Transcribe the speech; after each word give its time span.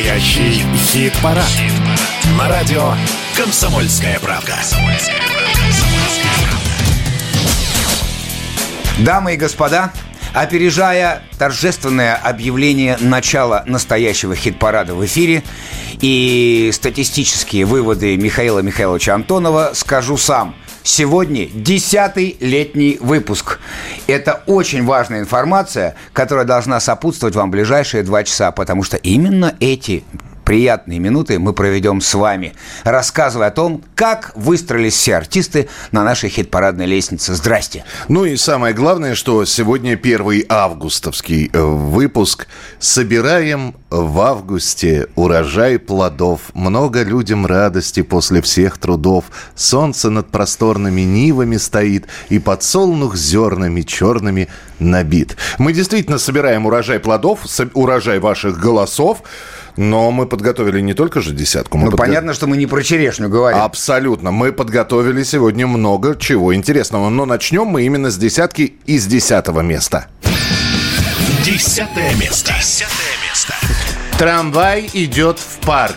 Настоящий 0.00 0.64
хит-парад. 0.76 1.44
Хит 1.44 1.72
На 2.38 2.48
радио 2.48 2.94
«Комсомольская 3.36 4.18
правка». 4.18 4.54
Дамы 9.00 9.34
и 9.34 9.36
господа, 9.36 9.92
опережая 10.32 11.22
торжественное 11.38 12.14
объявление 12.14 12.96
начала 12.98 13.62
настоящего 13.66 14.34
хит-парада 14.34 14.94
в 14.94 15.04
эфире 15.04 15.42
и 16.00 16.70
статистические 16.72 17.66
выводы 17.66 18.16
Михаила 18.16 18.60
Михайловича 18.60 19.14
Антонова, 19.14 19.72
скажу 19.74 20.16
сам– 20.16 20.54
Сегодня 20.82 21.46
десятый 21.46 22.36
летний 22.40 22.98
выпуск. 23.00 23.60
Это 24.06 24.42
очень 24.46 24.84
важная 24.84 25.20
информация, 25.20 25.94
которая 26.12 26.46
должна 26.46 26.80
сопутствовать 26.80 27.36
вам 27.36 27.50
ближайшие 27.50 28.02
два 28.02 28.24
часа, 28.24 28.50
потому 28.50 28.82
что 28.82 28.96
именно 28.96 29.54
эти 29.60 30.04
приятные 30.50 30.98
минуты 30.98 31.38
мы 31.38 31.52
проведем 31.52 32.00
с 32.00 32.12
вами, 32.12 32.54
рассказывая 32.82 33.46
о 33.46 33.50
том, 33.52 33.84
как 33.94 34.32
выстроились 34.34 34.94
все 34.94 35.14
артисты 35.14 35.68
на 35.92 36.02
нашей 36.02 36.28
хит-парадной 36.28 36.86
лестнице. 36.86 37.34
Здрасте. 37.34 37.84
Ну 38.08 38.24
и 38.24 38.34
самое 38.34 38.74
главное, 38.74 39.14
что 39.14 39.44
сегодня 39.44 39.94
первый 39.94 40.44
августовский 40.48 41.50
э, 41.52 41.62
выпуск. 41.62 42.48
Собираем 42.80 43.76
в 43.90 44.20
августе 44.20 45.06
урожай 45.14 45.78
плодов. 45.78 46.50
Много 46.52 47.04
людям 47.04 47.46
радости 47.46 48.02
после 48.02 48.42
всех 48.42 48.76
трудов. 48.78 49.26
Солнце 49.54 50.10
над 50.10 50.30
просторными 50.30 51.02
нивами 51.02 51.58
стоит, 51.58 52.08
и 52.28 52.40
подсолнух 52.40 53.14
зернами 53.14 53.82
черными 53.82 54.48
набит. 54.80 55.36
Мы 55.58 55.72
действительно 55.72 56.18
собираем 56.18 56.66
урожай 56.66 56.98
плодов, 56.98 57.46
урожай 57.74 58.18
ваших 58.18 58.58
голосов. 58.58 59.22
Но 59.76 60.10
мы 60.10 60.26
подготовили 60.26 60.80
не 60.80 60.94
только 60.94 61.20
же 61.20 61.32
десятку. 61.32 61.78
Ну, 61.78 61.84
подго... 61.86 61.98
понятно, 61.98 62.34
что 62.34 62.46
мы 62.46 62.56
не 62.56 62.66
про 62.66 62.82
черешню 62.82 63.28
говорим. 63.28 63.60
Абсолютно. 63.60 64.30
Мы 64.30 64.52
подготовили 64.52 65.22
сегодня 65.22 65.66
много 65.66 66.16
чего 66.16 66.54
интересного. 66.54 67.08
Но 67.08 67.26
начнем 67.26 67.66
мы 67.66 67.82
именно 67.82 68.10
с 68.10 68.16
десятки 68.16 68.74
из 68.86 69.06
десятого 69.06 69.60
места. 69.60 70.06
Десятое 71.44 72.14
место. 72.16 72.52
Десятое 72.58 73.14
место. 73.28 73.54
Трамвай 74.18 74.90
идет 74.92 75.38
в 75.38 75.66
парк. 75.66 75.96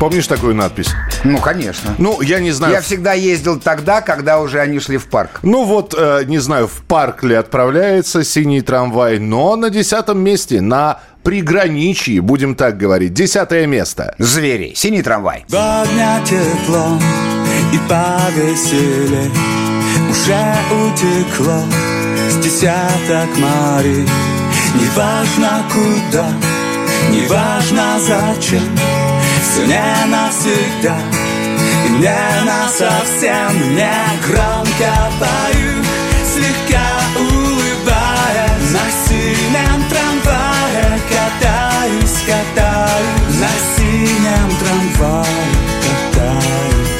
Помнишь 0.00 0.26
такую 0.26 0.54
надпись? 0.54 0.88
Ну, 1.22 1.38
конечно. 1.38 1.94
Ну, 1.98 2.20
я 2.20 2.40
не 2.40 2.50
знаю. 2.50 2.74
Я 2.74 2.80
всегда 2.80 3.12
ездил 3.12 3.60
тогда, 3.60 4.00
когда 4.00 4.40
уже 4.40 4.60
они 4.60 4.78
шли 4.80 4.98
в 4.98 5.06
парк. 5.06 5.40
Ну 5.42 5.64
вот, 5.64 5.94
э, 5.96 6.24
не 6.26 6.38
знаю, 6.38 6.66
в 6.66 6.82
парк 6.82 7.22
ли 7.22 7.34
отправляется 7.34 8.24
синий 8.24 8.60
трамвай, 8.60 9.18
но 9.18 9.56
на 9.56 9.70
десятом 9.70 10.18
месте, 10.18 10.60
на 10.60 11.00
приграничье, 11.24 12.20
будем 12.20 12.54
так 12.54 12.76
говорить. 12.76 13.14
Десятое 13.14 13.66
место. 13.66 14.14
Звери. 14.18 14.72
Синий 14.76 15.02
трамвай. 15.02 15.44
Два 15.48 15.84
дня 15.86 16.20
тепло 16.24 16.98
и 17.72 17.78
повеселее 17.88 19.30
Уже 20.10 20.54
утекло 20.70 21.62
с 22.30 22.36
десяток 22.36 23.28
морей 23.38 24.06
Неважно 24.74 25.62
куда, 25.72 26.26
неважно 27.10 27.98
зачем 28.00 28.62
Все 29.42 29.66
не 29.66 30.06
навсегда 30.06 30.96
и 31.86 31.90
не 31.90 32.44
на 32.44 32.68
совсем 32.68 33.74
Не 33.74 33.92
громко 34.26 35.10
пою, 35.20 35.84
слегка 36.34 36.86
улыбаясь 37.18 38.70
На 39.52 39.73
На 43.44 43.50
синем 43.76 44.48
трамвае 44.58 45.44
катаюсь. 45.84 46.94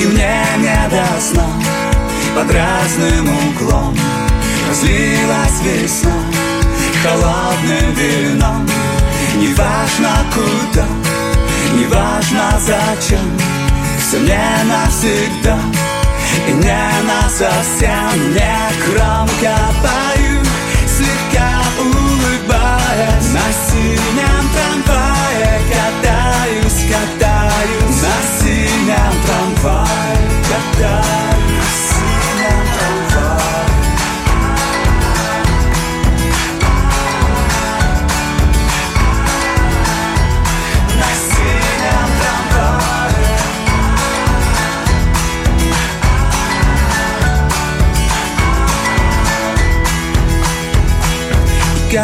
И 0.00 0.06
мне 0.06 0.40
не 0.56 0.88
до 0.88 1.04
сна 1.20 1.48
под 2.34 2.50
разным 2.50 3.28
углом 3.28 3.94
Разлилась 4.70 5.60
весна. 5.64 6.16
Холодным 7.02 7.92
вином 7.92 8.66
Неважно 9.36 10.14
куда, 10.32 10.86
неважно 11.74 12.58
зачем 12.66 13.38
Все 14.00 14.18
не 14.18 14.64
навсегда. 14.64 15.58
И 16.48 16.52
не 16.52 16.88
на 17.08 17.28
совсем 17.28 18.32
Не 18.32 18.56
громко 18.86 19.58
пою, 19.82 20.41
улыбаясь 22.92 23.32
На 23.32 23.52
синем 23.52 24.44
трамвае 24.54 25.60
катаюсь, 25.70 26.84
катаюсь. 26.90 28.02
На 28.02 28.16
синем 28.38 29.14
трамвае 29.24 30.16
катаюсь 30.48 31.31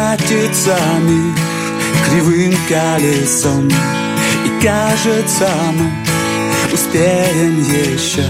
катится 0.09 0.75
кривым 2.05 2.55
колесом. 2.67 3.67
И 3.67 4.63
кажется 4.63 5.49
мы 5.73 6.73
успеем 6.73 7.59
еще. 7.59 8.23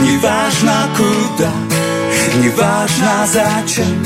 Неважно 0.00 0.88
куда, 0.96 1.50
неважно 2.36 3.26
зачем. 3.26 4.04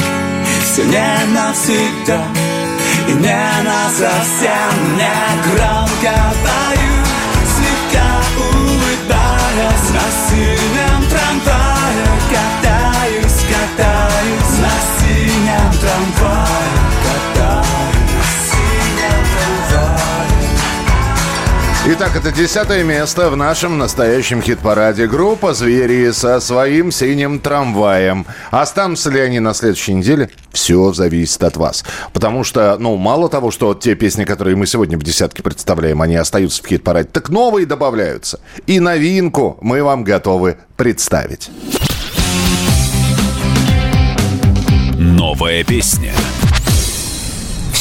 Все 0.65 0.85
не 0.85 1.35
навсегда 1.35 2.23
и 3.09 3.13
не 3.13 3.47
на 3.65 3.91
совсем. 3.91 4.97
Не 4.97 5.13
громко 5.45 6.17
пою, 6.45 6.97
слегка 7.55 8.09
улыбаясь 8.39 9.91
На 9.93 10.07
синем 10.29 11.09
трамвае 11.11 12.07
катаюсь, 12.31 13.43
катаюсь. 13.51 14.59
На 14.61 14.73
синем 14.99 15.73
трамвае 15.81 16.76
Итак, 21.89 22.17
это 22.17 22.33
десятое 22.33 22.83
место 22.83 23.31
в 23.31 23.37
нашем 23.37 23.79
настоящем 23.79 24.43
хит-параде. 24.43 25.07
Группа 25.07 25.55
«Звери» 25.55 26.11
со 26.11 26.41
своим 26.41 26.91
синим 26.91 27.39
трамваем. 27.39 28.27
Останутся 28.51 29.09
ли 29.09 29.21
они 29.21 29.39
на 29.39 29.55
следующей 29.55 29.95
неделе? 29.95 30.29
Все 30.51 30.93
зависит 30.93 31.45
от 31.45 31.57
вас. 31.57 31.85
Потому 32.13 32.43
что, 32.43 32.77
ну, 32.81 32.97
мало 32.97 33.29
того, 33.29 33.53
что 33.53 33.73
те 33.75 33.95
песни, 33.95 34.25
которые 34.25 34.57
мы 34.57 34.67
сегодня 34.67 34.99
в 34.99 35.05
десятке 35.05 35.45
представляем, 35.45 36.03
они 36.03 36.17
остаются 36.17 36.61
в 36.61 36.67
хит-параде, 36.67 37.09
так 37.09 37.29
новые 37.29 37.67
добавляются. 37.67 38.41
И 38.67 38.81
новинку 38.81 39.57
мы 39.61 39.85
вам 39.85 40.03
готовы 40.03 40.57
представить. 40.77 41.51
Новая 44.99 45.63
песня 45.63 46.15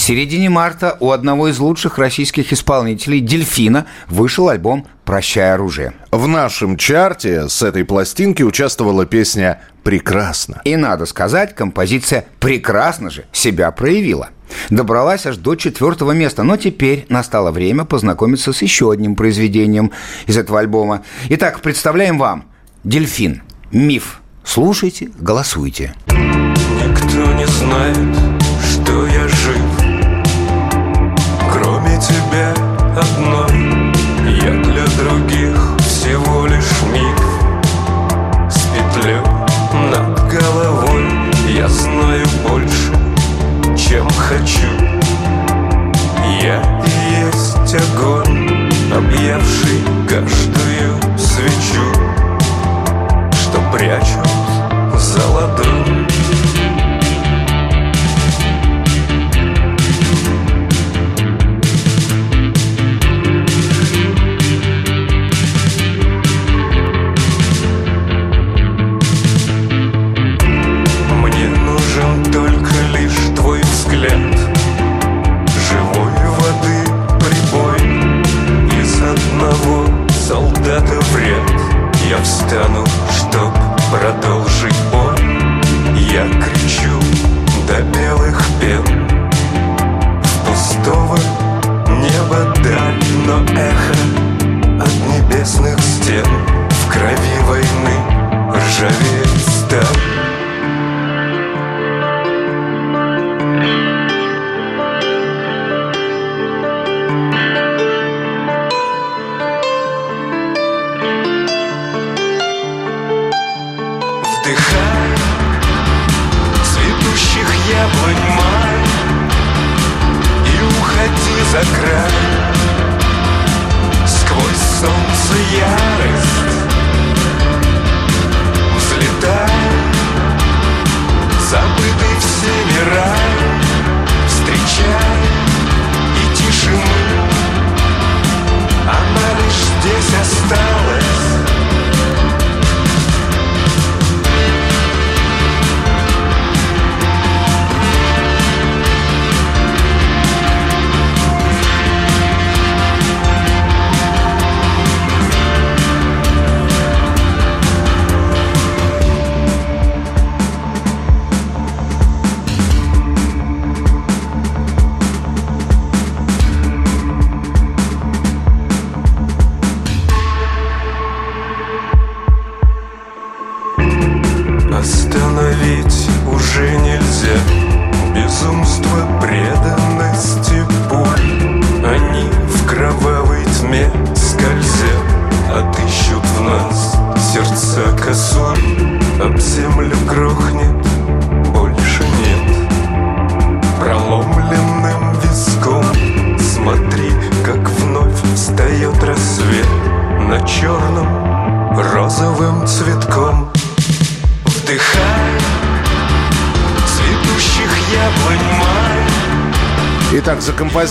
середине 0.05 0.51
марта 0.51 0.97
у 0.99 1.09
одного 1.09 1.47
из 1.47 1.57
лучших 1.57 1.97
российских 1.97 2.53
исполнителей 2.53 3.21
«Дельфина» 3.21 3.87
вышел 4.07 4.49
альбом 4.49 4.85
«Прощай 5.03 5.51
оружие». 5.51 5.93
В 6.11 6.27
нашем 6.27 6.77
чарте 6.77 7.49
с 7.49 7.63
этой 7.63 7.83
пластинки 7.85 8.43
участвовала 8.43 9.07
песня 9.07 9.61
«Прекрасно». 9.83 10.61
И 10.63 10.75
надо 10.75 11.07
сказать, 11.07 11.55
композиция 11.55 12.25
«Прекрасно 12.39 13.09
же» 13.09 13.25
себя 13.31 13.71
проявила. 13.71 14.29
Добралась 14.69 15.25
аж 15.25 15.37
до 15.37 15.55
четвертого 15.55 16.11
места, 16.11 16.43
но 16.43 16.55
теперь 16.55 17.07
настало 17.09 17.49
время 17.49 17.83
познакомиться 17.83 18.53
с 18.53 18.61
еще 18.61 18.91
одним 18.91 19.15
произведением 19.15 19.91
из 20.27 20.37
этого 20.37 20.59
альбома. 20.59 21.01
Итак, 21.29 21.61
представляем 21.61 22.19
вам 22.19 22.45
«Дельфин. 22.83 23.41
Миф». 23.71 24.21
Слушайте, 24.43 25.09
голосуйте. 25.17 25.95
Никто 26.07 27.33
не 27.33 27.47
знает, 27.47 28.34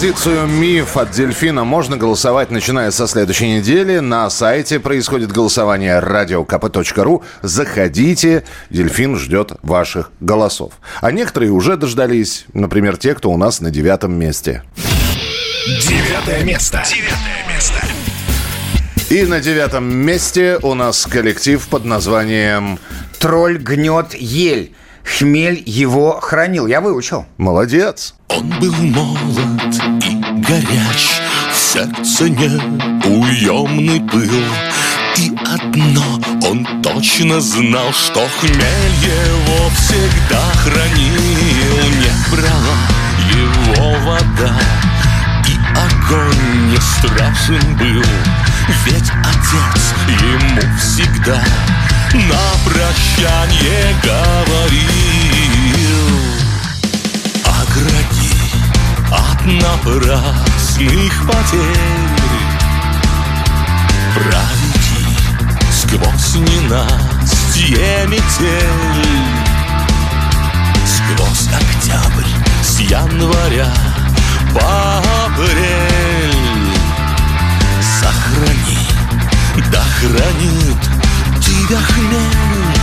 за 0.05 0.11
композицию 0.11 0.47
«Миф» 0.47 0.97
от 0.99 1.13
«Дельфина» 1.13 1.65
можно 1.65 1.97
голосовать, 1.97 2.51
начиная 2.51 2.91
со 2.91 3.07
следующей 3.07 3.57
недели. 3.57 4.01
На 4.01 4.29
сайте 4.29 4.79
происходит 4.79 5.33
голосование 5.33 5.99
radiokp.ru. 5.99 7.23
Заходите, 7.41 8.45
«Дельфин» 8.69 9.17
ждет 9.17 9.53
ваших 9.63 10.11
голосов. 10.21 10.75
А 11.01 11.11
некоторые 11.11 11.53
уже 11.53 11.79
дождались, 11.79 12.45
например, 12.53 12.99
те, 12.99 13.15
кто 13.15 13.31
у 13.31 13.39
нас 13.39 13.61
на 13.61 13.71
девятом 13.71 14.13
месте. 14.13 14.63
Девятое 15.67 16.45
место. 16.45 16.83
Девятое 16.87 17.55
место. 17.55 17.81
И 19.09 19.25
на 19.25 19.41
девятом 19.41 19.85
месте 19.85 20.59
у 20.61 20.75
нас 20.75 21.07
коллектив 21.07 21.67
под 21.69 21.87
названием 21.87 22.79
Тролль 23.19 23.57
гнет 23.57 24.13
ель. 24.15 24.75
Хмель 25.03 25.63
его 25.65 26.21
хранил. 26.21 26.67
Я 26.67 26.83
выучил. 26.83 27.25
«Молодец». 27.39 28.15
Он 28.37 28.49
был 28.59 28.73
молод 28.73 29.75
и 30.03 30.15
горяч, 30.43 31.21
В 31.53 31.57
сердце 31.57 32.29
неуемный 32.29 34.01
был. 34.01 34.45
И 35.19 35.33
одно 35.47 36.21
он 36.43 36.67
точно 36.83 37.41
знал, 37.41 37.93
Что 37.93 38.27
хмель 38.41 38.97
его 39.01 39.71
всегда 39.77 40.43
хранил. 40.65 41.23
Не 42.01 42.33
брала 42.33 42.79
его 43.31 43.99
вода, 44.01 44.59
И 45.47 45.57
огонь 45.77 46.73
не 46.73 46.81
страшен 46.81 47.77
был, 47.77 48.03
Ведь 48.85 49.13
отец 49.23 49.95
ему 50.09 50.77
всегда 50.77 51.41
На 52.15 52.69
прощание 52.69 53.95
говорил 54.03 55.34
от 59.15 59.47
напрасных 59.47 61.27
потерь. 61.27 62.15
Проведи 64.15 65.17
сквозь 65.71 66.35
ненастье 66.37 68.07
метель, 68.09 69.25
Сквозь 70.87 71.49
октябрь 71.49 72.31
с 72.63 72.81
января 72.81 73.73
по 74.53 74.99
апрель. 75.27 76.75
Сохрани, 78.01 78.89
да 79.71 79.83
хранит 80.01 80.83
тебя 81.41 81.79
хмель. 81.79 82.75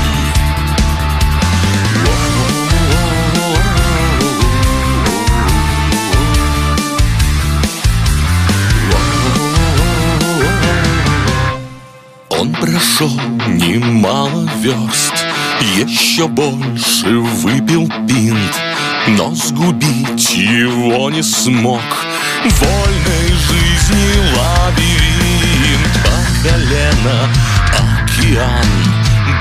Прошел 12.71 13.11
немало 13.47 14.49
верст, 14.61 15.13
еще 15.75 16.27
больше 16.27 17.19
выпил 17.19 17.89
пинт, 18.07 18.55
но 19.09 19.33
сгубить 19.35 20.31
его 20.35 21.09
не 21.09 21.21
смог. 21.21 21.81
Вольной 22.43 23.27
жизни 23.49 24.13
лабиринт. 24.37 25.93
По 26.03 26.17
колено 26.49 27.29
океан. 28.03 28.71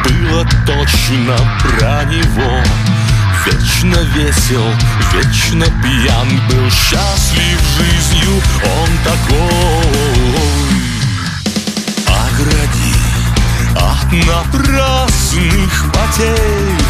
Было 0.04 0.44
точно 0.66 1.36
про 1.60 2.04
него. 2.04 2.62
Вечно 3.46 3.98
весел, 4.16 4.68
вечно 5.14 5.66
пьян. 5.82 6.28
Был 6.48 6.70
счастлив 6.70 7.60
жизнью 7.78 8.42
он 8.64 8.90
такой. 9.04 10.30
Огради 12.06 12.70
от 12.70 12.79
напрасных 14.12 15.92
потерь. 15.92 16.84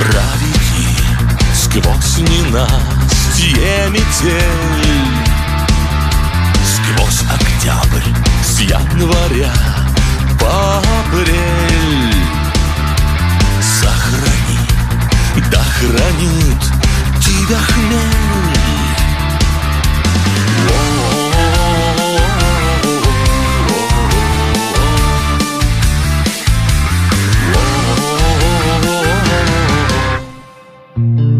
Проведи 0.00 0.96
сквозь 1.54 2.18
ненастье 2.18 3.88
метель. 3.90 5.08
Сквозь 6.64 7.22
октябрь 7.30 8.10
с 8.42 8.60
января 8.60 9.52
по 10.40 10.78
апрель. 10.78 12.14
Сохрани, 13.60 14.58
да 15.50 15.62
хранит 15.62 16.62
тебя 17.20 17.58
хмель 17.58 18.67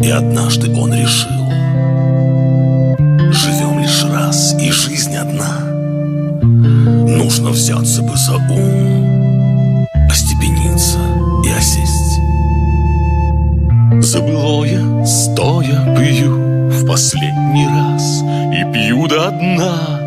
И 0.08 0.10
однажды 0.10 0.74
он 0.74 0.94
решил 0.94 1.50
Живем 3.30 3.78
лишь 3.78 4.04
раз, 4.04 4.54
и 4.58 4.70
жизнь 4.70 5.14
одна. 5.14 5.60
Нужно 6.40 7.50
взяться 7.50 8.00
бы 8.00 8.16
за 8.16 8.36
ум 8.36 9.86
Остепениться 10.10 10.98
и 11.44 11.50
осесть. 11.50 12.20
Забылое, 14.00 15.04
стоя, 15.04 15.94
пью 15.94 16.70
В 16.70 16.86
последний 16.86 17.66
раз 17.66 18.22
и 18.54 18.64
пью 18.72 19.06
до 19.08 19.30
дна. 19.30 20.00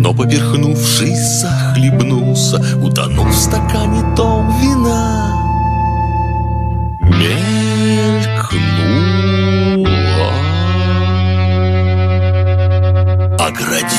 Но 0.00 0.12
поперхнувшись, 0.12 1.42
захлебнулся 1.42 2.60
Утонув 2.82 3.28
в 3.28 3.38
стакане 3.38 4.02
том 4.16 4.52
вина 4.60 5.49
Огради 13.60 13.96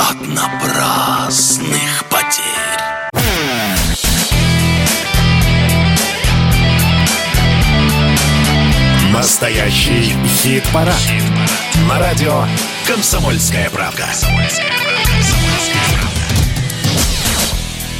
от 0.00 0.16
напрасных 0.28 2.04
потерь. 2.08 2.80
9 3.12 3.22
Настоящий 9.12 10.14
хит-парад. 10.26 10.96
Хит 10.96 11.22
На 11.88 11.98
радио 12.00 12.44
«Комсомольская 12.86 13.70
правка». 13.70 14.06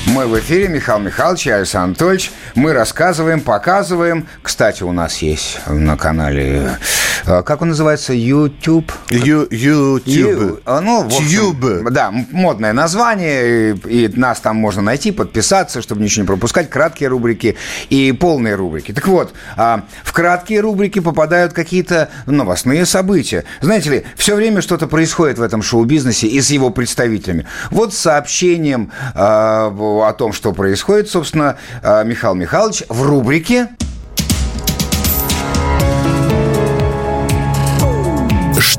Мы 0.07 0.27
в 0.27 0.37
эфире, 0.41 0.67
Михаил 0.67 0.99
Михайлович 0.99 1.47
и 1.47 1.51
Александр 1.51 1.91
Анатольевич. 1.91 2.33
Мы 2.57 2.73
рассказываем, 2.73 3.41
показываем. 3.41 4.27
Кстати, 4.43 4.83
у 4.83 4.91
нас 4.91 5.19
есть 5.19 5.61
на 5.69 5.97
канале, 5.97 6.77
как 7.25 7.63
он 7.63 7.69
называется, 7.69 8.13
YouTube? 8.13 8.93
Ю- 9.11 9.47
YouTube. 9.51 10.07
Ю- 10.07 10.61
а, 10.65 10.81
Ну, 10.81 11.05
общем, 11.07 11.27
Тьюб. 11.27 11.91
Да, 11.91 12.13
модное 12.31 12.73
название, 12.73 13.75
и, 13.87 14.05
и 14.05 14.09
нас 14.17 14.41
там 14.41 14.57
можно 14.57 14.83
найти, 14.83 15.11
подписаться, 15.13 15.83
чтобы 15.83 16.03
ничего 16.03 16.23
не 16.23 16.27
пропускать, 16.27 16.71
краткие 16.71 17.09
рубрики 17.09 17.57
и 17.89 18.13
полные 18.13 18.55
рубрики. 18.55 18.93
Так 18.93 19.07
вот, 19.09 19.33
а, 19.57 19.85
в 20.05 20.13
краткие 20.13 20.61
рубрики 20.61 20.99
попадают 21.01 21.53
какие-то 21.53 22.09
новостные 22.27 22.87
события. 22.87 23.45
Знаете 23.61 23.91
ли, 23.91 24.05
все 24.17 24.35
время 24.35 24.63
что-то 24.63 24.87
происходит 24.87 25.39
в 25.39 25.43
этом 25.43 25.63
шоу-бизнесе 25.63 26.27
и 26.27 26.41
с 26.41 26.51
его 26.51 26.71
представителями. 26.71 27.47
Вот 27.71 27.95
с 27.95 27.99
сообщением 27.99 28.91
а, 29.15 29.69
о 30.09 30.13
том, 30.13 30.33
что 30.33 30.53
происходит, 30.53 31.09
собственно, 31.11 31.57
а, 31.83 32.03
Михаил 32.05 32.35
Михайлович 32.35 32.85
в 32.89 33.03
рубрике 33.03 33.69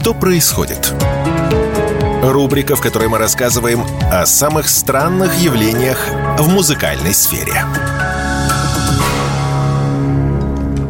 Что 0.02 0.16
происходит? 0.16 0.96
Рубрика, 2.24 2.76
в 2.76 2.82
которой 2.82 3.08
мы 3.08 3.20
рассказываем 3.20 3.82
о 4.12 4.26
самых 4.26 4.68
странных 4.68 5.32
явлениях 5.38 6.00
в 6.40 6.50
музыкальной 6.52 7.14
сфере. 7.14 7.54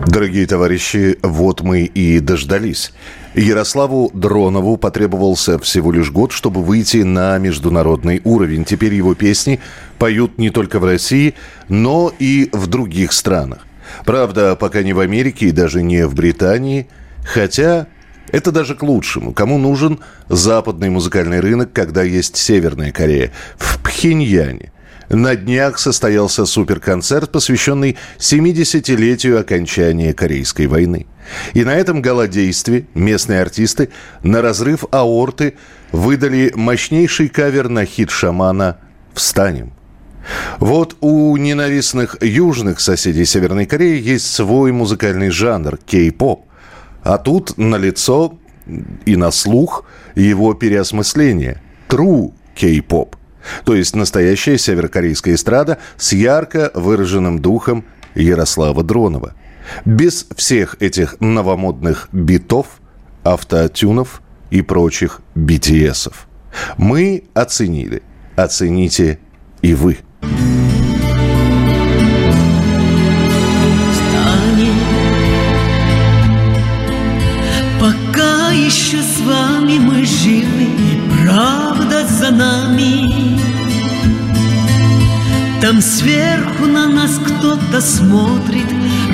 Дорогие 0.08 0.48
товарищи, 0.48 1.20
вот 1.24 1.60
мы 1.60 1.82
и 1.82 2.22
дождались. 2.22 2.94
Ярославу 3.36 4.12
Дронову 4.13 4.77
потребовался 4.77 5.60
всего 5.60 5.91
лишь 5.91 6.10
год, 6.10 6.32
чтобы 6.32 6.63
выйти 6.63 7.03
на 7.03 7.38
международный 7.38 8.22
уровень. 8.24 8.63
Теперь 8.63 8.94
его 8.94 9.13
песни 9.13 9.60
поют 10.00 10.38
не 10.38 10.51
только 10.51 10.80
в 10.80 10.86
России, 10.86 11.34
но 11.68 12.13
и 12.18 12.50
в 12.53 12.68
других 12.68 13.12
странах. 13.12 13.68
Правда, 14.06 14.56
пока 14.56 14.84
не 14.84 14.94
в 14.94 15.00
Америке 15.01 15.48
и 15.48 15.51
даже 15.51 15.84
не 15.84 16.08
в 16.08 16.15
Британии, 16.15 16.88
хотя 17.25 17.88
это 18.32 18.52
даже 18.52 18.76
к 18.76 18.84
лучшему. 18.84 19.34
Кому 19.34 19.58
нужен 19.58 20.00
западный 20.30 20.90
музыкальный 20.90 21.40
рынок, 21.40 21.74
когда 21.74 22.04
есть 22.04 22.38
Северная 22.38 22.92
Корея? 22.92 23.32
В 23.58 23.82
Пхеньяне. 23.82 24.72
На 25.10 25.36
днях 25.36 25.78
состоялся 25.78 26.46
суперконцерт, 26.46 27.32
посвященный 27.32 27.98
70-летию 28.18 29.42
окончания 29.42 30.14
Корейской 30.14 30.68
войны. 30.68 31.06
И 31.54 31.66
на 31.66 31.76
этом 31.76 32.02
галодействе 32.02 32.86
местные 32.94 33.42
артисты 33.42 33.90
на 34.24 34.42
разрыв 34.42 34.86
аорты 34.92 35.56
выдали 35.92 36.54
мощнейший 36.56 37.28
кавер 37.28 37.68
на 37.68 37.86
хит 37.86 38.10
шамана 38.10 38.78
«Встанем». 39.14 39.74
Вот 40.60 40.96
у 41.02 41.36
ненавистных 41.36 42.18
южных 42.22 42.80
соседей 42.80 43.26
Северной 43.26 43.66
Кореи 43.66 44.00
есть 44.02 44.32
свой 44.34 44.72
музыкальный 44.72 45.30
жанр– 45.30 45.78
кей-поп. 45.86 46.46
А 47.03 47.17
тут 47.17 47.58
на 47.58 47.75
лицо 47.75 48.38
и 49.05 49.15
на 49.15 49.31
слух 49.31 49.86
его 50.15 50.53
переосмысление– 50.53 51.62
true 51.89 52.34
кей-поп. 52.55 53.15
То 53.65 53.75
есть 53.75 53.96
настоящая 53.96 54.58
северокорейская 54.58 55.36
эстрада 55.36 55.79
с 55.98 56.13
ярко 56.13 56.72
выраженным 56.74 57.39
духом 57.39 57.86
Ярослава 58.15 58.84
Дронова. 58.84 59.34
Без 59.86 60.27
всех 60.36 60.75
этих 60.79 61.20
новомодных 61.20 62.10
битов, 62.12 62.81
автотюнов 63.24 64.22
и 64.50 64.62
прочих 64.62 65.22
BTS-ов. 65.36 66.27
Мы 66.77 67.24
оценили. 67.34 68.03
Оцените 68.36 69.20
и 69.62 69.74
вы. 69.74 70.00
Там 85.62 85.80
сверху 85.80 86.65
на 86.65 86.88
нас 86.88 87.20
кто-то 87.20 87.82
смотрит 87.82 88.65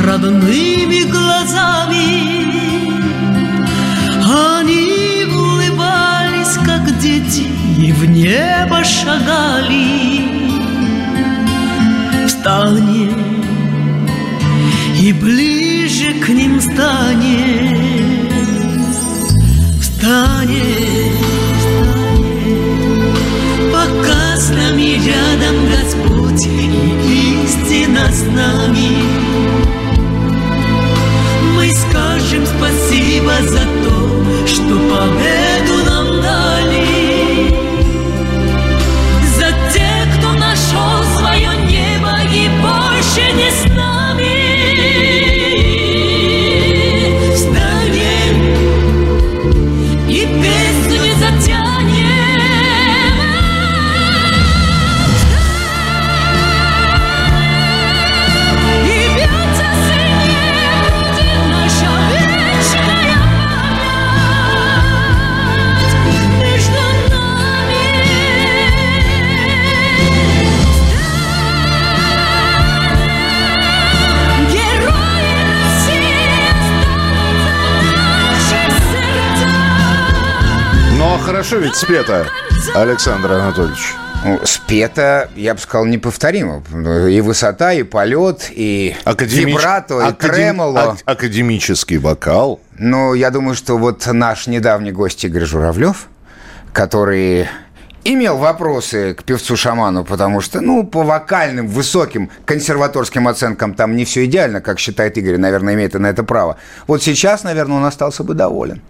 родными 0.01 1.04
глазами. 1.04 2.48
Они 4.24 5.25
улыбались, 5.25 6.58
как 6.66 6.98
дети, 7.00 7.48
и 7.77 7.92
в 7.92 8.06
небо 8.06 8.82
шагали. 8.86 10.24
Встанем, 12.27 13.44
и 15.01 15.12
ближе 15.12 16.13
к 16.13 16.30
ним 16.30 16.62
станет. 16.62 17.67
А 81.68 81.70
ведь 81.70 81.76
спето, 81.76 82.26
Александр 82.76 83.32
Анатольевич. 83.34 83.94
Ну, 84.24 84.40
спето, 84.46 85.28
я 85.36 85.54
бы 85.54 85.60
сказал, 85.60 85.86
неповторимо. 85.86 86.64
И 87.10 87.20
высота, 87.22 87.74
и 87.74 87.84
полет, 87.84 88.50
и 88.52 88.96
Академич- 89.04 89.58
вибрато, 89.58 90.00
и 90.00 90.04
академ- 90.06 90.34
тремоло. 90.34 90.82
ак- 90.94 90.98
Академический 91.06 91.98
вокал. 91.98 92.62
Но 92.78 93.14
я 93.16 93.32
думаю, 93.32 93.56
что 93.56 93.78
вот 93.78 94.06
наш 94.08 94.48
недавний 94.48 94.92
гость 94.94 95.24
Игорь 95.26 95.44
Журавлев, 95.46 96.08
который 96.74 97.48
имел 98.04 98.38
вопросы 98.38 99.13
к 99.13 99.24
певцу-шаману, 99.24 100.04
потому 100.04 100.42
что, 100.42 100.62
ну, 100.62 100.86
по 100.86 101.04
вокальным, 101.04 101.68
высоким 101.68 102.30
консерваторским 102.46 103.27
оценкам 103.27 103.74
там 103.74 103.96
не 103.96 104.06
все 104.06 104.25
идеально, 104.25 104.62
как 104.62 104.80
считает 104.80 105.18
Игорь, 105.18 105.38
наверное, 105.38 105.74
имеет 105.74 105.94
на 105.94 106.08
это 106.08 106.24
право. 106.24 106.58
Вот 106.88 107.04
сейчас, 107.04 107.44
наверное, 107.44 107.77
он 107.77 107.86
остался 107.86 108.24
бы 108.24 108.34
доволен. 108.34 108.82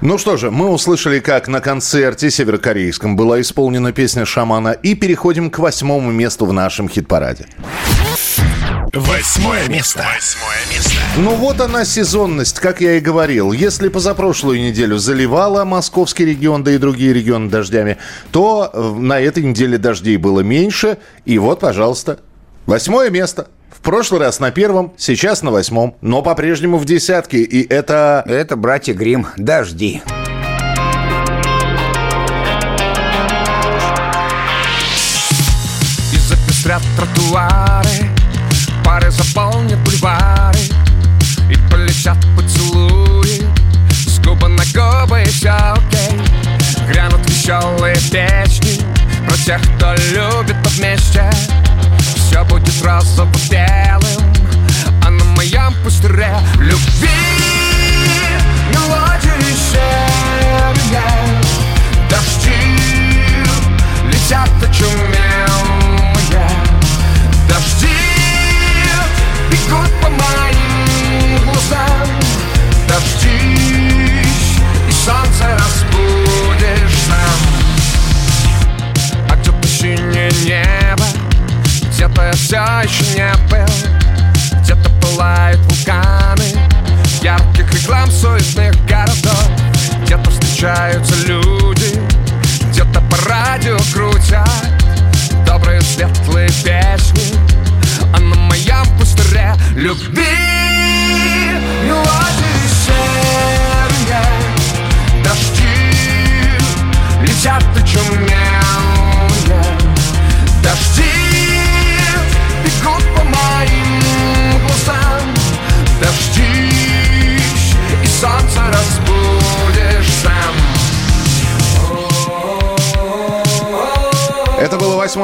Ну 0.00 0.18
что 0.18 0.36
же, 0.36 0.50
мы 0.50 0.68
услышали, 0.68 1.20
как 1.20 1.48
на 1.48 1.60
концерте 1.60 2.30
северокорейском 2.30 3.16
была 3.16 3.40
исполнена 3.40 3.92
песня 3.92 4.24
«Шамана» 4.24 4.72
и 4.72 4.94
переходим 4.94 5.50
к 5.50 5.58
восьмому 5.58 6.10
месту 6.10 6.46
в 6.46 6.52
нашем 6.52 6.88
хит-параде. 6.88 7.46
Восьмое 8.92 9.68
место. 9.68 10.04
Восьмое 10.14 10.58
место. 10.72 10.97
Ну 11.16 11.34
вот 11.34 11.60
она 11.60 11.84
сезонность, 11.84 12.60
как 12.60 12.80
я 12.80 12.96
и 12.96 13.00
говорил. 13.00 13.52
Если 13.52 13.88
позапрошлую 13.88 14.60
неделю 14.60 14.98
заливала 14.98 15.64
московский 15.64 16.24
регион, 16.24 16.62
да 16.62 16.72
и 16.72 16.78
другие 16.78 17.12
регионы 17.12 17.50
дождями, 17.50 17.98
то 18.30 18.70
э, 18.72 18.94
на 18.98 19.20
этой 19.20 19.42
неделе 19.42 19.78
дождей 19.78 20.16
было 20.16 20.40
меньше. 20.40 20.98
И 21.24 21.38
вот, 21.38 21.60
пожалуйста, 21.60 22.20
восьмое 22.66 23.10
место. 23.10 23.48
В 23.70 23.80
прошлый 23.80 24.20
раз 24.20 24.40
на 24.40 24.50
первом, 24.50 24.92
сейчас 24.96 25.42
на 25.42 25.50
восьмом, 25.50 25.96
но 26.00 26.22
по-прежнему 26.22 26.78
в 26.78 26.84
десятке. 26.84 27.38
И 27.38 27.66
это... 27.68 28.22
Это 28.26 28.56
братья 28.56 28.94
Грим 28.94 29.26
«Дожди». 29.36 30.02
Звучат 42.08 42.36
поцелуи 42.36 43.42
С 43.90 44.18
губы 44.20 44.48
на 44.48 44.64
губы 44.72 45.24
все 45.24 45.50
окей 45.50 46.18
Грянут 46.88 47.28
веселые 47.28 47.96
песни 47.96 48.80
Про 49.26 49.36
тех, 49.36 49.60
кто 49.76 49.94
любит 50.14 50.56
вместе 50.68 51.30
Все 52.16 52.42
будет 52.44 52.82
розово-белым 52.82 54.32
А 55.04 55.10
на 55.10 55.24
моем 55.24 55.74
пустыре 55.84 56.34
любви 56.58 57.10
Мелодии 58.72 59.54
серия 59.70 60.74
Дожди 62.08 62.78
летят 64.10 64.48
очумелые 64.62 65.27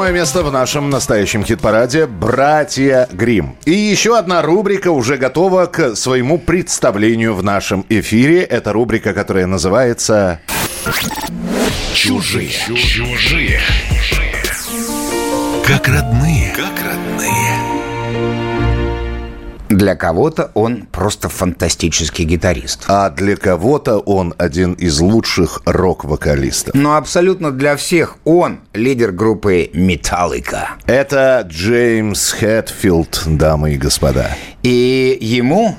восьмое 0.05 0.21
место 0.21 0.43
в 0.43 0.51
нашем 0.51 0.91
настоящем 0.91 1.43
хит-параде 1.43 2.05
«Братья 2.05 3.09
Грим». 3.11 3.55
И 3.65 3.71
еще 3.71 4.19
одна 4.19 4.43
рубрика 4.43 4.91
уже 4.91 5.17
готова 5.17 5.65
к 5.65 5.95
своему 5.95 6.37
представлению 6.37 7.33
в 7.33 7.41
нашем 7.41 7.83
эфире. 7.89 8.43
Это 8.43 8.71
рубрика, 8.71 9.15
которая 9.15 9.47
называется 9.47 10.41
Чужие. 11.95 12.51
Чужие. 12.51 13.59
Как 15.65 15.87
родные. 15.87 16.54
Для 19.69 19.95
кого-то 19.95 20.51
он 20.53 20.87
просто 20.91 21.29
фантастический 21.29 22.25
гитарист. 22.25 22.85
А 22.87 23.09
для 23.09 23.35
кого-то 23.35 23.97
он 23.99 24.33
один 24.37 24.73
из 24.73 24.99
лучших 24.99 25.61
рок-вокалистов. 25.65 26.75
Но 26.75 26.95
абсолютно 26.95 27.51
для 27.51 27.75
всех 27.75 28.17
он 28.25 28.59
лидер 28.73 29.11
группы 29.11 29.69
Metallica. 29.73 30.67
Это 30.85 31.45
Джеймс 31.47 32.31
Хэтфилд, 32.33 33.23
дамы 33.25 33.73
и 33.73 33.77
господа. 33.77 34.29
И 34.61 35.17
ему, 35.19 35.75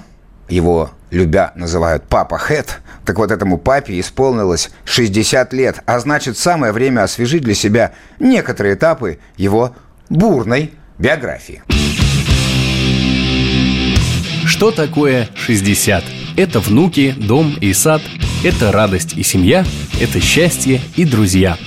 его 0.48 0.90
любя 1.10 1.52
называют 1.54 2.04
Папа 2.08 2.38
Хэт, 2.38 2.80
так 3.04 3.18
вот 3.18 3.30
этому 3.30 3.56
папе 3.56 4.00
исполнилось 4.00 4.70
60 4.84 5.52
лет, 5.52 5.80
а 5.86 6.00
значит 6.00 6.36
самое 6.36 6.72
время 6.72 7.04
освежить 7.04 7.44
для 7.44 7.54
себя 7.54 7.92
некоторые 8.18 8.74
этапы 8.74 9.20
его 9.36 9.74
бурной 10.08 10.72
биографии. 10.98 11.62
Что 14.46 14.70
такое 14.70 15.28
60? 15.34 16.04
Это 16.36 16.60
внуки, 16.60 17.16
дом 17.18 17.56
и 17.60 17.72
сад, 17.72 18.00
это 18.44 18.70
радость 18.70 19.14
и 19.16 19.24
семья, 19.24 19.66
это 20.00 20.20
счастье 20.20 20.80
и 20.94 21.04
друзья. 21.04 21.58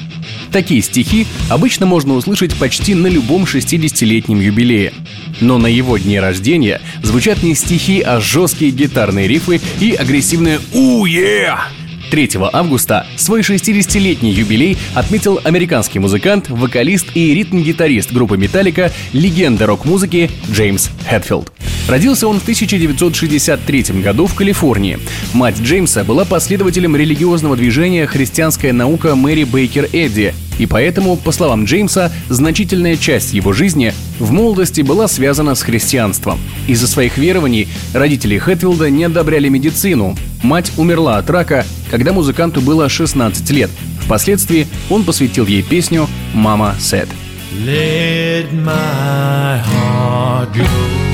Такие 0.53 0.81
стихи 0.81 1.27
обычно 1.49 1.85
можно 1.85 2.13
услышать 2.13 2.55
почти 2.55 2.95
на 2.95 3.07
любом 3.07 3.43
60-летнем 3.43 4.39
юбилее. 4.39 4.93
Но 5.41 5.57
на 5.57 5.67
его 5.67 5.97
дне 5.97 6.21
рождения 6.21 6.81
звучат 7.03 7.43
не 7.43 7.53
стихи, 7.53 7.99
а 8.01 8.21
жесткие 8.21 8.71
гитарные 8.71 9.27
рифы 9.27 9.59
и 9.81 9.91
агрессивное 9.91 10.59
«У-е!». 10.71 11.57
3 12.09 12.29
августа 12.53 13.05
свой 13.15 13.41
60-летний 13.41 14.31
юбилей 14.31 14.77
отметил 14.93 15.39
американский 15.43 15.99
музыкант, 15.99 16.49
вокалист 16.49 17.07
и 17.15 17.33
ритм-гитарист 17.33 18.11
группы 18.11 18.37
«Металлика», 18.37 18.91
легенда 19.13 19.65
рок-музыки 19.65 20.29
Джеймс 20.51 20.89
Хэтфилд. 21.09 21.51
Родился 21.87 22.27
он 22.27 22.39
в 22.39 22.43
1963 22.43 24.01
году 24.01 24.27
в 24.27 24.35
Калифорнии. 24.35 24.99
Мать 25.33 25.59
Джеймса 25.59 26.03
была 26.03 26.23
последователем 26.23 26.95
религиозного 26.95 27.55
движения 27.55 28.05
«Христианская 28.05 28.73
наука» 28.73 29.15
Мэри 29.15 29.43
Бейкер 29.43 29.89
Эдди, 29.91 30.35
и 30.59 30.65
поэтому, 30.65 31.15
по 31.15 31.31
словам 31.31 31.65
Джеймса, 31.65 32.11
значительная 32.29 32.97
часть 32.97 33.33
его 33.33 33.53
жизни 33.53 33.93
в 34.19 34.31
молодости 34.31 34.81
была 34.81 35.07
связана 35.07 35.55
с 35.55 35.63
христианством. 35.63 36.39
Из-за 36.67 36.87
своих 36.87 37.17
верований 37.17 37.67
родители 37.93 38.37
Хэтфилда 38.37 38.89
не 38.89 39.05
одобряли 39.05 39.49
медицину. 39.49 40.15
Мать 40.43 40.71
умерла 40.77 41.17
от 41.17 41.29
рака, 41.29 41.65
когда 41.89 42.13
музыканту 42.13 42.61
было 42.61 42.89
16 42.89 43.49
лет. 43.51 43.71
Впоследствии 44.01 44.67
он 44.89 45.03
посвятил 45.03 45.45
ей 45.47 45.63
песню 45.63 46.07
«Мама 46.33 46.75
Said». 46.79 47.07
Let 47.65 48.51
my 48.53 49.59
heart 49.63 50.53
go. 50.53 51.08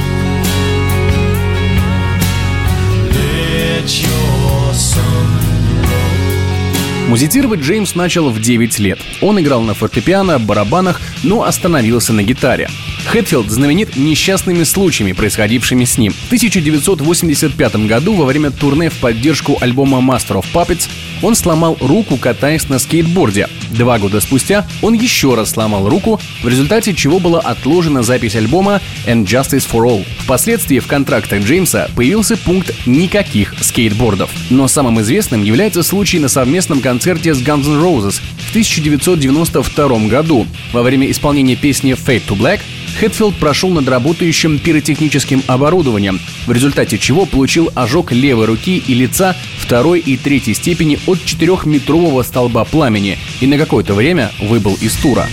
Музицировать 7.16 7.62
Джеймс 7.62 7.96
начал 7.96 8.30
в 8.30 8.42
9 8.42 8.78
лет. 8.80 9.00
Он 9.22 9.40
играл 9.40 9.62
на 9.62 9.74
фортепиано, 9.74 10.38
барабанах, 10.38 11.00
но 11.24 11.44
остановился 11.44 12.12
на 12.12 12.24
гитаре. 12.24 12.68
Хэтфилд 13.06 13.50
знаменит 13.50 13.96
несчастными 13.96 14.64
случаями, 14.64 15.14
происходившими 15.14 15.86
с 15.86 15.98
ним. 15.98 16.14
В 16.14 16.26
1985 16.28 17.76
году 17.88 18.14
во 18.16 18.26
время 18.26 18.52
турне 18.52 18.90
в 18.90 18.98
поддержку 19.00 19.58
альбома 19.62 20.00
Master 20.00 20.42
of 20.42 20.46
Puppets 20.54 20.90
он 21.22 21.36
сломал 21.36 21.78
руку, 21.80 22.18
катаясь 22.18 22.68
на 22.70 22.80
скейтборде. 22.80 23.48
Два 23.72 24.00
года 24.00 24.20
спустя 24.20 24.68
он 24.82 24.94
еще 24.94 25.36
раз 25.36 25.52
сломал 25.52 25.88
руку, 25.90 26.20
в 26.44 26.48
результате 26.48 26.94
чего 26.94 27.20
была 27.20 27.40
отложена 27.40 28.04
запись 28.04 28.36
альбома 28.36 28.82
And 29.06 29.26
Justice 29.26 29.68
for 29.70 29.86
All. 29.86 30.06
Впоследствии 30.20 30.80
в 30.80 30.88
контрактах 30.88 31.44
Джеймса 31.44 31.90
появился 31.96 32.38
пункт 32.38 32.74
«никаких 32.86 33.56
скейтбордов». 33.62 34.30
Но 34.50 34.68
самым 34.68 35.02
известным 35.02 35.44
является 35.44 35.84
случай 35.84 36.20
на 36.20 36.28
совместном 36.28 36.82
концерте 36.82 37.34
с 37.34 37.42
Guns 37.42 37.66
N' 37.66 37.82
Roses 37.82 38.22
в 38.48 38.50
1992 38.50 40.08
году. 40.08 40.46
Во 40.74 40.82
время 40.82 41.10
исполнения 41.12 41.56
песни 41.56 41.94
Fade 41.94 42.24
to 42.28 42.38
Black 42.38 42.60
Хэтфилд 43.00 43.36
прошел 43.36 43.72
над 43.72 43.88
работающим 43.90 44.58
пиротехническим 44.58 45.44
оборудованием, 45.48 46.20
в 46.48 46.52
результате 46.52 46.98
чего 46.98 47.26
получил 47.26 47.70
ожог 47.76 48.12
левой 48.12 48.46
руки 48.46 48.78
и 48.78 48.94
лица 48.94 49.36
второй 49.60 50.00
и 50.00 50.16
третьей 50.16 50.54
степени 50.54 51.00
от 51.06 51.20
4-метрового 51.20 52.24
столба 52.24 52.64
пламени 52.64 53.18
и 53.42 53.48
на 53.48 53.58
какое-то 53.58 53.94
время 53.94 54.32
выбыл 54.40 54.78
из 54.80 54.96
тура. 54.96 55.28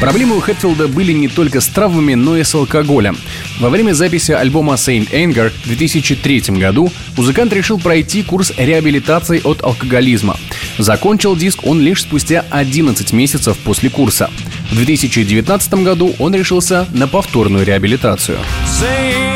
Проблемы 0.00 0.38
у 0.38 0.40
Хэтфилда 0.40 0.88
были 0.88 1.12
не 1.12 1.28
только 1.28 1.60
с 1.60 1.66
травмами, 1.66 2.14
но 2.14 2.36
и 2.36 2.42
с 2.42 2.54
алкоголем. 2.54 3.18
Во 3.60 3.68
время 3.68 3.92
записи 3.92 4.32
альбома 4.32 4.74
Saint 4.74 5.10
Anger 5.10 5.50
в 5.50 5.66
2003 5.66 6.40
году 6.58 6.90
музыкант 7.14 7.52
решил 7.52 7.78
пройти 7.78 8.22
курс 8.22 8.54
реабилитации 8.56 9.42
от 9.44 9.62
алкоголизма. 9.62 10.38
Закончил 10.78 11.36
диск 11.36 11.66
он 11.66 11.78
лишь 11.78 12.02
спустя 12.02 12.46
11 12.48 13.12
месяцев 13.12 13.58
после 13.58 13.90
курса. 13.90 14.30
В 14.70 14.76
2019 14.76 15.74
году 15.74 16.14
он 16.18 16.34
решился 16.34 16.88
на 16.94 17.06
повторную 17.06 17.66
реабилитацию. 17.66 18.38
Saint 18.64 19.29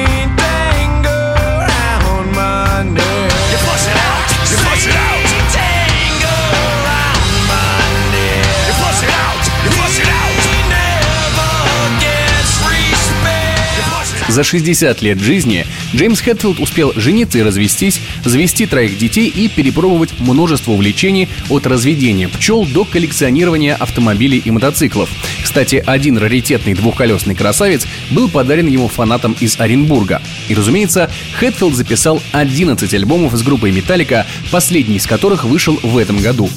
За 14.34 14.42
60 14.42 15.00
лет 15.02 15.20
жизни 15.20 15.64
Джеймс 15.94 16.20
Хэтфилд 16.20 16.58
успел 16.58 16.92
жениться 16.96 17.38
и 17.38 17.42
развестись, 17.42 18.00
завести 18.24 18.66
троих 18.66 18.98
детей 18.98 19.28
и 19.28 19.46
перепробовать 19.46 20.18
множество 20.18 20.72
увлечений 20.72 21.28
от 21.48 21.68
разведения 21.68 22.28
пчел 22.28 22.66
до 22.66 22.84
коллекционирования 22.84 23.76
автомобилей 23.76 24.42
и 24.44 24.50
мотоциклов. 24.50 25.08
Кстати, 25.40 25.80
один 25.86 26.18
раритетный 26.18 26.74
двухколесный 26.74 27.36
красавец 27.36 27.86
был 28.10 28.28
подарен 28.28 28.66
ему 28.66 28.88
фанатам 28.88 29.36
из 29.38 29.60
Оренбурга. 29.60 30.20
И, 30.48 30.54
разумеется, 30.56 31.12
Хэтфилд 31.38 31.76
записал 31.76 32.20
11 32.32 32.92
альбомов 32.92 33.34
с 33.34 33.42
группой 33.44 33.70
Металлика, 33.70 34.26
последний 34.50 34.96
из 34.96 35.06
которых 35.06 35.44
вышел 35.44 35.78
в 35.80 35.96
этом 35.96 36.20
году. 36.20 36.50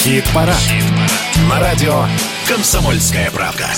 Хит-парад. 0.00 0.56
На 1.46 1.60
радио 1.60 2.06
«Комсомольская 2.48 3.30
правда». 3.30 3.68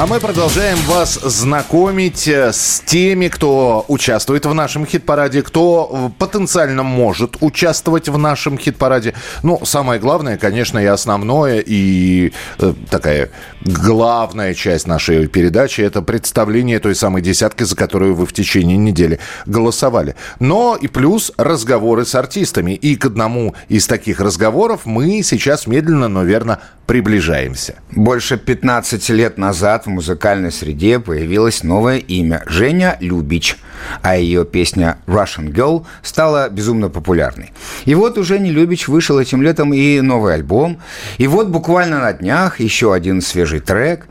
А 0.00 0.06
мы 0.06 0.18
продолжаем 0.18 0.78
вас 0.86 1.16
знакомить 1.16 2.26
э, 2.26 2.54
с 2.54 2.82
теми, 2.86 3.28
кто 3.28 3.84
участвует 3.86 4.46
в 4.46 4.54
нашем 4.54 4.86
хит-параде, 4.86 5.42
кто 5.42 6.10
потенциально 6.18 6.82
может 6.82 7.36
участвовать 7.40 8.08
в 8.08 8.16
нашем 8.16 8.56
хит-параде. 8.56 9.12
Ну, 9.42 9.60
самое 9.62 10.00
главное, 10.00 10.38
конечно, 10.38 10.78
и 10.78 10.86
основное, 10.86 11.58
и 11.60 12.32
э, 12.60 12.72
такая 12.88 13.28
главная 13.60 14.54
часть 14.54 14.86
нашей 14.86 15.26
передачи– 15.26 15.80
это 15.82 16.00
представление 16.00 16.78
той 16.78 16.94
самой 16.94 17.20
десятки, 17.20 17.64
за 17.64 17.76
которую 17.76 18.14
вы 18.14 18.24
в 18.24 18.32
течение 18.32 18.78
недели 18.78 19.18
голосовали. 19.44 20.16
Но 20.38 20.78
и 20.80 20.88
плюс 20.88 21.30
разговоры 21.36 22.06
с 22.06 22.14
артистами. 22.14 22.72
И 22.72 22.96
к 22.96 23.04
одному 23.04 23.54
из 23.68 23.86
таких 23.86 24.20
разговоров 24.20 24.86
мы 24.86 25.22
сейчас 25.22 25.66
медленно, 25.66 26.08
но 26.08 26.22
верно 26.22 26.60
приближаемся. 26.90 27.76
Больше 27.92 28.36
15 28.36 29.10
лет 29.10 29.38
назад 29.38 29.86
в 29.86 29.90
музыкальной 29.90 30.50
среде 30.50 30.98
появилось 30.98 31.62
новое 31.62 31.98
имя– 31.98 32.42
Женя 32.48 32.96
Любич, 32.98 33.58
а 34.02 34.16
ее 34.16 34.44
песня 34.44 34.98
«Russian 35.06 35.52
Girl» 35.52 35.86
стала 36.02 36.48
безумно 36.48 36.88
популярной. 36.88 37.52
И 37.84 37.94
вот 37.94 38.18
у 38.18 38.24
Жени 38.24 38.50
Любич 38.50 38.88
вышел 38.88 39.20
этим 39.20 39.40
летом 39.40 39.72
и 39.72 40.00
новый 40.00 40.34
альбом, 40.34 40.80
и 41.16 41.28
вот 41.28 41.46
буквально 41.46 42.00
на 42.00 42.12
днях 42.12 42.58
еще 42.58 42.92
один 42.92 43.22
свежий 43.22 43.60
трек. 43.60 44.08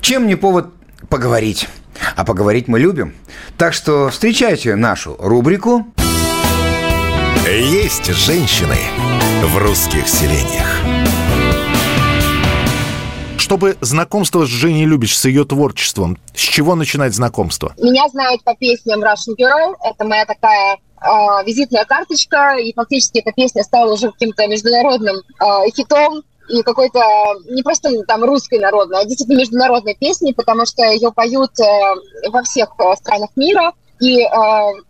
Чем 0.00 0.28
не 0.28 0.36
повод 0.36 0.72
поговорить? 1.08 1.68
А 2.14 2.24
поговорить 2.24 2.68
мы 2.68 2.78
любим. 2.78 3.12
Так 3.58 3.72
что 3.72 4.08
встречайте 4.08 4.76
нашу 4.76 5.16
рубрику 5.18 5.84
Есть 7.44 8.06
женщины 8.14 8.78
в 9.42 9.58
русских 9.58 10.06
селениях. 10.06 11.19
Чтобы 13.50 13.76
знакомство 13.80 14.46
с 14.46 14.48
Женей 14.48 14.84
Любич, 14.84 15.16
с 15.16 15.24
ее 15.24 15.44
творчеством, 15.44 16.18
с 16.36 16.38
чего 16.38 16.76
начинать 16.76 17.12
знакомство? 17.12 17.74
Меня 17.78 18.06
знают 18.06 18.44
по 18.44 18.54
песням 18.54 19.02
Russian 19.02 19.34
Girl. 19.36 19.74
Это 19.82 20.04
моя 20.04 20.24
такая 20.24 20.76
э, 20.76 21.44
визитная 21.44 21.84
карточка. 21.84 22.58
И 22.58 22.72
фактически 22.72 23.18
эта 23.18 23.32
песня 23.32 23.64
стала 23.64 23.92
уже 23.92 24.12
каким-то 24.12 24.46
международным 24.46 25.16
э, 25.16 25.70
хитом. 25.74 26.22
И 26.48 26.62
какой-то 26.62 27.00
не 27.48 27.64
просто 27.64 27.90
там 28.06 28.22
русской 28.22 28.60
народной, 28.60 29.00
а 29.00 29.04
действительно 29.04 29.40
международной 29.40 29.96
песней, 29.96 30.32
потому 30.32 30.64
что 30.64 30.84
ее 30.84 31.10
поют 31.10 31.50
э, 31.58 32.28
во 32.30 32.44
всех 32.44 32.68
э, 32.78 32.94
странах 32.98 33.30
мира. 33.34 33.72
И 33.98 34.20
э, 34.20 34.28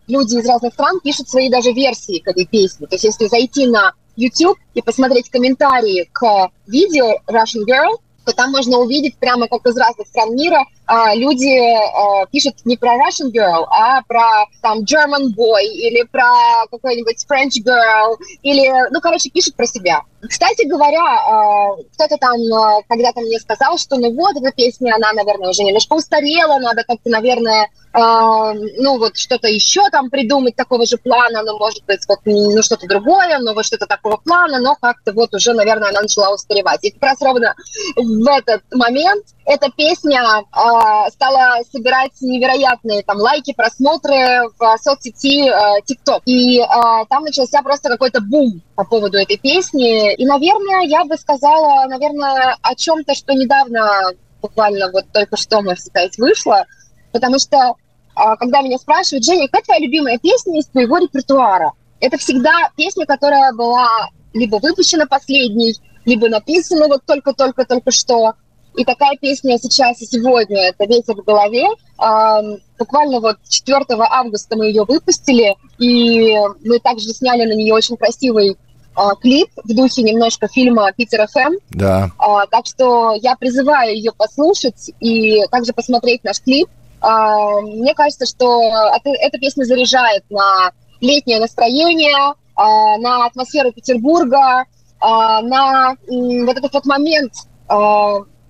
люди 0.06 0.36
из 0.36 0.46
разных 0.46 0.74
стран 0.74 1.00
пишут 1.02 1.30
свои 1.30 1.48
даже 1.48 1.72
версии 1.72 2.18
к 2.18 2.28
этой 2.28 2.44
песне. 2.44 2.86
То 2.88 2.96
есть 2.96 3.04
если 3.04 3.26
зайти 3.26 3.66
на 3.66 3.94
YouTube 4.16 4.58
и 4.74 4.82
посмотреть 4.82 5.30
комментарии 5.30 6.10
к 6.12 6.50
видео 6.66 7.14
Russian 7.26 7.64
Girl, 7.66 7.96
там 8.32 8.50
можно 8.50 8.78
увидеть 8.78 9.16
прямо 9.18 9.48
как 9.48 9.66
из 9.66 9.76
разных 9.76 10.06
стран 10.06 10.34
мира 10.34 10.64
а, 10.90 11.14
люди 11.14 11.56
а, 11.56 12.26
пишут 12.26 12.54
не 12.64 12.76
про 12.76 12.96
Russian 12.96 13.30
girl, 13.32 13.64
а 13.70 14.02
про 14.02 14.46
там 14.60 14.80
German 14.80 15.28
boy 15.38 15.62
или 15.62 16.02
про 16.02 16.66
какой-нибудь 16.68 17.24
French 17.30 17.62
girl 17.64 18.16
или, 18.42 18.68
ну, 18.90 19.00
короче, 19.00 19.30
пишут 19.30 19.54
про 19.54 19.66
себя. 19.66 20.02
Кстати 20.20 20.66
говоря, 20.66 21.00
а, 21.00 21.76
кто-то 21.94 22.16
там 22.16 22.40
а, 22.52 22.82
когда-то 22.88 23.20
мне 23.20 23.38
сказал, 23.38 23.78
что 23.78 23.98
ну 23.98 24.12
вот 24.12 24.36
эта 24.36 24.50
песня, 24.50 24.92
она, 24.96 25.12
наверное, 25.12 25.50
уже 25.50 25.62
немножко 25.62 25.94
устарела, 25.94 26.58
надо 26.58 26.82
как-то, 26.82 27.08
наверное, 27.08 27.68
ну 27.92 28.98
вот 28.98 29.16
что-то 29.16 29.48
еще 29.48 29.82
там 29.90 30.10
придумать 30.10 30.54
такого 30.54 30.86
же 30.86 30.96
плана, 30.96 31.42
ну, 31.42 31.58
может 31.58 31.84
быть, 31.86 32.00
вот, 32.08 32.20
ну, 32.24 32.62
что-то 32.62 32.86
другое, 32.86 33.38
ну, 33.40 33.52
вот 33.52 33.64
что-то 33.64 33.86
такого 33.86 34.16
плана, 34.16 34.60
но 34.60 34.76
как-то 34.80 35.12
вот 35.12 35.34
уже, 35.34 35.54
наверное, 35.54 35.88
она 35.88 36.02
начала 36.02 36.32
устаревать. 36.32 36.84
И 36.84 36.90
как 36.90 37.02
раз 37.02 37.20
ровно 37.20 37.54
в 37.96 38.28
этот 38.28 38.62
момент 38.72 39.24
эта 39.50 39.68
песня 39.76 40.22
э, 40.22 41.10
стала 41.10 41.58
собирать 41.72 42.12
невероятные 42.20 43.02
там 43.02 43.18
лайки, 43.18 43.52
просмотры 43.52 44.48
в 44.56 44.76
соцсети 44.80 45.48
э. 45.48 46.20
И 46.24 46.60
э, 46.60 46.64
там 47.08 47.24
начался 47.24 47.60
просто 47.62 47.88
какой-то 47.88 48.20
бум 48.20 48.62
по 48.76 48.84
поводу 48.84 49.18
этой 49.18 49.36
песни. 49.36 50.14
И, 50.14 50.24
наверное, 50.24 50.86
я 50.86 51.04
бы 51.04 51.16
сказала, 51.16 51.88
наверное, 51.88 52.56
о 52.62 52.74
чем-то, 52.76 53.14
что 53.14 53.32
недавно, 53.32 54.12
буквально 54.40 54.88
вот 54.92 55.06
только 55.12 55.36
что, 55.36 55.62
можно 55.62 55.84
сказать, 55.84 56.16
вышло. 56.18 56.64
Потому 57.10 57.40
что, 57.40 57.56
э, 57.56 58.36
когда 58.38 58.62
меня 58.62 58.78
спрашивают, 58.78 59.24
Женя, 59.24 59.48
какая 59.48 59.64
твоя 59.64 59.80
любимая 59.80 60.18
песня 60.18 60.60
из 60.60 60.66
твоего 60.66 60.98
репертуара? 60.98 61.72
Это 61.98 62.18
всегда 62.18 62.70
песня, 62.76 63.04
которая 63.04 63.52
была 63.52 63.88
либо 64.32 64.60
выпущена 64.62 65.06
последней, 65.06 65.74
либо 66.04 66.28
написана 66.28 66.86
вот 66.86 67.04
только-только-только 67.04 67.90
что. 67.90 68.34
И 68.76 68.84
такая 68.84 69.16
песня 69.20 69.58
сейчас 69.58 70.00
и 70.00 70.06
сегодня, 70.06 70.68
это 70.68 70.84
«Ветер 70.86 71.14
в 71.14 71.24
голове». 71.24 71.66
Эм, 71.98 72.58
буквально 72.78 73.20
вот 73.20 73.36
4 73.48 73.84
августа 73.88 74.56
мы 74.56 74.66
ее 74.66 74.84
выпустили, 74.84 75.54
и 75.78 76.36
мы 76.64 76.78
также 76.78 77.08
сняли 77.08 77.44
на 77.46 77.54
нее 77.54 77.74
очень 77.74 77.96
красивый 77.96 78.52
э, 78.52 79.00
клип 79.20 79.50
в 79.56 79.74
духе 79.74 80.02
немножко 80.02 80.48
фильма 80.48 80.92
«Питер 80.92 81.26
ФМ». 81.26 81.54
Да. 81.70 82.10
Э, 82.18 82.46
так 82.50 82.66
что 82.66 83.12
я 83.20 83.34
призываю 83.36 83.94
ее 83.94 84.12
послушать 84.16 84.92
и 85.00 85.44
также 85.50 85.72
посмотреть 85.72 86.22
наш 86.24 86.40
клип. 86.40 86.68
Э, 87.02 87.60
мне 87.62 87.92
кажется, 87.94 88.24
что 88.24 88.62
эта 89.04 89.38
песня 89.38 89.64
заряжает 89.64 90.24
на 90.30 90.70
летнее 91.00 91.40
настроение, 91.40 92.34
на 92.56 93.24
атмосферу 93.24 93.72
Петербурга, 93.72 94.66
на 95.00 95.96
вот 96.06 96.58
этот 96.58 96.74
вот 96.74 96.84
момент, 96.84 97.32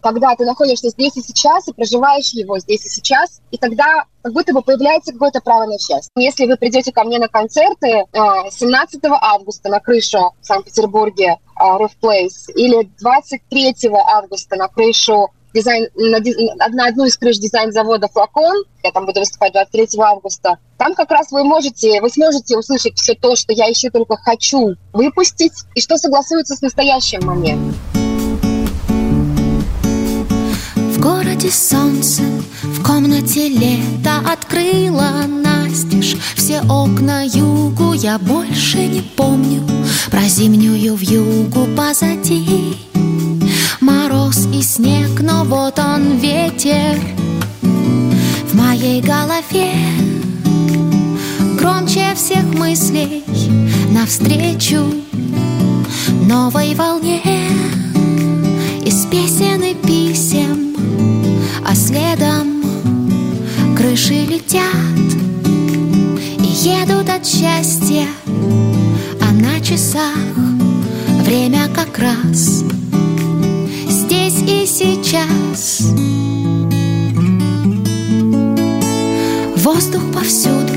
когда 0.01 0.35
ты 0.37 0.45
находишься 0.45 0.89
здесь 0.91 1.17
и 1.17 1.23
сейчас 1.23 1.69
и 1.69 1.73
проживаешь 1.73 2.31
его 2.31 2.59
здесь 2.59 2.85
и 2.87 2.89
сейчас, 2.89 3.41
и 3.51 3.59
тогда 3.59 4.05
как 4.23 4.33
будто 4.33 4.53
бы 4.53 4.63
появляется 4.63 5.13
какое-то 5.13 5.41
право 5.41 5.67
на 5.67 5.79
счастье. 5.79 6.11
Если 6.17 6.47
вы 6.47 6.57
придете 6.57 6.93
ко 6.93 7.05
мне 7.05 7.19
на 7.19 7.29
концерты 7.29 7.89
э, 7.89 8.07
17 8.51 9.01
августа 9.05 9.69
на 9.69 9.81
крышу 9.81 10.35
в 10.41 10.47
Санкт-Петербурге 10.47 11.37
э, 11.37 11.63
Roof 11.63 11.93
Place 12.03 12.53
или 12.55 12.91
23 13.01 13.75
августа 14.07 14.57
на 14.57 14.69
крышу 14.69 15.31
дизайн, 15.55 15.89
на, 15.95 16.19
на 16.69 16.87
одну 16.87 17.07
из 17.07 17.17
крыш 17.17 17.39
дизайн-завода 17.39 18.09
«Флакон», 18.09 18.65
я 18.83 18.93
там 18.93 19.07
буду 19.07 19.21
выступать 19.21 19.53
23 19.53 19.89
августа, 20.01 20.59
там 20.79 20.95
как 20.95 21.11
раз 21.11 21.31
вы 21.33 21.45
можете, 21.45 22.01
вы 22.01 22.09
сможете 22.11 22.57
услышать 22.57 22.97
все 22.97 23.15
то, 23.15 23.37
что 23.37 23.53
я 23.53 23.67
еще 23.67 23.91
только 23.91 24.17
хочу 24.17 24.77
выпустить, 24.93 25.65
и 25.75 25.81
что 25.81 25.97
согласуется 25.97 26.55
с 26.55 26.63
настоящим 26.63 27.27
моментом. 27.27 27.75
В 31.01 31.03
городе 31.03 31.51
солнце, 31.51 32.21
в 32.63 32.83
комнате 32.83 33.49
лето 33.49 34.19
открыла 34.31 35.25
настежь. 35.27 36.15
Все 36.37 36.61
окна 36.69 37.25
югу 37.25 37.95
я 37.95 38.19
больше 38.19 38.87
не 38.87 39.01
помню 39.01 39.63
Про 40.11 40.21
зимнюю 40.29 40.95
вьюгу 40.97 41.69
позади. 41.75 42.77
Мороз 43.81 44.47
и 44.53 44.61
снег, 44.61 45.23
но 45.23 45.45
вот 45.45 45.79
он 45.79 46.19
ветер 46.19 47.01
В 47.63 48.55
моей 48.55 49.01
голове. 49.01 49.73
Громче 51.59 52.15
всех 52.15 52.45
мыслей 52.53 53.25
Навстречу 53.91 54.85
новой 56.29 56.75
волне. 56.75 57.23
Из 58.85 59.07
песен 59.07 59.63
и 59.63 59.75
писем 59.75 60.71
следом 61.91 62.63
крыши 63.77 64.25
летят 64.25 64.63
И 66.39 66.47
едут 66.47 67.09
от 67.09 67.27
счастья, 67.27 68.07
а 69.21 69.33
на 69.33 69.61
часах 69.61 70.15
время 71.25 71.69
как 71.75 71.99
раз 71.99 72.63
здесь 73.89 74.43
и 74.47 74.67
сейчас. 74.67 75.81
Воздух 79.57 80.03
повсюду 80.15 80.73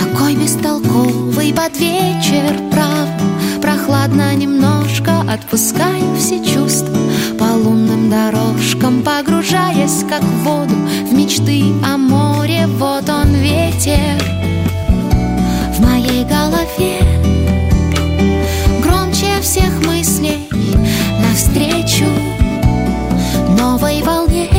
такой 0.00 0.34
бестолковый 0.34 1.54
под 1.54 1.78
вечер, 1.78 2.58
правда 2.72 3.22
Прохладно 3.60 4.34
немножко, 4.34 5.20
отпускаю 5.20 6.16
все 6.16 6.44
чувства 6.44 6.98
По 7.42 7.56
лунным 7.56 8.08
дорожкам 8.08 9.02
погружаясь, 9.02 10.04
как 10.08 10.22
в 10.22 10.44
воду 10.44 10.76
В 11.10 11.12
мечты 11.12 11.72
о 11.84 11.96
море, 11.96 12.68
вот 12.68 13.08
он 13.08 13.34
ветер 13.34 14.16
В 15.72 15.80
моей 15.80 16.24
голове. 16.24 17.00
Громче 18.80 19.40
всех 19.40 19.84
мыслей 19.84 20.48
навстречу 21.20 22.06
Новой 23.58 24.02
волне 24.02 24.51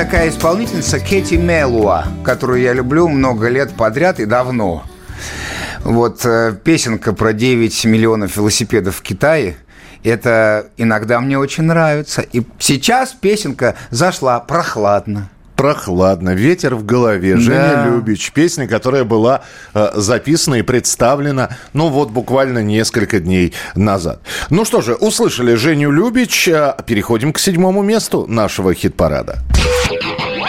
такая 0.00 0.30
исполнительница 0.30 0.98
Кэти 0.98 1.34
Мелуа, 1.34 2.06
которую 2.24 2.62
я 2.62 2.72
люблю 2.72 3.06
много 3.06 3.48
лет 3.48 3.74
подряд 3.74 4.18
и 4.18 4.24
давно. 4.24 4.82
Вот 5.84 6.24
э, 6.24 6.54
песенка 6.64 7.12
про 7.12 7.34
9 7.34 7.84
миллионов 7.84 8.34
велосипедов 8.34 8.96
в 8.96 9.02
Китае. 9.02 9.58
Это 10.02 10.68
иногда 10.78 11.20
мне 11.20 11.38
очень 11.38 11.64
нравится. 11.64 12.22
И 12.22 12.40
сейчас 12.58 13.12
песенка 13.12 13.74
зашла 13.90 14.40
прохладно. 14.40 15.28
Прохладно, 15.54 16.30
ветер 16.30 16.76
в 16.76 16.86
голове, 16.86 17.36
Женя 17.36 17.58
Да. 17.58 17.84
Любич. 17.88 18.32
Песня, 18.32 18.66
которая 18.66 19.04
была 19.04 19.42
э, 19.74 19.90
записана 19.96 20.54
и 20.54 20.62
представлена, 20.62 21.50
ну 21.74 21.88
вот 21.90 22.08
буквально 22.08 22.62
несколько 22.62 23.20
дней 23.20 23.52
назад. 23.74 24.22
Ну 24.48 24.64
что 24.64 24.80
же, 24.80 24.94
услышали 24.94 25.56
Женю 25.56 25.90
Любич. 25.90 26.48
э, 26.48 26.74
Переходим 26.86 27.34
к 27.34 27.38
седьмому 27.38 27.82
месту 27.82 28.24
нашего 28.26 28.72
хит-парада. 28.72 29.40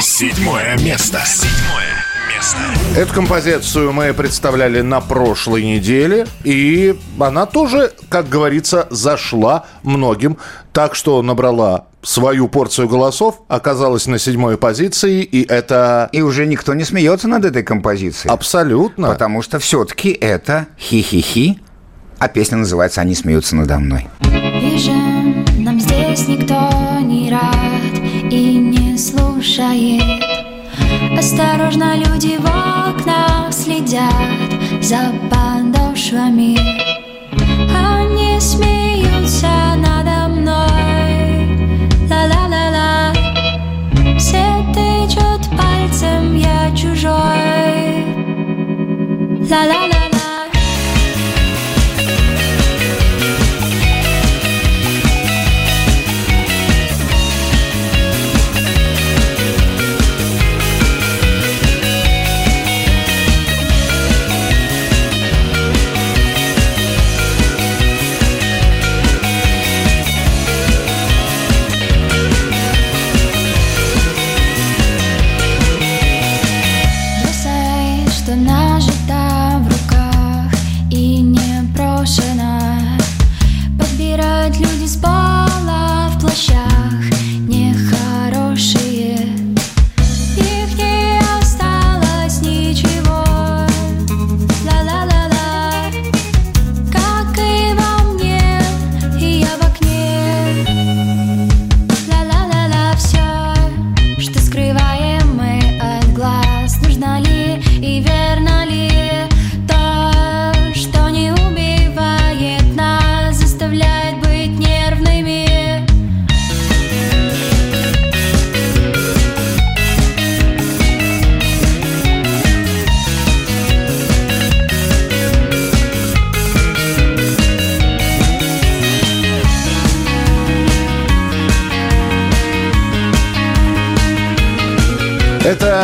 Седьмое 0.02 0.76
место. 0.80 1.22
Седьмое 1.24 2.04
место. 2.34 2.58
Эту 2.98 3.14
композицию 3.14 3.94
мы 3.94 4.12
представляли 4.16 4.82
на 4.82 5.00
прошлой 5.00 5.64
неделе, 5.64 6.26
и 6.44 7.00
она 7.20 7.46
тоже, 7.46 7.94
как 8.10 8.28
говорится, 8.28 8.88
зашла 8.90 9.66
многим, 9.84 10.38
так 10.74 10.96
что 10.96 11.22
набрала 11.22 11.86
свою 12.02 12.48
порцию 12.48 12.90
голосов, 12.90 13.42
оказалась 13.48 14.08
на 14.08 14.18
седьмой 14.18 14.58
позиции, 14.58 15.22
и 15.22 15.46
это... 15.48 16.10
И 16.12 16.22
уже 16.22 16.48
никто 16.48 16.74
не 16.74 16.84
смеется 16.84 17.28
над 17.28 17.46
этой 17.46 17.62
композицией. 17.62 18.34
Абсолютно. 18.34 19.10
Потому 19.10 19.44
что 19.44 19.60
все-таки 19.60 20.10
это 20.10 20.66
хи-хи-хи, 20.80 21.60
а 22.18 22.28
песня 22.28 22.58
называется 22.58 23.02
«Они 23.02 23.14
смеются 23.14 23.56
надо 23.56 23.78
мной». 23.78 24.08
Бежим, 24.22 25.46
нам 25.60 25.80
здесь 25.80 26.28
никто 26.28 26.72
не 27.04 27.30
рад 27.30 28.32
и 28.32 28.56
не 28.56 28.98
слушает. 28.98 29.31
Осторожно, 31.18 31.96
люди 31.98 32.38
в 32.38 32.46
окнах 32.46 33.52
следят 33.52 34.14
за 34.82 35.12
подошвами. 35.32 36.56
Они 37.76 38.40
смеются 38.40 39.50
надо 39.78 40.28
мной. 40.28 41.58
Ла-ла-ла-ла. 42.08 43.14
Все 44.20 44.46
тычут 44.76 45.50
пальцем, 45.58 46.38
я 46.38 46.70
чужой. 46.76 48.06
Ла-ла-ла-ла. 49.50 50.01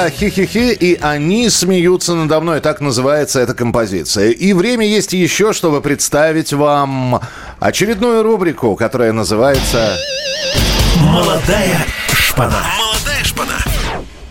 Хи-хи-хи, 0.09 0.73
и 0.73 0.99
они 1.01 1.49
смеются 1.49 2.15
надо 2.15 2.39
мной. 2.39 2.61
Так 2.61 2.81
называется 2.81 3.39
эта 3.39 3.53
композиция. 3.53 4.29
И 4.31 4.53
время 4.53 4.85
есть 4.85 5.13
еще, 5.13 5.53
чтобы 5.53 5.81
представить 5.81 6.53
вам 6.53 7.21
очередную 7.59 8.23
рубрику, 8.23 8.75
которая 8.75 9.13
называется... 9.13 9.97
Молодая 11.01 11.85
шпана. 12.13 12.63
Молодая 12.77 13.23
шпана. 13.23 13.57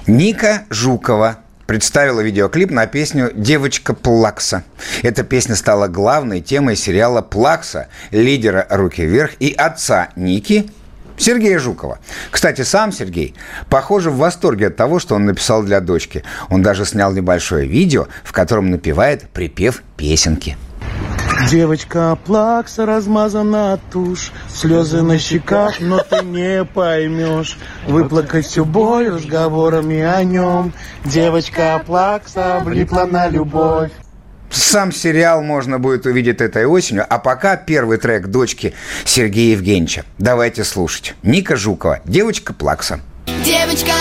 Ника 0.07 0.65
Жукова 0.71 1.39
представила 1.67 2.21
видеоклип 2.21 2.71
на 2.71 2.87
песню 2.87 3.33
«Девочка 3.35 3.93
Плакса». 3.93 4.65
Эта 5.03 5.25
песня 5.25 5.57
стала 5.57 5.89
главной 5.89 6.41
темой 6.41 6.77
сериала 6.77 7.23
«Плакса» 7.23 7.89
лидера 8.11 8.67
«Руки 8.71 9.05
вверх» 9.05 9.33
и 9.41 9.53
отца 9.53 10.11
Ники 10.17 10.71
Сергея 11.17 11.59
Жукова. 11.59 11.99
Кстати, 12.31 12.63
сам 12.63 12.93
Сергей, 12.93 13.35
похоже, 13.69 14.11
в 14.11 14.17
восторге 14.17 14.69
от 14.69 14.77
того, 14.77 14.99
что 14.99 15.15
он 15.15 15.27
написал 15.27 15.63
для 15.63 15.81
дочки. 15.81 16.25
Он 16.49 16.63
даже 16.63 16.85
снял 16.85 17.13
небольшое 17.13 17.67
видео, 17.67 18.09
в 18.25 18.33
котором 18.33 18.71
напевает 18.71 19.29
припев 19.31 19.83
песенки. 19.97 20.57
Девочка 21.51 22.19
плакса 22.25 22.87
размазана 22.87 23.79
тушь, 23.93 24.33
слезы 24.49 25.03
на 25.03 25.19
щеках, 25.19 25.81
но 25.81 25.99
ты 25.99 26.25
не 26.25 26.65
поймешь. 26.65 27.59
Выплакать 27.87 28.47
всю 28.47 28.65
боль 28.65 29.09
разговорами 29.09 30.01
о 30.01 30.25
нем. 30.25 30.73
Девочка 31.05 31.81
плакса 31.87 32.61
влипла 32.65 33.05
на 33.05 33.29
любовь. 33.29 33.93
Сам 34.57 34.91
сериал 34.91 35.43
можно 35.43 35.79
будет 35.79 36.07
увидеть 36.07 36.41
этой 36.41 36.65
осенью, 36.65 37.05
а 37.07 37.19
пока 37.19 37.57
первый 37.57 37.99
трек 37.99 38.29
дочки 38.29 38.73
Сергея 39.05 39.53
Евгеньевича. 39.53 40.07
Давайте 40.17 40.65
слушать. 40.65 41.15
Ника 41.23 41.57
Жукова, 41.57 42.01
девочка 42.07 42.55
Плакса. 42.55 43.01
Девочка 43.45 43.93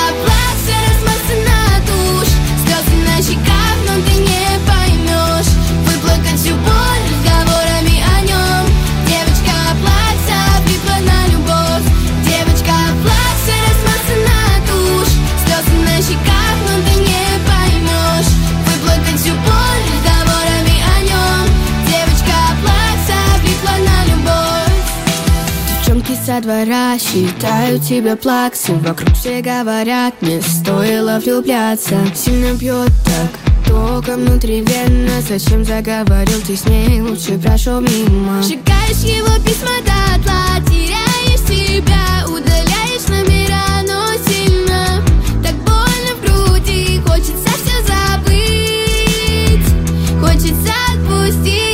со 26.25 26.41
двора 26.41 26.97
Считаю 26.97 27.79
тебя 27.79 28.15
плаксы. 28.15 28.73
Вокруг 28.73 29.13
все 29.13 29.41
говорят 29.41 30.19
Не 30.21 30.41
стоило 30.41 31.19
влюбляться. 31.23 31.97
Сильно 32.15 32.53
бьет 32.55 32.91
так 33.05 33.29
Только 33.67 34.15
внутривенно. 34.15 35.21
Зачем 35.21 35.63
заговорил 35.63 36.41
ты 36.41 36.55
с 36.55 36.65
ней? 36.65 37.01
Лучше 37.01 37.38
прошел 37.38 37.79
мимо. 37.79 38.41
Сжигаешь 38.41 39.03
его 39.03 39.35
письма 39.45 39.77
дотла 39.85 40.59
Теряешь 40.67 41.41
себя 41.47 42.25
Удаляешь 42.27 43.07
номера 43.07 43.83
Но 43.83 44.13
сильно 44.27 45.03
Так 45.43 45.55
больно 45.63 46.15
в 46.15 46.21
груди. 46.23 47.01
Хочется 47.05 47.49
все 47.49 47.83
забыть 47.85 49.67
Хочется 50.19 50.73
отпустить 50.91 51.64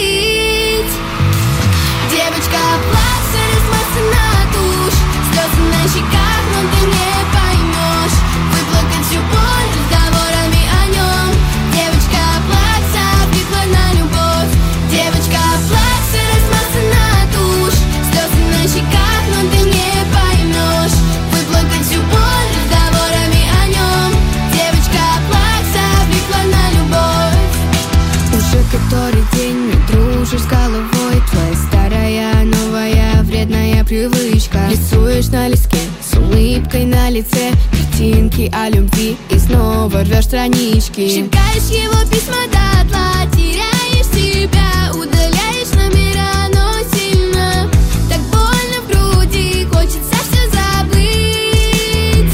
Рисуешь 35.22 35.34
на 35.34 35.48
листке 35.50 35.78
с 36.02 36.18
улыбкой 36.18 36.86
на 36.86 37.10
лице 37.12 37.52
Картинки 37.72 38.52
о 38.54 38.70
любви 38.70 39.18
и 39.30 39.38
снова 39.38 40.04
рвешь 40.04 40.26
странички 40.26 41.08
Сжигаешь 41.08 41.70
его 41.70 42.02
письма 42.10 42.48
дотла 42.48 43.30
Теряешь 43.32 44.08
себя, 44.08 44.92
удаляешь 44.94 45.74
номера 45.76 46.50
Но 46.52 46.74
сильно, 46.92 47.70
так 48.10 48.22
больно 48.32 48.82
в 48.82 48.88
груди 48.88 49.66
Хочется 49.66 50.16
все 50.28 50.50
забыть 50.50 52.34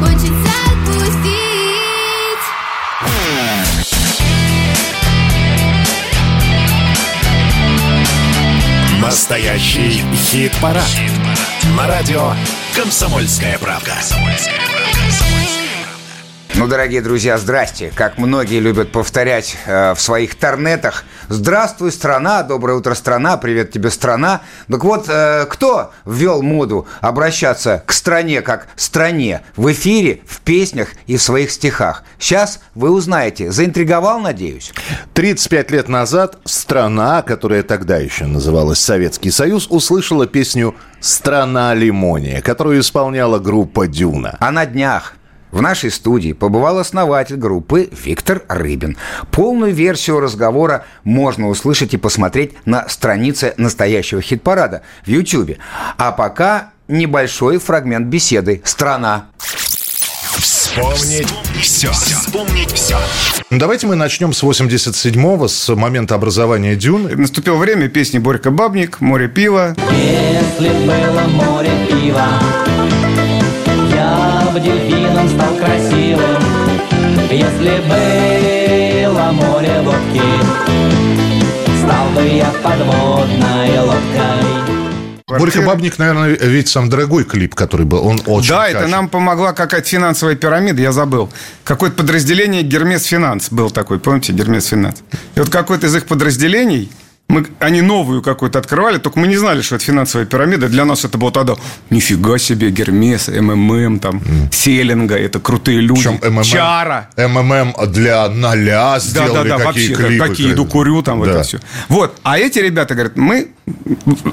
Хочется 0.00 0.52
отпустить 0.72 1.24
Настоящий 9.00 10.02
хит-парад. 10.16 10.90
На 11.76 11.88
радио 11.88 12.32
«Комсомольская 12.76 13.58
правка». 13.58 13.98
Ну, 16.56 16.68
дорогие 16.68 17.02
друзья, 17.02 17.36
здрасте. 17.36 17.90
Как 17.92 18.16
многие 18.16 18.60
любят 18.60 18.92
повторять 18.92 19.56
э, 19.66 19.92
в 19.92 20.00
своих 20.00 20.36
торнетах. 20.36 21.04
Здравствуй, 21.28 21.90
страна, 21.90 22.44
доброе 22.44 22.78
утро, 22.78 22.94
страна, 22.94 23.36
привет 23.36 23.72
тебе, 23.72 23.90
страна. 23.90 24.40
Так 24.70 24.84
вот, 24.84 25.06
э, 25.08 25.46
кто 25.46 25.90
ввел 26.06 26.42
моду 26.42 26.86
обращаться 27.00 27.82
к 27.84 27.92
стране 27.92 28.40
как 28.40 28.68
стране 28.76 29.42
в 29.56 29.72
эфире, 29.72 30.20
в 30.28 30.42
песнях 30.42 30.90
и 31.08 31.16
в 31.16 31.22
своих 31.22 31.50
стихах? 31.50 32.04
Сейчас 32.20 32.60
вы 32.76 32.90
узнаете. 32.90 33.50
Заинтриговал, 33.50 34.20
надеюсь? 34.20 34.72
35 35.14 35.72
лет 35.72 35.88
назад 35.88 36.38
страна, 36.44 37.22
которая 37.22 37.64
тогда 37.64 37.96
еще 37.96 38.26
называлась 38.26 38.78
Советский 38.78 39.32
Союз, 39.32 39.66
услышала 39.68 40.28
песню 40.28 40.76
«Страна 41.00 41.74
лимония», 41.74 42.40
которую 42.42 42.78
исполняла 42.78 43.40
группа 43.40 43.88
«Дюна». 43.88 44.36
А 44.38 44.52
на 44.52 44.66
днях 44.66 45.14
в 45.54 45.62
нашей 45.62 45.90
студии 45.90 46.32
побывал 46.32 46.78
основатель 46.78 47.36
группы 47.36 47.88
Виктор 48.04 48.42
Рыбин. 48.48 48.96
Полную 49.30 49.72
версию 49.72 50.18
разговора 50.18 50.84
можно 51.04 51.48
услышать 51.48 51.94
и 51.94 51.96
посмотреть 51.96 52.54
на 52.66 52.88
странице 52.88 53.54
настоящего 53.56 54.20
хит-парада 54.20 54.82
в 55.06 55.08
YouTube. 55.08 55.56
А 55.96 56.10
пока 56.10 56.70
небольшой 56.88 57.58
фрагмент 57.58 58.08
беседы 58.08 58.62
«Страна». 58.64 59.26
Вспомнить 60.36 61.32
все. 61.62 61.92
Вспомнить 61.92 62.72
все. 62.72 62.98
Ну, 63.50 63.58
Давайте 63.58 63.86
мы 63.86 63.94
начнем 63.94 64.32
с 64.32 64.42
87-го, 64.42 65.46
с 65.46 65.72
момента 65.72 66.16
образования 66.16 66.74
Дюн. 66.74 67.08
Наступило 67.14 67.56
время 67.56 67.88
песни 67.88 68.18
Борька 68.18 68.50
Бабник, 68.50 69.00
«Море 69.00 69.28
пива». 69.28 69.76
Если 69.92 70.68
было 70.84 71.20
море 71.28 71.70
пива, 71.88 72.26
я 73.94 74.50
бы 74.52 74.58
дельфином 75.24 75.28
стал 75.28 75.56
красивым. 75.56 76.42
Если 77.30 77.80
было 79.08 79.32
море 79.32 79.80
водки, 79.82 80.22
стал 81.82 82.08
бы 82.10 82.22
я 82.22 82.52
подводной 82.62 83.78
лодкой. 83.80 84.64
Борька 85.26 85.62
Бабник, 85.62 85.98
наверное, 85.98 86.28
ведь 86.28 86.68
сам 86.68 86.88
дорогой 86.88 87.24
клип, 87.24 87.54
который 87.54 87.86
был. 87.86 88.06
Он 88.06 88.20
очень 88.26 88.50
да, 88.50 88.66
это 88.66 88.74
качественный. 88.74 88.90
нам 88.90 89.08
помогла 89.08 89.52
какая-то 89.52 89.88
финансовая 89.88 90.36
пирамида, 90.36 90.80
я 90.82 90.92
забыл. 90.92 91.28
Какое-то 91.64 91.96
подразделение 91.96 92.62
Гермес 92.62 93.04
Финанс 93.04 93.50
был 93.50 93.70
такой, 93.70 93.98
помните, 93.98 94.32
Гермес 94.32 94.66
Финанс? 94.66 95.02
И 95.34 95.40
вот 95.40 95.48
какое-то 95.48 95.86
из 95.86 95.96
их 95.96 96.06
подразделений, 96.06 96.92
мы, 97.28 97.46
они 97.58 97.80
новую 97.80 98.20
какую-то 98.22 98.58
открывали, 98.58 98.98
только 98.98 99.18
мы 99.18 99.26
не 99.26 99.36
знали, 99.36 99.62
что 99.62 99.76
это 99.76 99.84
финансовая 99.84 100.26
пирамида. 100.26 100.68
Для 100.68 100.84
нас 100.84 101.04
это 101.04 101.16
было 101.16 101.32
тогда, 101.32 101.54
нифига 101.90 102.36
себе, 102.38 102.70
Гермес, 102.70 103.28
МММ, 103.28 103.98
там, 103.98 104.20
Селинга, 104.52 105.16
это 105.16 105.40
крутые 105.40 105.80
люди. 105.80 106.02
Причем 106.02 106.20
МММ, 106.34 106.42
Чара. 106.44 107.08
МММ 107.16 107.74
для 107.92 108.28
ноля 108.28 108.98
сделали 109.00 109.48
да, 109.48 109.58
да, 109.58 109.64
какие 109.64 109.88
вообще, 109.94 110.06
клипы. 110.06 110.28
какие 110.28 110.52
иду 110.52 110.66
курю, 110.66 111.02
там 111.02 111.22
Да. 111.24 111.30
это 111.30 111.42
все. 111.44 111.60
Вот, 111.88 112.14
а 112.22 112.38
эти 112.38 112.58
ребята 112.58 112.94
говорят, 112.94 113.16
мы, 113.16 113.48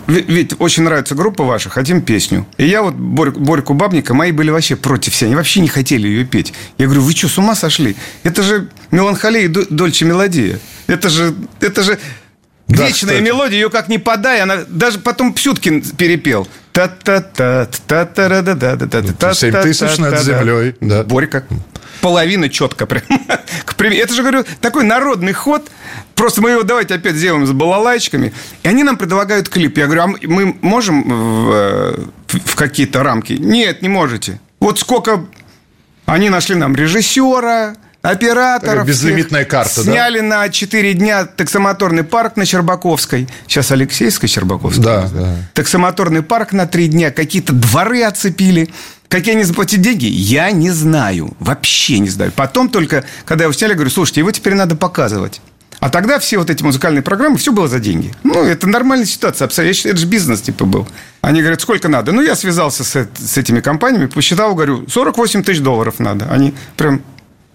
ведь 0.08 0.56
очень 0.60 0.84
нравится 0.84 1.16
группа 1.16 1.44
ваша, 1.46 1.70
хотим 1.70 2.02
песню. 2.02 2.46
И 2.58 2.66
я 2.68 2.82
вот 2.84 2.96
Борь- 2.96 3.32
Борьку 3.32 3.74
Бабника, 3.74 4.14
мои 4.14 4.32
были 4.34 4.50
вообще 4.50 4.76
против 4.76 5.14
все, 5.14 5.28
они 5.28 5.36
вообще 5.36 5.62
не 5.62 5.70
хотели 5.70 6.08
ее 6.08 6.26
петь. 6.26 6.54
Я 6.78 6.86
говорю, 6.88 7.02
вы 7.04 7.14
что, 7.14 7.30
с 7.30 7.38
ума 7.38 7.56
сошли? 7.56 7.96
Это 8.24 8.44
же 8.44 8.68
меланхолия 8.92 9.44
и 9.44 9.48
до- 9.48 9.66
дольче 9.70 10.04
мелодия. 10.06 10.60
Это 10.88 11.10
же, 11.10 11.34
это 11.62 11.84
же 11.84 11.98
Да, 12.72 12.88
вечная 12.88 13.16
кстати. 13.16 13.22
мелодия, 13.22 13.60
ее 13.60 13.70
как 13.70 13.90
ни 13.90 13.98
подай, 13.98 14.42
она 14.42 14.64
даже 14.68 15.00
потом 15.00 15.34
Псюткин 15.34 15.82
перепел. 15.98 16.48
та 16.72 16.88
та 16.88 17.20
та 17.22 17.66
та 17.66 18.06
та 18.06 18.30
та 18.30 18.44
та 18.44 18.76
та 18.78 18.88
та 18.88 19.02
та 19.02 19.34
Семь 19.34 19.54
тысяч 19.54 20.00
над 20.00 20.20
землей, 20.20 20.76
да. 20.82 21.04
Борька. 21.04 21.44
Половина 22.02 22.50
четко 22.50 22.86
прям. 22.88 23.04
Это 23.78 24.14
же, 24.14 24.22
говорю, 24.22 24.44
такой 24.60 24.84
народный 24.86 25.34
ход. 25.34 25.70
Просто 26.16 26.42
мы 26.42 26.52
его 26.52 26.64
давайте 26.64 26.96
опять 26.96 27.16
сделаем 27.16 27.46
с 27.46 27.52
балалайчиками. 27.52 28.34
И 28.64 28.68
они 28.68 28.84
нам 28.84 28.98
предлагают 28.98 29.50
клип. 29.50 29.78
Я 29.78 29.86
говорю, 29.86 30.02
а 30.04 30.08
мы 30.08 30.56
можем 30.62 31.04
в, 31.04 31.52
э, 31.52 32.06
в 32.28 32.56
какие-то 32.56 33.04
рамки? 33.04 33.34
Нет, 33.34 33.82
не 33.82 33.90
можете. 33.90 34.40
Вот 34.60 34.80
сколько 34.80 35.26
они 36.06 36.30
нашли 36.30 36.56
нам 36.56 36.76
режиссера, 36.76 37.76
операторов. 38.02 38.62
Такая 38.62 38.86
безлимитная 38.86 39.46
карта, 39.46 39.84
да? 39.84 39.92
Сняли 39.92 40.20
на 40.22 40.50
4 40.50 40.94
дня 40.94 41.26
таксомоторный 41.26 42.04
парк 42.04 42.36
на 42.36 42.46
Щербаковской. 42.46 43.28
Сейчас 43.48 43.72
Алексейская 43.72 44.28
Щербаковская. 44.28 44.84
Да, 44.84 45.10
да. 45.14 45.36
Таксомоторный 45.54 46.24
парк 46.24 46.54
на 46.54 46.68
3 46.68 46.88
дня. 46.88 47.12
Какие-то 47.12 47.54
дворы 47.54 48.04
оцепили. 48.04 48.70
Какие 49.08 49.36
они 49.36 49.44
заплатили 49.44 49.82
деньги, 49.82 50.06
я 50.06 50.52
не 50.52 50.72
знаю. 50.72 51.36
Вообще 51.40 52.00
не 52.00 52.10
знаю. 52.10 52.32
Потом 52.32 52.70
только, 52.70 53.04
когда 53.26 53.44
его 53.44 53.54
сняли, 53.54 53.74
говорю, 53.74 53.90
слушайте, 53.90 54.22
его 54.22 54.32
теперь 54.32 54.54
надо 54.54 54.76
показывать. 54.78 55.42
А 55.82 55.90
тогда 55.90 56.20
все 56.20 56.38
вот 56.38 56.50
эти 56.50 56.64
музыкальные 56.64 57.02
программы, 57.02 57.38
все 57.38 57.52
было 57.52 57.68
за 57.68 57.80
деньги. 57.80 58.14
Ну, 58.24 58.44
это 58.44 58.68
нормальная 58.68 59.08
ситуация. 59.08 59.48
абсолютно. 59.48 59.70
Я 59.70 59.74
считаю, 59.74 59.94
это 59.96 60.02
же 60.02 60.08
бизнес 60.08 60.42
типа 60.42 60.66
был. 60.66 60.88
Они 61.22 61.42
говорят, 61.42 61.60
сколько 61.60 61.90
надо? 61.90 62.12
Ну, 62.12 62.22
я 62.22 62.36
связался 62.36 62.84
с, 62.84 63.10
с 63.18 63.38
этими 63.38 63.62
компаниями, 63.62 64.06
посчитал, 64.06 64.54
говорю, 64.54 64.88
48 64.88 65.44
тысяч 65.44 65.60
долларов 65.60 65.96
надо. 66.00 66.28
Они 66.32 66.54
прям... 66.78 67.02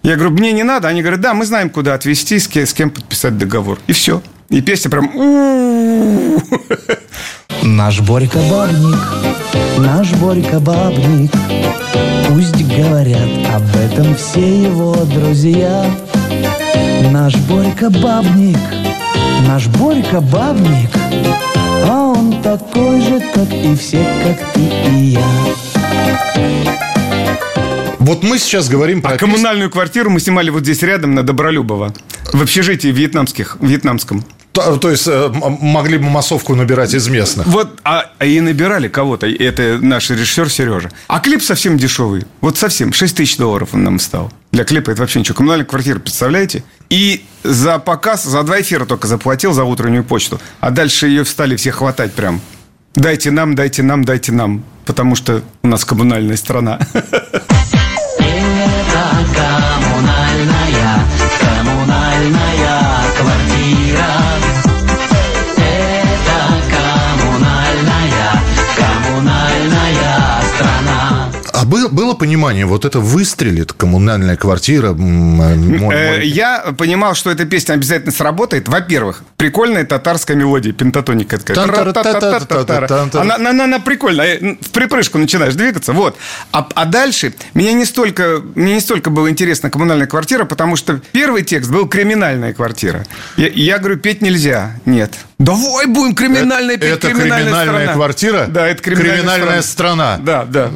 Я 0.07 0.15
говорю, 0.15 0.31
мне 0.31 0.53
не 0.53 0.63
надо. 0.63 0.87
Они 0.87 1.01
говорят, 1.01 1.19
да, 1.19 1.33
мы 1.33 1.45
знаем, 1.45 1.69
куда 1.69 1.93
отвезти, 1.93 2.39
с 2.39 2.47
кем, 2.47 2.65
с 2.65 2.73
кем 2.73 2.91
подписать 2.91 3.37
договор. 3.37 3.77
И 3.87 3.91
все. 3.91 4.21
И 4.47 4.61
песня 4.61 4.89
прям... 4.89 5.11
Наш 7.61 7.99
Борька 7.99 8.39
Бабник, 8.49 8.99
наш 9.79 10.09
Борька 10.13 10.61
Бабник, 10.61 11.31
Пусть 12.29 12.65
говорят 12.73 13.27
об 13.53 13.75
этом 13.75 14.15
все 14.15 14.63
его 14.63 14.95
друзья. 14.95 15.85
Наш 17.11 17.35
Борька 17.35 17.89
Бабник, 17.89 18.57
наш 19.45 19.67
Борька 19.67 20.21
Бабник, 20.21 20.89
А 21.85 22.13
он 22.15 22.41
такой 22.41 23.01
же, 23.01 23.19
как 23.33 23.51
и 23.51 23.75
все, 23.75 24.07
как 24.23 24.53
ты 24.53 24.61
и 24.89 25.17
я. 25.17 26.96
Вот 28.07 28.23
мы 28.23 28.39
сейчас 28.39 28.69
говорим 28.69 29.01
про... 29.01 29.15
А 29.15 29.17
коммунальную 29.17 29.69
квартиру 29.69 30.09
мы 30.09 30.21
снимали 30.21 30.49
вот 30.49 30.63
здесь 30.63 30.81
рядом, 30.81 31.13
на 31.13 31.23
Добролюбово. 31.23 31.93
В 32.31 32.41
общежитии 32.41 32.87
вьетнамских, 32.87 33.57
вьетнамском. 33.59 34.23
То, 34.53 34.77
то 34.77 34.89
есть 34.89 35.09
э, 35.09 35.29
могли 35.29 35.97
бы 35.97 36.05
массовку 36.05 36.55
набирать 36.55 36.93
из 36.93 37.09
местных. 37.09 37.45
Вот, 37.47 37.81
а, 37.83 38.05
а 38.17 38.25
и 38.25 38.39
набирали 38.39 38.87
кого-то. 38.87 39.27
Это 39.27 39.79
наш 39.81 40.09
режиссер 40.09 40.49
Сережа. 40.49 40.89
А 41.09 41.19
клип 41.19 41.43
совсем 41.43 41.77
дешевый. 41.77 42.23
Вот 42.39 42.57
совсем. 42.57 42.93
6 42.93 43.17
тысяч 43.17 43.35
долларов 43.35 43.71
он 43.73 43.83
нам 43.83 43.99
стал. 43.99 44.31
Для 44.53 44.63
клипа 44.63 44.91
это 44.91 45.01
вообще 45.01 45.19
ничего. 45.19 45.35
Коммунальная 45.35 45.65
квартира, 45.65 45.99
представляете? 45.99 46.63
И 46.89 47.25
за 47.43 47.77
показ, 47.77 48.23
за 48.23 48.41
два 48.43 48.61
эфира 48.61 48.85
только 48.85 49.07
заплатил 49.07 49.51
за 49.51 49.65
утреннюю 49.65 50.05
почту. 50.05 50.39
А 50.61 50.71
дальше 50.71 51.07
ее 51.09 51.25
стали 51.25 51.57
все 51.57 51.73
хватать 51.73 52.13
прям. 52.13 52.39
Дайте 52.95 53.31
нам, 53.31 53.53
дайте 53.53 53.83
нам, 53.83 54.05
дайте 54.05 54.31
нам. 54.31 54.63
Потому 54.85 55.15
что 55.15 55.43
у 55.61 55.67
нас 55.67 55.83
коммунальная 55.83 56.37
страна. 56.37 56.79
А 71.87 71.89
был- 71.89 72.07
было 72.07 72.13
понимание, 72.15 72.65
вот 72.65 72.85
это 72.85 72.99
выстрелит 72.99 73.73
коммунальная 73.73 74.35
квартира. 74.35 74.89
э, 74.89 74.93
мой- 74.93 75.55
мой- 75.57 76.27
Я 76.27 76.73
понимал, 76.77 77.15
что 77.15 77.31
эта 77.31 77.45
песня 77.45 77.73
обязательно 77.73 78.11
сработает. 78.11 78.67
Во-первых, 78.67 79.23
прикольная 79.37 79.85
татарская 79.85 80.37
мелодия, 80.37 80.73
пентатоника. 80.73 81.37
Она, 83.21 83.35
она, 83.35 83.63
она 83.63 83.79
прикольная. 83.79 84.37
Э, 84.37 84.55
В 84.61 84.69
припрыжку 84.71 85.17
начинаешь 85.17 85.55
двигаться. 85.55 85.93
Вот. 85.93 86.17
А, 86.51 86.67
а 86.75 86.85
дальше 86.85 87.33
меня 87.53 87.73
не 87.73 87.85
столько, 87.85 88.41
мне 88.55 88.75
не 88.75 88.81
столько 88.81 89.09
было 89.09 89.29
интересна 89.29 89.69
коммунальная 89.69 90.07
квартира, 90.07 90.45
потому 90.45 90.75
что 90.75 90.99
первый 91.11 91.43
текст 91.43 91.69
был 91.71 91.87
криминальная 91.87 92.53
квартира. 92.53 93.05
Я, 93.37 93.47
я 93.47 93.77
говорю, 93.79 93.97
петь 93.97 94.21
нельзя. 94.21 94.71
Нет. 94.85 95.13
Давай 95.39 95.85
будем 95.85 96.15
криминальная 96.15 96.77
петь, 96.77 96.89
Это 96.93 97.07
криминальная, 97.09 97.43
криминальная 97.43 97.83
страна. 97.83 97.93
квартира? 97.93 98.45
Да, 98.47 98.67
это 98.67 98.81
криминальная, 98.81 99.15
Криминальная 99.17 99.61
страна. 99.61 100.17
Да, 100.17 100.45
да. 100.45 100.71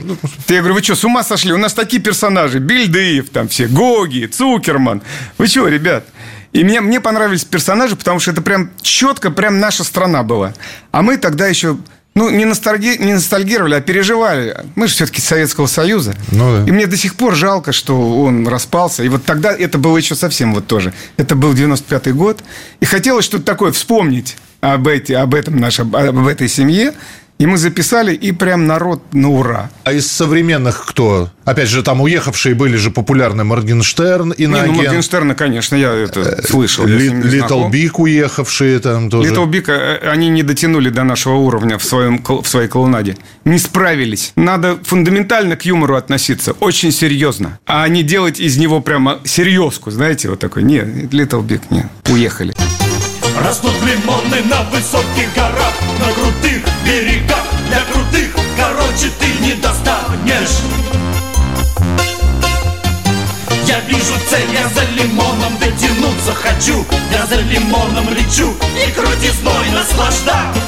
Я 0.48 0.60
говорю, 0.60 0.76
вы 0.76 0.84
что, 0.84 0.96
с 0.96 1.04
ума 1.04 1.24
сошли? 1.24 1.52
У 1.52 1.58
нас 1.58 1.74
такие 1.74 2.02
персонажи. 2.02 2.60
Бильдыев, 2.60 3.30
там 3.32 3.48
все, 3.48 3.68
Гоги, 3.68 4.28
Цукерман. 4.28 5.02
Вы 5.40 5.48
что, 5.48 5.68
ребят? 5.68 6.06
И 6.54 6.64
мне, 6.64 6.80
мне 6.82 7.00
понравились 7.00 7.44
персонажи, 7.44 7.96
потому 7.96 8.20
что 8.20 8.32
это 8.32 8.42
прям 8.44 8.70
четко, 8.84 9.32
прям 9.32 9.60
наша 9.60 9.84
страна 9.84 10.22
была. 10.22 10.54
А 10.92 11.02
мы 11.02 11.18
тогда 11.18 11.48
еще, 11.48 11.78
ну, 12.14 12.30
не, 12.30 12.46
ностальги, 12.46 12.98
не 13.00 13.14
ностальгировали, 13.14 13.74
а 13.76 13.82
переживали. 13.82 14.56
Мы 14.76 14.88
же 14.88 14.94
все-таки 14.94 15.22
Советского 15.22 15.66
Союза. 15.66 16.14
Ну 16.32 16.58
да. 16.58 16.70
И 16.70 16.72
мне 16.72 16.86
до 16.86 16.98
сих 16.98 17.16
пор 17.16 17.34
жалко, 17.36 17.72
что 17.72 18.22
он 18.22 18.48
распался. 18.48 19.02
И 19.04 19.10
вот 19.10 19.24
тогда 19.26 19.52
это 19.56 19.80
было 19.80 19.98
еще 19.98 20.14
совсем 20.14 20.54
вот 20.54 20.68
тоже. 20.68 20.94
Это 21.18 21.36
был 21.36 21.54
95-й 21.54 22.12
год. 22.12 22.44
И 22.80 22.86
хотелось 22.86 23.26
что-то 23.26 23.46
такое 23.46 23.72
вспомнить 23.72 24.36
об, 24.62 24.88
эти, 24.88 25.14
об 25.14 25.36
этом 25.36 25.58
нашем, 25.58 25.96
об 25.96 26.28
этой 26.28 26.48
семье. 26.48 26.94
И 27.42 27.48
мы 27.48 27.58
записали, 27.58 28.14
и 28.14 28.32
прям 28.34 28.68
народ 28.68 29.02
на 29.14 29.32
ура. 29.32 29.72
А 29.84 29.94
из 29.94 30.06
современных 30.12 30.86
кто? 30.86 31.32
Опять 31.44 31.70
же, 31.70 31.82
там 31.82 32.00
уехавшие 32.02 32.54
были 32.54 32.76
же 32.76 32.92
популярны 32.92 33.44
Моргенштерн 33.44 34.30
и 34.30 34.46
Не, 34.46 34.62
ну, 34.62 34.74
Моргенштерна, 34.74 35.34
конечно, 35.34 35.76
я 35.76 35.92
это 35.92 36.46
слышал. 36.48 36.86
я 36.86 37.00
с 37.00 37.02
ним 37.02 37.22
не 37.22 37.28
Литл. 37.28 37.68
Биг 37.70 37.98
уехавшие 37.98 38.78
там 38.78 39.10
тоже. 39.10 39.28
Литл 39.28 39.46
Биг, 39.46 39.70
э, 39.70 39.98
они 40.08 40.30
не 40.30 40.44
дотянули 40.44 40.92
до 40.92 41.04
нашего 41.04 41.34
уровня 41.34 41.80
в, 41.80 41.84
своем, 41.84 42.24
в 42.24 42.46
своей 42.46 42.68
клоунаде. 42.68 43.18
Не 43.44 43.58
справились. 43.58 44.34
Надо 44.36 44.78
фундаментально 44.84 45.56
к 45.56 45.66
юмору 45.66 45.96
относиться, 45.96 46.52
очень 46.60 46.92
серьезно. 46.92 47.58
А 47.66 47.88
не 47.88 48.04
делать 48.04 48.40
из 48.40 48.58
него 48.58 48.82
прямо 48.82 49.20
серьезку, 49.24 49.90
знаете, 49.90 50.30
вот 50.30 50.38
такой. 50.38 50.62
Нет, 50.62 51.12
Литл 51.12 51.42
Биг, 51.42 51.72
нет, 51.72 51.88
уехали. 52.08 52.54
Растут 53.44 53.74
лимоны 53.82 54.44
на 54.44 54.62
высоких 54.70 55.34
горах, 55.34 55.74
на 56.00 56.14
крутых 56.14 56.64
берегах. 56.86 57.44
Для 57.68 57.82
крутых, 57.92 58.36
короче, 58.56 59.10
ты 59.20 59.26
не 59.44 59.54
достанешь. 59.54 60.60
Я 63.66 63.80
вижу 63.82 64.14
цель, 64.30 64.48
я 64.54 64.70
за 64.70 64.84
лимоном 64.92 65.58
дотянуться 65.60 66.36
хочу. 66.36 66.86
Я 67.12 67.26
за 67.26 67.42
лимоном 67.42 68.10
лечу 68.10 68.56
и 68.86 68.92
крутизной 68.92 69.70
наслаждаюсь. 69.74 70.61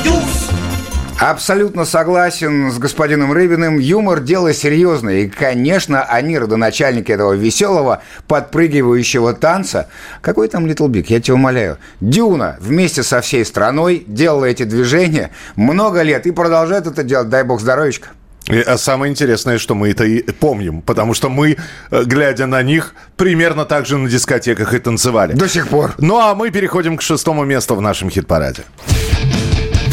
Абсолютно 1.23 1.85
согласен 1.85 2.69
с 2.69 2.77
господином 2.77 3.31
Рыбиным. 3.31 3.79
Юмор– 3.79 4.19
дело 4.21 4.53
серьезное. 4.53 5.19
И, 5.19 5.29
конечно, 5.29 6.03
они 6.03 6.37
родоначальники 6.37 7.13
этого 7.13 7.31
веселого, 7.31 8.01
подпрыгивающего 8.27 9.33
танца. 9.33 9.87
Какой 10.21 10.49
там 10.49 10.67
Литл 10.67 10.87
Биг, 10.87 11.09
я 11.09 11.21
тебя 11.21 11.35
умоляю. 11.35 11.77
Дюна 12.01 12.57
вместе 12.59 13.03
со 13.03 13.21
всей 13.21 13.45
страной 13.45 14.03
делала 14.05 14.43
эти 14.43 14.63
движения 14.63 15.31
много 15.55 16.01
лет 16.01 16.27
и 16.27 16.31
продолжает 16.31 16.87
это 16.87 17.03
делать. 17.03 17.29
Дай 17.29 17.45
бог 17.45 17.61
здоровечка. 17.61 18.09
И, 18.47 18.59
а 18.59 18.77
самое 18.77 19.09
интересное, 19.09 19.59
что 19.59 19.75
мы 19.75 19.91
это 19.91 20.03
и 20.03 20.29
помним, 20.29 20.81
потому 20.81 21.13
что 21.13 21.29
мы, 21.29 21.55
э, 21.91 22.03
глядя 22.03 22.47
на 22.47 22.61
них, 22.63 22.95
примерно 23.15 23.63
так 23.63 23.85
же 23.85 23.97
на 23.97 24.09
дискотеках 24.09 24.73
и 24.73 24.79
танцевали. 24.79 25.31
До 25.31 25.47
сих 25.47 25.69
пор. 25.69 25.93
Ну 25.99 26.19
а 26.19 26.35
мы 26.35 26.51
переходим 26.51 26.97
к 26.97 27.01
шестому 27.01 27.45
месту 27.45 27.75
в 27.75 27.81
нашем 27.81 28.09
хит-параде. 28.09 28.63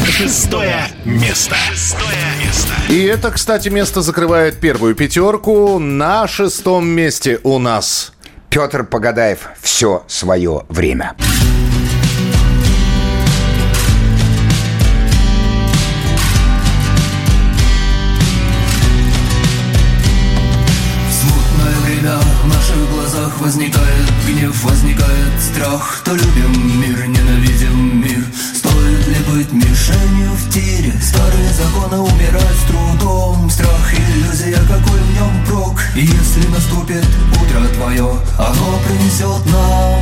Шестое 0.05 0.87
место. 1.05 1.55
Шестое 1.71 2.17
место. 2.43 2.73
И 2.89 3.03
это, 3.03 3.31
кстати, 3.31 3.69
место 3.69 4.01
закрывает 4.01 4.59
первую 4.59 4.95
пятерку. 4.95 5.79
На 5.79 6.27
шестом 6.27 6.87
месте 6.87 7.39
у 7.43 7.59
нас 7.59 8.13
Петр 8.49 8.83
Погадаев 8.83 9.49
«Все 9.61 10.03
свое 10.07 10.63
время». 10.69 11.15
Смутное 21.11 21.75
время 21.85 22.17
в 22.43 22.47
наших 22.47 22.89
глазах 22.91 23.39
возникает 23.39 24.11
Гнев 24.27 24.63
возникает 24.63 25.41
страх 25.41 26.01
То 26.05 26.13
любим 26.13 26.81
мир, 26.81 26.90
Законы 31.81 31.99
умирать 31.99 32.43
с 32.43 32.67
трудом. 32.67 33.49
Страх, 33.49 33.93
иллюзия, 33.93 34.57
какой 34.67 34.99
в 34.99 35.13
нем 35.15 35.45
прок. 35.47 35.81
Если 35.95 36.47
наступит 36.49 37.05
утро 37.31 37.67
твое 37.75 38.15
Оно 38.37 38.79
принесет 38.87 39.45
нам 39.47 40.00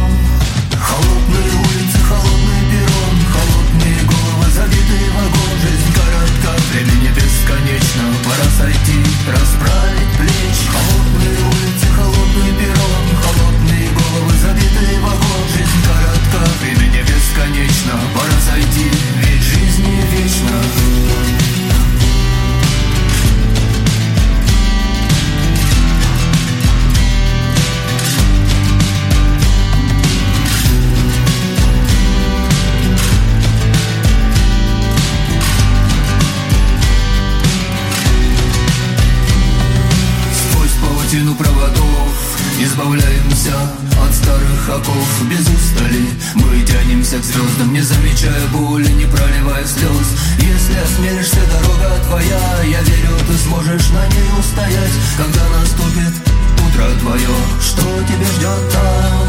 Избавляемся 43.49 43.99
от 44.01 44.15
старых 44.15 44.69
оков 44.69 45.07
Без 45.29 45.41
устали. 45.41 46.09
Мы 46.35 46.61
тянемся 46.61 47.17
к 47.19 47.23
звездам 47.23 47.73
Не 47.73 47.81
замечая 47.81 48.47
боли, 48.53 48.87
не 48.91 49.05
проливая 49.05 49.65
слез 49.65 50.07
Если 50.39 50.75
осмелишься, 50.77 51.41
дорога 51.51 51.89
твоя 52.07 52.39
Я 52.63 52.81
верю, 52.81 53.17
ты 53.27 53.37
сможешь 53.37 53.89
на 53.89 54.05
ней 54.07 54.29
устоять. 54.39 54.93
Когда 55.17 55.41
наступит 55.49 56.13
утро 56.61 56.85
твое 57.01 57.35
Что 57.59 57.83
тебя 58.03 58.27
ждет 58.37 58.71
там? 58.71 59.27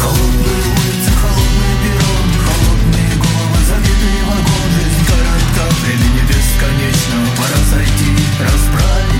Холодные 0.00 0.62
улицы, 0.72 1.10
холодный 1.20 1.74
перрон 1.82 2.28
Холодные 2.46 3.12
головы, 3.20 3.60
забитый 3.68 4.20
вагон 4.28 4.68
Жизнь 4.76 5.04
коротка, 5.06 5.64
времени 5.84 6.22
бесконечно. 6.24 7.18
Пора 7.36 7.60
сойти, 7.70 8.12
расправить 8.40 9.15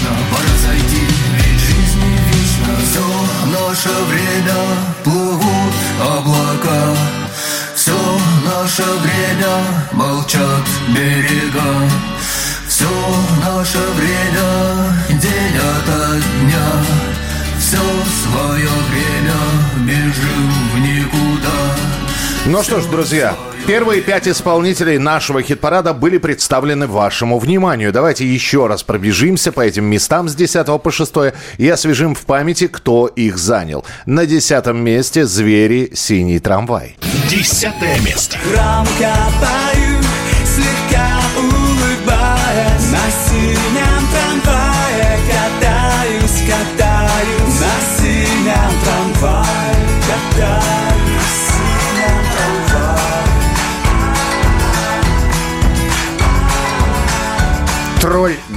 вечно 0.00 0.16
пора 0.30 0.56
зайти. 0.66 1.06
Ведь 1.36 1.60
жизнь 1.60 2.00
не 2.00 2.16
вечна 2.16 2.74
Все 2.84 3.04
наше 3.50 3.88
время. 4.08 4.56
Плывут 5.04 5.74
облака 6.00 6.96
Все 7.74 7.96
наше 8.44 8.82
время 8.82 9.64
молчат 9.92 10.66
берега. 10.88 11.88
Все 12.68 12.88
наше 13.44 13.78
время 13.78 14.96
день 15.08 15.58
ото 15.58 16.20
дня. 16.40 16.68
Все 17.58 17.78
свое 18.22 18.68
время 18.90 19.86
бежим. 19.86 20.59
Ну 22.46 22.62
что 22.62 22.80
ж, 22.80 22.86
друзья, 22.86 23.36
первые 23.66 24.00
пять 24.00 24.26
исполнителей 24.26 24.96
нашего 24.96 25.42
хит-парада 25.42 25.92
были 25.92 26.16
представлены 26.16 26.86
вашему 26.86 27.38
вниманию. 27.38 27.92
Давайте 27.92 28.26
еще 28.26 28.66
раз 28.66 28.82
пробежимся 28.82 29.52
по 29.52 29.60
этим 29.60 29.84
местам 29.84 30.26
с 30.26 30.34
10 30.34 30.66
по 30.82 30.90
6 30.90 31.12
и 31.58 31.68
освежим 31.68 32.14
в 32.14 32.24
памяти, 32.24 32.66
кто 32.66 33.08
их 33.08 33.36
занял. 33.36 33.84
На 34.06 34.24
десятом 34.24 34.82
месте 34.82 35.26
«Звери. 35.26 35.90
Синий 35.94 36.40
трамвай». 36.40 36.96
Десятое 37.28 38.00
место. 38.00 38.38
Громко 38.50 39.14
пою, 39.40 39.89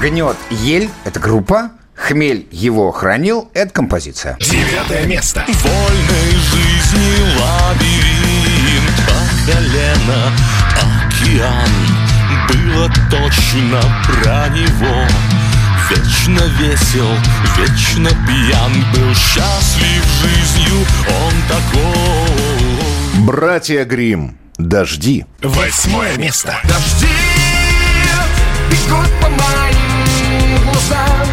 гнет 0.04 0.36
ель– 0.50 0.90
это 1.06 1.20
группа. 1.20 1.72
Хмель 1.96 2.48
его 2.52 2.92
хранил– 2.92 3.50
это 3.54 3.72
композиция. 3.72 4.36
Девятое 4.42 5.06
место. 5.06 5.46
Вольной 5.48 6.32
жизни 6.52 7.22
лабиринт 7.40 8.98
по 9.08 9.52
колено 9.52 10.32
океан 11.08 11.70
Было 12.50 12.92
точно 13.10 13.82
про 14.08 14.50
него 14.50 15.08
Вечно 15.90 16.42
весел, 16.60 17.10
вечно 17.58 18.10
пьян 18.28 18.74
Был 18.94 19.14
счастлив 19.16 20.04
жизнью 20.22 20.86
он 21.08 21.34
такой 21.48 23.26
Братья 23.26 23.86
Грим. 23.86 24.38
Дожди. 24.58 25.26
Восьмое 25.42 26.18
место. 26.18 26.58
Дожди 26.64 27.08
бегут 28.70 29.10
по 29.22 29.30
моим 29.30 29.83
глазам 30.84 31.28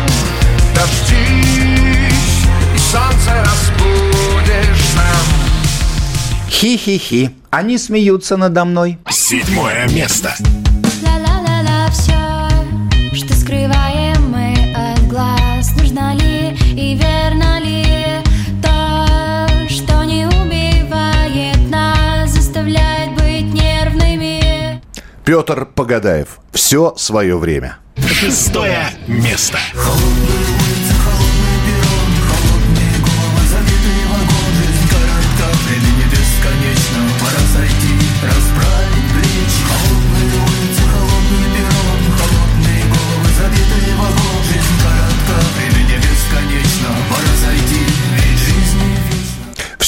Дождись, 0.75 2.47
и 2.75 2.79
солнце 2.79 3.45
разбудишь 3.45 4.85
сам 4.95 5.27
Хи-хи-хи. 6.49 7.31
Они 7.51 7.79
смеются 7.79 8.37
надо 8.37 8.65
мной. 8.65 8.99
Седьмое 9.09 9.89
место. 9.89 10.35
Петр 25.31 25.65
Погадаев. 25.65 26.41
Все 26.51 26.93
свое 26.97 27.39
время. 27.39 27.79
Шестое 27.97 28.89
место. 29.07 29.59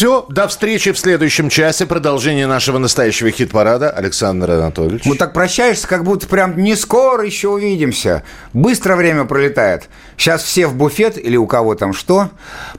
Все, 0.02 0.26
до 0.28 0.48
встречи 0.48 0.90
в 0.90 0.98
следующем 0.98 1.48
часе. 1.48 1.86
Продолжение 1.86 2.48
нашего 2.48 2.78
настоящего 2.78 3.30
хит-парада. 3.30 3.88
Александр 3.88 4.50
Анатольевич. 4.50 5.04
Вот 5.04 5.16
так 5.16 5.32
прощаешься, 5.32 5.86
как 5.86 6.02
будто 6.02 6.26
прям 6.26 6.58
не 6.58 6.74
скоро 6.74 7.24
еще 7.24 7.50
увидимся. 7.50 8.24
Быстро 8.52 8.96
время 8.96 9.26
пролетает. 9.26 9.88
Сейчас 10.16 10.42
все 10.42 10.66
в 10.66 10.74
буфет 10.74 11.16
или 11.16 11.36
у 11.36 11.46
кого 11.46 11.76
там 11.76 11.92
что, 11.92 12.30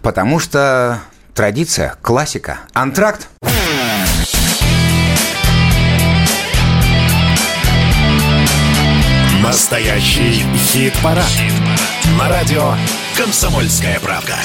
потому 0.01 0.37
что 0.37 0.99
традиция, 1.33 1.95
классика. 2.01 2.59
Антракт. 2.73 3.29
Настоящий 9.41 10.43
хит-парад. 10.57 11.23
На 12.19 12.27
радио 12.27 12.73
«Комсомольская 13.15 14.01
правда». 14.01 14.35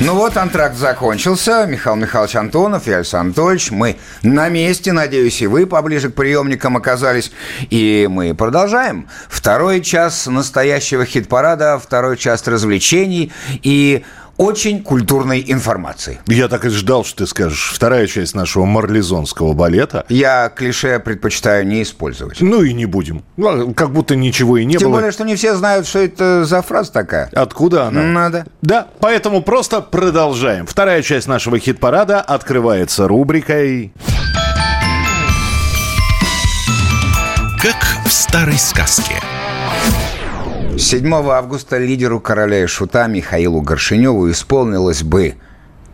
Ну 0.00 0.14
вот, 0.14 0.36
антракт 0.36 0.76
закончился. 0.76 1.66
Михаил 1.66 1.96
Михайлович 1.96 2.36
Антонов 2.36 2.86
и 2.86 2.92
Александр 2.92 3.40
Анатольевич. 3.40 3.72
Мы 3.72 3.96
на 4.22 4.48
месте. 4.48 4.92
Надеюсь, 4.92 5.42
и 5.42 5.48
вы 5.48 5.66
поближе 5.66 6.08
к 6.10 6.14
приемникам 6.14 6.76
оказались. 6.76 7.32
И 7.68 8.06
мы 8.08 8.32
продолжаем. 8.32 9.08
Второй 9.28 9.80
час 9.80 10.28
настоящего 10.28 11.04
хит-парада, 11.04 11.80
второй 11.80 12.16
час 12.16 12.46
развлечений 12.46 13.32
и 13.64 14.04
очень 14.38 14.82
культурной 14.82 15.44
информации. 15.46 16.20
Я 16.26 16.48
так 16.48 16.64
и 16.64 16.68
ждал, 16.70 17.04
что 17.04 17.18
ты 17.18 17.26
скажешь. 17.26 17.72
Вторая 17.74 18.06
часть 18.06 18.34
нашего 18.34 18.64
марлезонского 18.64 19.52
балета. 19.52 20.06
Я 20.08 20.48
клише 20.48 20.98
предпочитаю 21.00 21.66
не 21.66 21.82
использовать. 21.82 22.40
Ну 22.40 22.62
и 22.62 22.72
не 22.72 22.86
будем. 22.86 23.24
Ну, 23.36 23.74
Как 23.74 23.90
будто 23.92 24.16
ничего 24.16 24.56
и 24.56 24.64
не 24.64 24.76
Тем 24.76 24.88
было. 24.90 24.98
более, 24.98 25.12
что 25.12 25.24
не 25.24 25.34
все 25.34 25.54
знают, 25.56 25.86
что 25.86 25.98
это 25.98 26.44
за 26.44 26.62
фраза 26.62 26.92
такая. 26.92 27.28
Откуда 27.34 27.88
она? 27.88 28.02
Надо. 28.02 28.46
Да, 28.62 28.86
поэтому 29.00 29.42
просто 29.42 29.80
продолжаем. 29.80 30.66
Вторая 30.66 31.02
часть 31.02 31.26
нашего 31.26 31.58
хит-парада 31.58 32.20
открывается 32.20 33.08
рубрикой 33.08 33.92
Как 37.60 37.76
в 38.06 38.12
старой 38.12 38.56
сказке. 38.58 39.14
7 40.78 41.12
августа 41.12 41.78
лидеру 41.78 42.20
короля 42.20 42.62
и 42.62 42.66
шута 42.66 43.08
Михаилу 43.08 43.60
Горшиневу 43.60 44.30
исполнилось 44.30 45.02
бы 45.02 45.34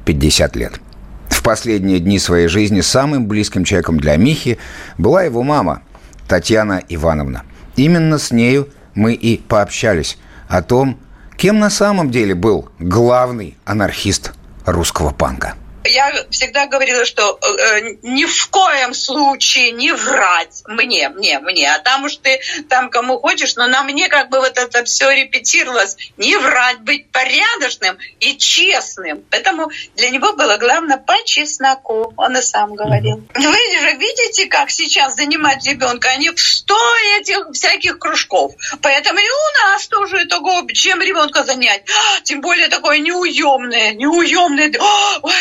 50 0.04 0.56
лет. 0.56 0.80
В 1.28 1.42
последние 1.42 1.98
дни 1.98 2.18
своей 2.18 2.48
жизни 2.48 2.80
самым 2.80 3.26
близким 3.26 3.64
человеком 3.64 3.98
для 3.98 4.16
Михи 4.16 4.58
была 4.98 5.22
его 5.22 5.42
мама 5.42 5.82
Татьяна 6.28 6.82
Ивановна. 6.88 7.44
Именно 7.76 8.18
с 8.18 8.30
нею 8.30 8.68
мы 8.94 9.14
и 9.14 9.38
пообщались 9.38 10.18
о 10.48 10.62
том, 10.62 10.98
кем 11.36 11.58
на 11.58 11.70
самом 11.70 12.10
деле 12.10 12.34
был 12.34 12.68
главный 12.78 13.56
анархист 13.64 14.32
русского 14.66 15.10
панка. 15.10 15.54
Я 15.84 16.24
всегда 16.30 16.66
говорила, 16.66 17.04
что 17.04 17.38
э, 17.42 17.96
ни 18.02 18.24
в 18.24 18.48
коем 18.48 18.94
случае 18.94 19.72
не 19.72 19.92
врать 19.92 20.62
мне, 20.66 21.10
мне, 21.10 21.38
мне. 21.40 21.70
А 21.70 21.78
там 21.78 22.04
уж 22.04 22.16
ты 22.16 22.40
там 22.70 22.88
кому 22.88 23.18
хочешь, 23.18 23.56
но 23.56 23.66
на 23.66 23.82
мне 23.82 24.08
как 24.08 24.30
бы 24.30 24.40
вот 24.40 24.56
это 24.56 24.84
все 24.84 25.10
репетировалось. 25.10 25.96
Не 26.16 26.36
врать, 26.38 26.80
быть 26.80 27.10
порядочным 27.10 27.98
и 28.18 28.36
честным. 28.38 29.24
Поэтому 29.30 29.70
для 29.94 30.08
него 30.08 30.32
было 30.32 30.56
главное 30.56 30.96
по 30.96 31.16
чесноку. 31.26 32.14
Он 32.16 32.36
и 32.36 32.40
сам 32.40 32.74
говорил. 32.74 33.22
Вы 33.34 33.42
же 33.42 33.96
видите, 33.96 34.46
как 34.46 34.70
сейчас 34.70 35.16
занимать 35.16 35.66
ребенка? 35.66 36.08
Они 36.10 36.30
в 36.30 36.40
сто 36.40 36.78
этих 37.18 37.50
всяких 37.52 37.98
кружков. 37.98 38.54
Поэтому 38.80 39.18
и 39.18 39.22
у 39.22 39.68
нас 39.68 39.86
тоже 39.88 40.24
того, 40.26 40.62
чем 40.72 41.02
ребенка 41.02 41.44
занять. 41.44 41.82
А, 41.90 42.20
Тем 42.22 42.40
более 42.40 42.68
такое 42.68 43.00
неуемное, 43.00 43.92
неуемное. 43.92 44.72
Ой, 44.78 45.32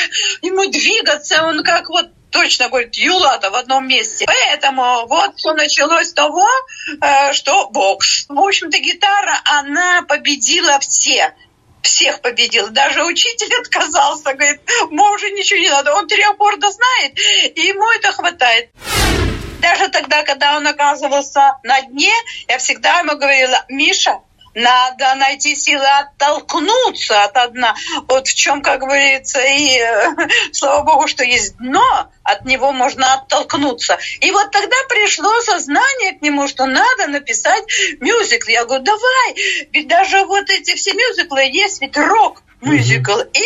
ему 0.41 0.69
двигаться, 0.69 1.43
он 1.43 1.63
как 1.63 1.89
вот 1.89 2.09
точно 2.31 2.69
говорит, 2.69 2.95
Юлата 2.95 3.51
в 3.51 3.55
одном 3.55 3.87
месте. 3.87 4.25
Поэтому 4.25 5.05
вот 5.07 5.37
все 5.37 5.53
началось 5.53 6.09
с 6.09 6.13
того, 6.13 6.47
э, 6.99 7.31
что 7.33 7.69
бокс. 7.69 8.25
В 8.27 8.39
общем-то, 8.39 8.79
гитара, 8.79 9.39
она 9.45 10.01
победила 10.01 10.79
все 10.79 11.33
всех 11.83 12.21
победил. 12.21 12.69
Даже 12.69 13.03
учитель 13.03 13.53
отказался, 13.61 14.33
говорит, 14.33 14.61
уже 14.89 15.31
ничего 15.31 15.59
не 15.59 15.69
надо. 15.69 15.93
Он 15.93 16.07
три 16.07 16.23
аккорда 16.23 16.71
знает, 16.71 17.19
и 17.55 17.61
ему 17.61 17.89
это 17.91 18.11
хватает. 18.11 18.71
Даже 19.61 19.87
тогда, 19.89 20.23
когда 20.23 20.57
он 20.57 20.67
оказывался 20.67 21.57
на 21.63 21.81
дне, 21.81 22.11
я 22.47 22.57
всегда 22.57 22.99
ему 22.99 23.15
говорила, 23.15 23.63
Миша, 23.69 24.19
надо 24.55 25.15
найти 25.15 25.55
силы 25.55 25.85
оттолкнуться 25.85 27.23
от 27.23 27.53
дна. 27.53 27.75
Вот 28.07 28.27
в 28.27 28.33
чем, 28.33 28.61
как 28.61 28.81
говорится, 28.81 29.41
и 29.41 29.77
э, 29.79 30.15
слава 30.51 30.83
богу, 30.83 31.07
что 31.07 31.23
есть 31.23 31.57
дно, 31.57 32.11
от 32.23 32.45
него 32.45 32.71
можно 32.71 33.13
оттолкнуться. 33.13 33.97
И 34.21 34.31
вот 34.31 34.51
тогда 34.51 34.75
пришло 34.89 35.41
сознание 35.41 36.13
к 36.13 36.21
нему, 36.21 36.47
что 36.47 36.65
надо 36.65 37.07
написать 37.07 37.63
мюзикл. 37.99 38.49
Я 38.49 38.65
говорю, 38.65 38.83
давай, 38.83 39.67
ведь 39.71 39.87
даже 39.87 40.25
вот 40.25 40.49
эти 40.49 40.75
все 40.75 40.93
мюзиклы 40.93 41.43
есть, 41.43 41.81
ведь 41.81 41.97
рок-мюзикл. 41.97 43.19
И 43.33 43.45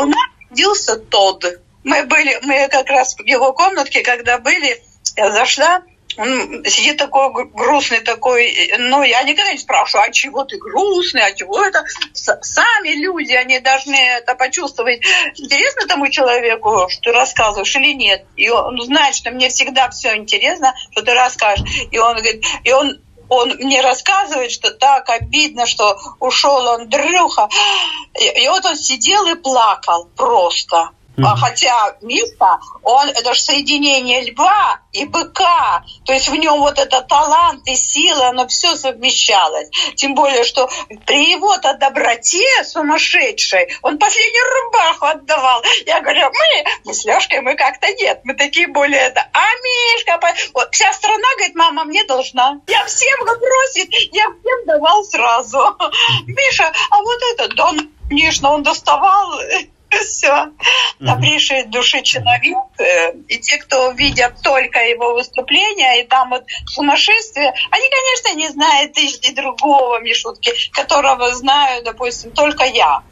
у 0.00 0.06
нас 0.06 0.28
родился 0.50 0.96
Тодд. 0.96 1.60
Мы 1.84 2.04
были, 2.04 2.38
мы 2.42 2.68
как 2.68 2.88
раз 2.88 3.16
в 3.16 3.24
его 3.24 3.52
комнатке, 3.52 4.02
когда 4.02 4.38
были, 4.38 4.82
я 5.16 5.30
зашла, 5.32 5.82
он 6.18 6.64
сидит 6.66 6.96
такой 6.96 7.32
гру- 7.32 7.50
грустный 7.50 8.00
такой, 8.00 8.72
ну, 8.78 9.02
я 9.02 9.22
никогда 9.22 9.52
не 9.52 9.58
спрашиваю, 9.58 10.08
а 10.08 10.12
чего 10.12 10.44
ты 10.44 10.58
грустный, 10.58 11.22
а 11.24 11.32
чего 11.32 11.64
это? 11.64 11.84
С- 12.12 12.38
Сами 12.42 12.90
люди, 12.90 13.32
они 13.32 13.58
должны 13.60 13.94
это 13.96 14.34
почувствовать. 14.34 15.00
Интересно 15.36 15.86
тому 15.86 16.08
человеку, 16.08 16.86
что 16.88 17.10
ты 17.10 17.12
рассказываешь 17.12 17.74
или 17.76 17.92
нет? 17.94 18.24
И 18.36 18.48
он 18.48 18.80
знает, 18.82 19.14
что 19.14 19.30
мне 19.30 19.48
всегда 19.48 19.90
все 19.90 20.16
интересно, 20.16 20.74
что 20.92 21.02
ты 21.02 21.14
расскажешь. 21.14 21.68
И 21.90 21.98
он 21.98 22.14
говорит, 22.14 22.44
и 22.64 22.72
он 22.72 23.00
он 23.28 23.48
мне 23.56 23.80
рассказывает, 23.80 24.50
что 24.50 24.70
так 24.72 25.08
обидно, 25.08 25.66
что 25.66 25.96
ушел 26.20 26.68
Андрюха. 26.68 27.48
И, 28.20 28.42
и 28.44 28.48
вот 28.48 28.64
он 28.66 28.76
сидел 28.76 29.26
и 29.26 29.34
плакал 29.36 30.10
просто. 30.14 30.90
А 31.18 31.36
хотя 31.36 31.96
Миша, 32.00 32.58
он 32.82 33.08
это 33.08 33.34
же 33.34 33.40
соединение 33.40 34.22
льва 34.22 34.80
и 34.92 35.04
быка. 35.04 35.84
То 36.04 36.12
есть 36.12 36.28
в 36.28 36.34
нем 36.34 36.60
вот 36.60 36.78
этот 36.78 37.06
талант 37.06 37.66
и 37.66 37.74
сила, 37.74 38.28
оно 38.28 38.46
все 38.48 38.74
совмещалось. 38.76 39.68
Тем 39.96 40.14
более, 40.14 40.44
что 40.44 40.70
при 41.06 41.32
его-то 41.32 41.74
доброте 41.74 42.64
сумасшедшей 42.64 43.68
он 43.82 43.98
последнюю 43.98 44.44
рубаху 44.64 45.06
отдавал. 45.06 45.62
Я 45.86 46.00
говорю, 46.00 46.30
мы, 46.30 46.64
мы 46.84 46.94
с 46.94 47.04
Лешкой, 47.04 47.40
мы 47.40 47.56
как-то 47.56 47.88
нет. 47.92 48.20
Мы 48.24 48.34
такие 48.34 48.68
более 48.68 49.00
это. 49.00 49.28
А 49.32 49.44
Мишка, 49.62 50.20
вот 50.54 50.68
вся 50.72 50.92
страна 50.92 51.28
говорит, 51.36 51.54
мама, 51.54 51.84
мне 51.84 52.04
должна. 52.04 52.60
Я 52.68 52.84
всем 52.86 53.18
просит, 53.24 53.92
я 54.12 54.24
всем 54.24 54.66
давал 54.66 55.04
сразу. 55.04 55.58
Миша, 56.26 56.72
а 56.90 57.02
вот 57.02 57.18
это, 57.34 57.54
да, 57.54 57.70
конечно, 58.08 58.50
он 58.50 58.62
доставал 58.62 59.38
все. 60.00 60.48
Добрейшей 61.00 61.64
души 61.64 62.02
человек. 62.02 62.56
э, 62.78 63.12
И 63.28 63.38
те, 63.38 63.58
кто 63.58 63.90
видят 63.92 64.34
только 64.42 64.78
его 64.80 65.14
выступления, 65.14 66.02
и 66.02 66.06
там 66.06 66.30
вот 66.30 66.44
сумасшествие, 66.66 67.52
они, 67.70 67.84
конечно, 67.90 68.38
не 68.38 68.48
знают 68.48 68.96
и, 68.96 69.32
другого 69.34 70.00
Мишутки, 70.00 70.52
которого 70.72 71.34
знаю, 71.34 71.82
допустим, 71.84 72.30
только 72.30 72.64
я. 72.64 73.02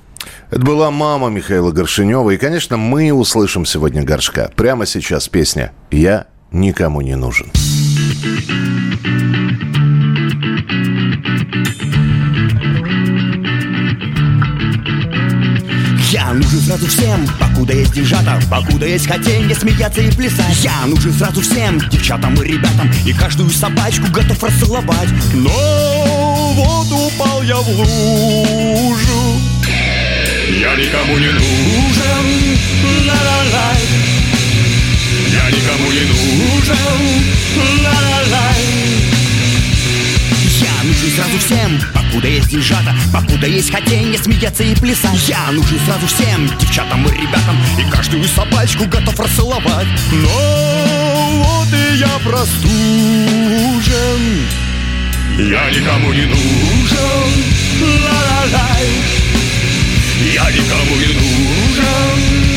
Это 0.51 0.61
была 0.61 0.91
мама 0.91 1.29
Михаила 1.29 1.71
Горшинева. 1.71 2.31
И, 2.31 2.37
конечно, 2.37 2.77
мы 2.77 3.13
услышим 3.13 3.65
сегодня 3.65 4.03
Горшка. 4.03 4.51
Прямо 4.57 4.87
сейчас 4.87 5.29
песня 5.29 5.73
«Я 5.91 6.27
никому 6.51 7.01
не 7.01 7.15
нужен». 7.15 7.51
Я 16.11 16.33
нужен 16.33 16.61
сразу 16.61 16.89
всем, 16.89 17.25
покуда 17.39 17.73
есть 17.73 17.93
деньжата 17.93 18.41
Покуда 18.51 18.85
есть 18.85 19.07
хотенье 19.07 19.55
смеяться 19.55 20.01
и 20.01 20.11
плясать. 20.11 20.57
Я 20.65 20.85
нужен 20.87 21.13
сразу 21.13 21.41
всем, 21.41 21.79
девчатам 21.89 22.35
и 22.35 22.49
ребятам 22.49 22.91
И 23.07 23.13
каждую 23.13 23.49
собачку 23.49 24.11
готов 24.11 24.43
расцеловать. 24.43 25.09
Но 25.35 26.53
вот 26.55 27.13
упал 27.13 27.43
я 27.45 27.55
в 27.55 27.69
лужу. 27.69 29.41
Я 30.49 30.75
никому 30.75 31.17
не 31.17 31.29
нужен, 31.29 32.59
ла-ла-лай. 33.07 33.81
Я 35.33 35.49
никому 35.49 35.93
не 35.93 36.01
нужен, 36.01 36.77
ла-ла-лай. 37.85 38.21
Я 38.23 38.60
нужен 41.01 41.17
сразу 41.17 41.39
всем, 41.39 41.81
покуда 41.95 42.29
есть 42.29 42.49
деньжата 42.49 42.95
Покуда 43.13 43.47
есть 43.47 43.71
хотенье 43.73 44.19
смеяться 44.19 44.63
и 44.63 44.75
плясать. 44.75 45.29
Я 45.29 45.51
нужен 45.51 45.79
сразу 45.87 46.07
всем, 46.07 46.47
девчатам 46.59 47.07
и 47.07 47.13
ребятам 47.13 47.57
И 47.79 47.91
каждую 47.91 48.25
собачку 48.25 48.85
готов 48.87 49.19
расцеловать. 49.19 49.87
Но 50.13 51.43
вот 51.43 51.69
и 51.73 51.97
я 51.97 52.19
простужен. 52.25 52.51
Я 55.39 55.71
никому 55.71 56.13
не 56.13 56.27
нужен, 56.27 57.45
ла-ла-лай. 57.81 58.89
Я 60.35 60.51
никому 60.51 60.97
не 60.97 61.07
нужен, 61.15 62.50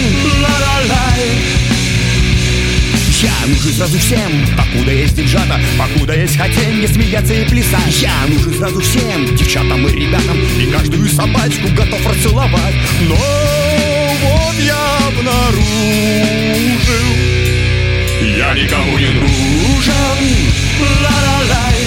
Я 3.24 3.48
нужен 3.48 3.74
сразу 3.74 3.98
всем, 3.98 4.46
покуда 4.58 4.92
есть 4.92 5.16
деньжата 5.16 5.60
Покуда 5.80 6.14
есть 6.14 6.38
хотенье 6.38 6.88
смеяться 6.88 7.34
и 7.34 7.48
плясать 7.48 8.02
Я 8.02 8.12
нужен 8.28 8.54
сразу 8.54 8.82
всем, 8.82 9.36
девчатам 9.36 9.88
и 9.88 9.92
ребятам 9.92 10.38
И 10.60 10.66
каждую 10.72 11.10
собачку 11.10 11.70
готов 11.70 12.06
расцеловать 12.06 12.76
Но 13.08 13.16
вот 13.16 14.56
я 14.60 14.98
обнаружил 15.08 15.64
Я 18.38 18.54
никому 18.56 18.98
не 18.98 19.08
нужен, 19.08 19.94
ла-ла-лай. 20.80 21.82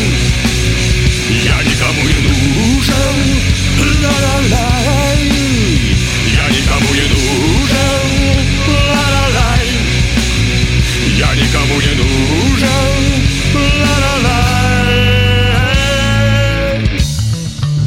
Я 1.45 1.63
никому 1.63 2.03
не 2.03 2.19
нужен, 2.29 3.17
ла-ла-лай. 4.03 4.96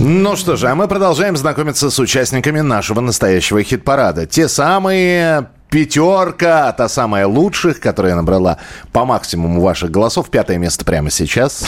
Ну 0.01 0.35
что 0.35 0.55
же, 0.55 0.69
а 0.69 0.75
мы 0.75 0.87
продолжаем 0.87 1.35
знакомиться 1.35 1.89
с 1.89 1.99
участниками 1.99 2.61
нашего 2.61 3.01
настоящего 3.01 3.61
хит-парада. 3.63 4.25
Те 4.25 4.47
самые 4.47 5.47
пятерка, 5.69 6.71
та 6.71 6.87
самая 6.87 7.27
лучших, 7.27 7.79
которая 7.79 8.15
набрала 8.15 8.57
по 8.93 9.05
максимуму 9.05 9.61
ваших 9.61 9.91
голосов. 9.91 10.29
Пятое 10.29 10.57
место 10.57 10.85
прямо 10.85 11.09
сейчас. 11.11 11.65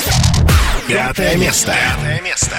Пятое 0.87 1.35
место. 1.35 1.73
Пятое 1.73 2.21
место. 2.21 2.55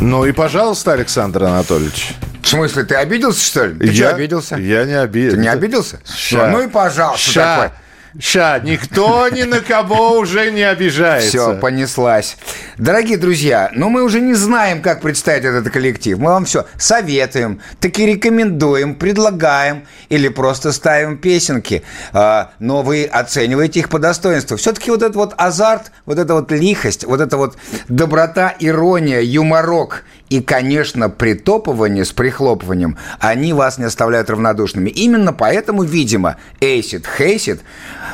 Ну 0.00 0.24
и, 0.24 0.32
пожалуйста, 0.32 0.92
Александр 0.92 1.44
Анатольевич. 1.44 2.12
В 2.42 2.48
смысле, 2.48 2.84
ты 2.84 2.94
обиделся, 2.94 3.44
что 3.44 3.64
ли? 3.66 3.78
Ты 3.78 3.86
Я- 3.86 3.92
что, 4.08 4.14
обиделся? 4.16 4.56
Я 4.56 4.84
не 4.84 4.94
обиделся. 5.00 5.36
Ты 5.36 5.42
не 5.42 5.48
обиделся? 5.48 6.00
Ща. 6.16 6.48
Ну 6.48 6.62
и 6.62 6.68
пожалуйста, 6.68 7.30
Ща. 7.30 7.56
такой. 7.56 7.78
Ща, 8.20 8.60
никто 8.60 9.28
ни 9.28 9.42
на 9.42 9.60
кого 9.60 10.18
уже 10.18 10.50
не 10.50 10.62
обижается. 10.62 11.28
Все, 11.28 11.54
понеслась. 11.56 12.36
Дорогие 12.78 13.18
друзья, 13.18 13.70
ну 13.74 13.90
мы 13.90 14.02
уже 14.02 14.20
не 14.20 14.34
знаем, 14.34 14.80
как 14.80 15.02
представить 15.02 15.44
этот 15.44 15.70
коллектив. 15.70 16.18
Мы 16.18 16.30
вам 16.30 16.44
все 16.46 16.66
советуем, 16.78 17.60
таки 17.78 18.06
рекомендуем, 18.06 18.94
предлагаем 18.94 19.86
или 20.08 20.28
просто 20.28 20.72
ставим 20.72 21.18
песенки. 21.18 21.82
А, 22.12 22.52
но 22.58 22.82
вы 22.82 23.04
оцениваете 23.04 23.80
их 23.80 23.88
по 23.90 23.98
достоинству. 23.98 24.56
Все-таки 24.56 24.90
вот 24.90 25.02
этот 25.02 25.16
вот 25.16 25.34
азарт, 25.36 25.92
вот 26.06 26.18
эта 26.18 26.34
вот 26.34 26.50
лихость, 26.50 27.04
вот 27.04 27.20
эта 27.20 27.36
вот 27.36 27.56
доброта, 27.88 28.54
ирония, 28.58 29.20
юморок 29.20 30.04
и, 30.28 30.40
конечно, 30.40 31.08
притопывание 31.08 32.04
с 32.04 32.12
прихлопыванием, 32.12 32.98
они 33.20 33.52
вас 33.52 33.78
не 33.78 33.84
оставляют 33.84 34.28
равнодушными. 34.30 34.90
Именно 34.90 35.32
поэтому, 35.32 35.82
видимо, 35.82 36.36
Эйсид 36.60 37.06
Хейсид 37.06 37.60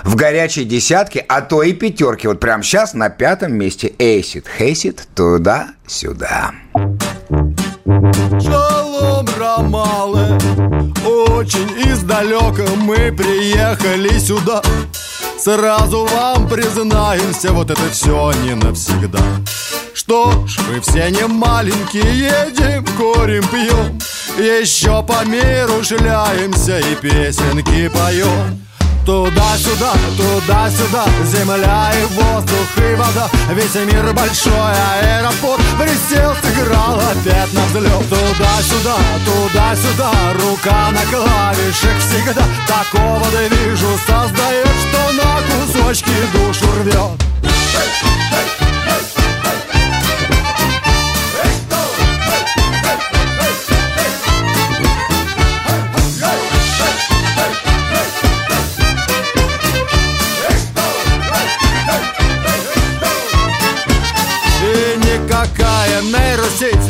в 0.04 0.14
горячей 0.14 0.64
десятке, 0.64 1.24
а 1.28 1.40
то 1.40 1.62
и 1.62 1.72
пятерке. 1.72 2.28
Вот 2.28 2.40
прямо 2.40 2.62
сейчас 2.62 2.94
на 2.94 3.10
пятом 3.10 3.54
месте 3.54 3.92
Эйсид 3.98 4.46
Хейсид 4.58 5.06
туда-сюда. 5.14 6.52
Шалом, 8.40 9.26
Рамалы, 9.38 10.38
очень 11.04 11.70
издалека 11.90 12.64
мы 12.76 13.12
приехали 13.12 14.18
сюда. 14.18 14.62
Сразу 15.38 16.06
вам 16.06 16.48
признаемся, 16.48 17.52
вот 17.52 17.70
это 17.70 17.90
все 17.90 18.32
не 18.44 18.54
навсегда. 18.54 19.18
Что 19.92 20.46
ж, 20.46 20.58
вы 20.68 20.80
все 20.80 21.10
не 21.10 21.26
маленькие, 21.26 22.04
едем, 22.04 22.84
курим, 22.96 23.42
пьем. 23.48 23.98
Еще 24.38 25.02
по 25.02 25.24
миру 25.24 25.82
шляемся 25.82 26.78
и 26.78 26.94
песенки 26.94 27.88
поем. 27.88 28.62
Туда-сюда, 29.04 29.94
туда-сюда, 30.16 31.04
земля 31.24 31.90
и 31.92 32.04
воздух 32.14 32.68
и 32.76 32.94
вода. 32.94 33.28
Весь 33.50 33.74
мир 33.74 34.12
большой, 34.12 34.52
аэропорт 34.52 35.60
присел, 35.76 36.32
сыграл 36.40 37.00
опять 37.00 37.52
на 37.52 37.64
взлет. 37.66 38.08
Туда-сюда, 38.08 38.96
туда-сюда, 39.26 40.12
рука 40.40 40.90
на 40.92 41.04
клавишах 41.10 41.98
всегда. 41.98 42.44
Такого 42.68 43.26
движу 43.30 43.98
создает, 44.06 44.68
что 44.68 45.12
на 45.14 45.82
кусочки 45.82 46.12
душу 46.32 46.66
рвет 46.80 47.22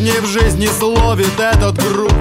ни 0.02 0.18
в 0.18 0.26
жизни 0.26 0.66
словит 0.66 1.38
этот 1.38 1.76
грув. 1.76 2.12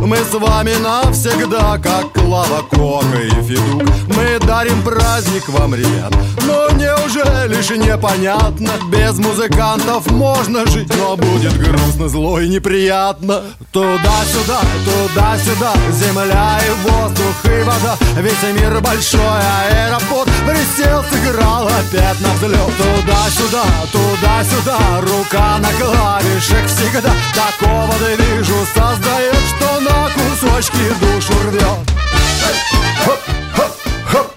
Мы 0.00 0.18
с 0.18 0.32
вами 0.32 0.74
навсегда, 0.80 1.76
как 1.78 2.12
Клава 2.12 2.62
Кока 2.62 3.20
и 3.20 3.30
Федук 3.42 3.82
Мы 4.16 4.38
дарим 4.46 4.82
праздник 4.82 5.46
вам, 5.50 5.74
ребят 5.74 6.10
Но 6.46 6.70
неужели 6.70 7.60
же 7.60 7.76
непонятно? 7.76 8.70
Без 8.90 9.18
музыкантов 9.18 10.10
можно 10.10 10.66
жить 10.66 10.90
Но 10.96 11.16
будет 11.18 11.54
грустно, 11.58 12.08
зло 12.08 12.40
и 12.40 12.48
неприятно. 12.48 13.42
Туда-сюда, 13.72 14.60
туда-сюда 14.86 15.74
Земля 15.92 16.58
и 16.66 16.88
воздух 16.88 17.44
и 17.44 17.62
вода. 17.62 17.96
Весь 18.18 18.58
мир 18.58 18.80
большой 18.80 19.20
аэропорт 19.20 20.30
Присел, 20.46 21.04
сыграл 21.10 21.68
опять 21.68 22.18
на 22.20 22.32
взлет 22.34 22.72
Туда-сюда, 22.78 23.64
туда-сюда 23.92 24.78
Рука 25.02 25.58
на 25.58 25.68
клавишах 25.72 26.66
всегда. 26.68 27.12
Такого 27.34 27.92
движу 28.16 28.54
создает 28.74 29.36
Что 29.56 29.80
на 29.80 30.08
кусочки 30.10 30.88
душу 31.00 31.34
рвет 31.50 31.96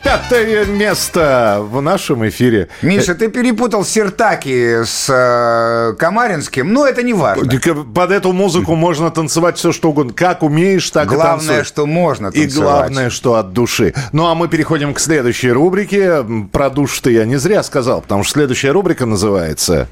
Пятое 0.03 0.65
место 0.65 1.59
в 1.61 1.81
нашем 1.81 2.27
эфире. 2.29 2.69
Миша, 2.81 3.15
ты 3.15 3.27
перепутал 3.29 3.85
Сертаки 3.85 4.83
с 4.83 5.05
э, 5.09 5.93
Камаринским, 5.97 6.71
но 6.73 6.87
это 6.87 7.03
не 7.03 7.13
важно. 7.13 7.49
Под 7.93 8.11
эту 8.11 8.31
музыку 8.31 8.75
можно 8.75 9.11
танцевать 9.11 9.57
все, 9.57 9.71
что 9.71 9.89
угодно. 9.89 10.13
Как 10.13 10.41
умеешь, 10.43 10.89
так 10.89 11.11
и 11.11 11.15
Главное, 11.15 11.47
танцуй. 11.57 11.63
что 11.65 11.85
можно 11.85 12.27
И 12.27 12.41
танцевать. 12.41 12.53
главное, 12.55 13.09
что 13.09 13.35
от 13.35 13.53
души. 13.53 13.93
Ну, 14.11 14.27
а 14.27 14.35
мы 14.35 14.47
переходим 14.47 14.93
к 14.93 14.99
следующей 14.99 15.51
рубрике. 15.51 16.25
Про 16.51 16.69
душ-то 16.69 17.09
я 17.09 17.25
не 17.25 17.37
зря 17.37 17.61
сказал, 17.63 18.01
потому 18.01 18.23
что 18.23 18.33
следующая 18.33 18.71
рубрика 18.71 19.05
называется... 19.05 19.87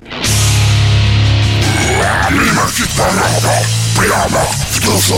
Мимо 2.29 2.67
хит-парада, 2.71 3.53
прямо 3.97 4.41
в 4.71 4.85
душу. 4.85 5.15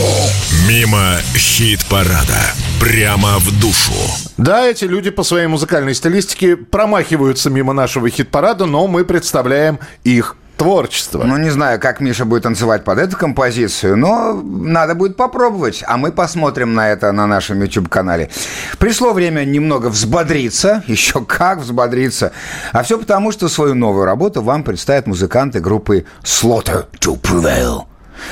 Мимо 0.68 1.18
хит-парада. 1.36 2.54
Прямо 2.80 3.40
в 3.40 3.60
душу. 3.60 3.94
Да, 4.40 4.66
эти 4.66 4.86
люди 4.86 5.10
по 5.10 5.24
своей 5.24 5.48
музыкальной 5.48 5.94
стилистике 5.94 6.56
промахиваются 6.56 7.50
мимо 7.50 7.74
нашего 7.74 8.10
хит-парада, 8.10 8.66
но 8.66 8.88
мы 8.88 9.04
представляем 9.04 9.80
их 10.06 10.38
творчество. 10.56 11.24
Ну, 11.26 11.36
не 11.36 11.50
знаю, 11.50 11.78
как 11.78 12.00
Миша 12.00 12.24
будет 12.24 12.44
танцевать 12.44 12.86
под 12.86 13.00
эту 13.00 13.18
композицию, 13.18 13.98
но 13.98 14.34
надо 14.42 14.96
будет 14.96 15.18
попробовать. 15.18 15.84
А 15.86 15.98
мы 15.98 16.14
посмотрим 16.14 16.74
на 16.74 16.90
это 16.90 17.12
на 17.12 17.28
нашем 17.28 17.62
YouTube-канале. 17.62 18.30
Пришло 18.78 19.12
время 19.12 19.44
немного 19.44 19.88
взбодриться. 19.88 20.84
Еще 20.88 21.20
как 21.26 21.60
взбодриться. 21.60 22.32
А 22.72 22.84
все 22.84 22.98
потому, 22.98 23.34
что 23.34 23.50
свою 23.50 23.76
новую 23.76 24.06
работу 24.06 24.42
вам 24.42 24.64
представят 24.64 25.06
музыканты 25.06 25.60
группы 25.60 26.06
Slaughter 26.24 26.86
to 27.02 27.20
Prevail. 27.20 27.89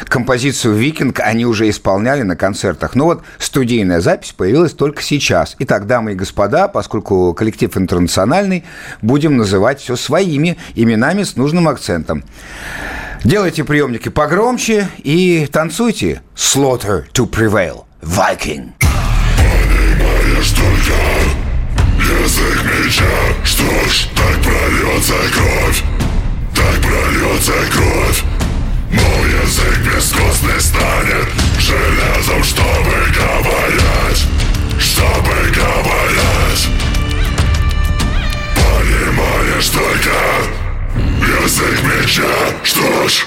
Композицию 0.07 0.75
«Викинг» 0.75 1.19
они 1.19 1.45
уже 1.45 1.69
исполняли 1.69 2.23
на 2.23 2.35
концертах. 2.35 2.95
Но 2.95 3.05
вот 3.05 3.23
студийная 3.37 4.01
запись 4.01 4.33
появилась 4.33 4.73
только 4.73 5.01
сейчас. 5.01 5.55
Итак, 5.59 5.87
дамы 5.87 6.13
и 6.13 6.15
господа, 6.15 6.67
поскольку 6.67 7.33
коллектив 7.33 7.75
интернациональный, 7.77 8.63
будем 9.01 9.37
называть 9.37 9.81
все 9.81 9.95
своими 9.95 10.57
именами 10.75 11.23
с 11.23 11.35
нужным 11.35 11.67
акцентом. 11.67 12.23
Делайте 13.23 13.63
приемники 13.63 14.09
погромче 14.09 14.87
и 14.99 15.47
танцуйте 15.51 16.21
«Slaughter 16.35 17.05
to 17.13 17.29
Prevail» 17.29 17.85
«Viking». 18.01 18.71
Язык 22.27 22.63
меча 22.63 23.03
Что 23.43 23.63
ж, 23.89 24.07
так 24.15 24.41
прольется 24.43 25.13
кровь 25.33 25.83
Так 26.53 26.81
прольется 26.81 27.53
кровь 27.71 28.36
Мой 28.91 29.29
язык 29.43 29.77
бескостный 29.79 30.59
станет 30.59 31.27
Железом, 31.59 32.43
чтобы 32.43 32.91
говорить 33.15 34.25
Чтобы 34.79 35.33
говорить 35.51 36.69
Понимаешь 38.55 39.69
только 39.69 40.17
Язык 41.43 41.83
меча 41.83 42.23
Что 42.63 43.07
ж, 43.07 43.25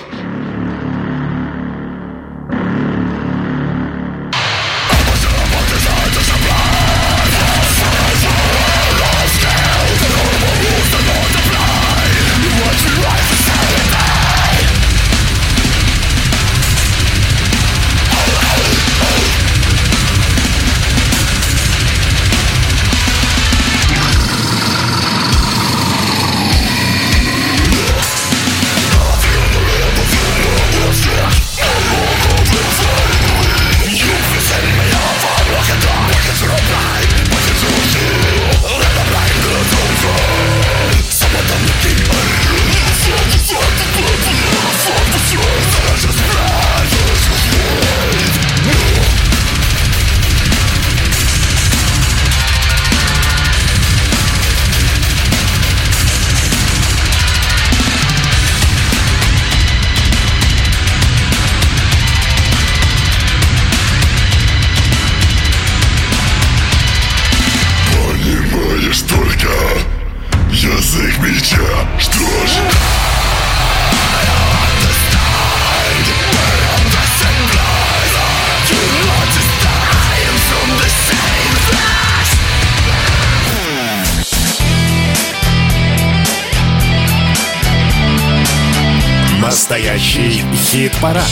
хит-парад. 91.01 91.25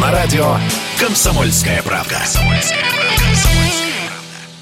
На 0.00 0.12
радио 0.12 0.56
«Комсомольская 1.00 1.82
правда». 1.82 2.18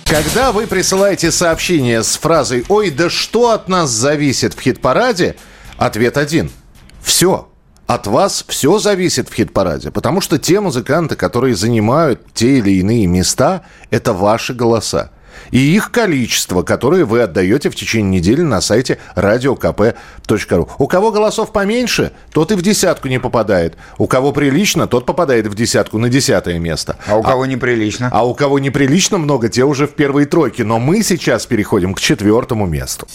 Когда 0.05 0.53
вы 0.53 0.67
присылаете 0.69 1.33
сообщение 1.33 2.05
с 2.05 2.17
фразой 2.17 2.65
«Ой, 2.69 2.91
да 2.91 3.11
что 3.11 3.51
от 3.51 3.69
нас 3.69 3.91
зависит 3.91 4.55
в 4.55 4.61
хит-параде?» 4.61 5.35
Ответ 5.77 6.17
один. 6.17 6.51
Все. 7.03 7.49
От 7.89 8.07
вас 8.07 8.45
все 8.47 8.79
зависит 8.79 9.29
в 9.29 9.35
хит-параде, 9.35 9.91
потому 9.91 10.21
что 10.21 10.39
те 10.39 10.61
музыканты, 10.61 11.17
которые 11.17 11.57
занимают 11.57 12.33
те 12.33 12.59
или 12.59 12.79
иные 12.79 13.07
места, 13.07 13.63
это 13.91 14.13
ваши 14.13 14.55
голоса. 14.55 15.11
И 15.51 15.59
их 15.59 15.91
количество, 15.91 16.63
которое 16.63 17.05
вы 17.05 17.21
отдаете 17.21 17.71
в 17.71 17.75
течение 17.75 18.21
недели 18.21 18.43
на 18.43 18.61
сайте 18.61 18.99
radiokp.ru. 19.17 20.71
У 20.79 20.87
кого 20.87 21.11
голосов 21.11 21.53
поменьше, 21.53 22.13
тот 22.33 22.53
и 22.53 22.55
в 22.55 22.63
десятку 22.63 23.09
не 23.09 23.19
попадает. 23.19 23.77
У 23.99 24.07
кого 24.07 24.33
прилично, 24.33 24.87
тот 24.87 25.07
попадает 25.07 25.47
в 25.47 25.55
десятку 25.55 25.99
на 25.99 26.09
десятое 26.09 26.59
место. 26.59 26.97
А 27.07 27.17
у 27.17 27.23
кого 27.23 27.47
неприлично? 27.47 28.09
А 28.13 28.27
у 28.27 28.35
кого 28.35 28.59
неприлично 28.59 29.19
много, 29.19 29.49
те 29.49 29.65
уже 29.65 29.87
в 29.87 29.95
первой 29.95 30.25
тройке. 30.25 30.65
Но 30.65 30.79
мы 30.79 31.03
сейчас 31.03 31.47
переходим 31.47 31.95
к 31.95 32.01
четвертому 32.01 32.67
месту. 32.67 33.07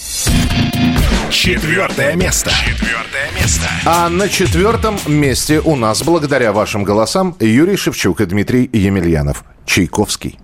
Четвертое 1.29 2.15
место. 2.15 2.51
Четвертое 2.51 3.29
место. 3.39 3.67
А 3.85 4.09
на 4.09 4.29
четвертом 4.29 4.97
месте 5.07 5.59
у 5.59 5.75
нас, 5.75 6.01
благодаря 6.01 6.53
вашим 6.53 6.83
голосам, 6.83 7.35
Юрий 7.39 7.75
Шевчук 7.75 8.21
и 8.21 8.25
Дмитрий 8.25 8.69
Емельянов. 8.71 9.43
Чайковский. 9.65 10.39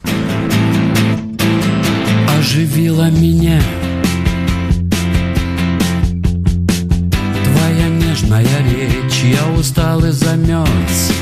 Оживила 2.43 3.09
меня. 3.09 3.57
Твоя 7.45 7.87
нежная 7.87 8.45
речь, 8.69 9.23
я 9.23 9.47
устал 9.57 10.03
и 10.03 10.11
замерз. 10.11 11.13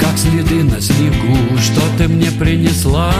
Как 0.00 0.16
следы 0.16 0.62
на 0.62 0.80
снегу, 0.80 1.58
что 1.58 1.82
ты 1.98 2.06
мне 2.06 2.30
принесла? 2.30 3.12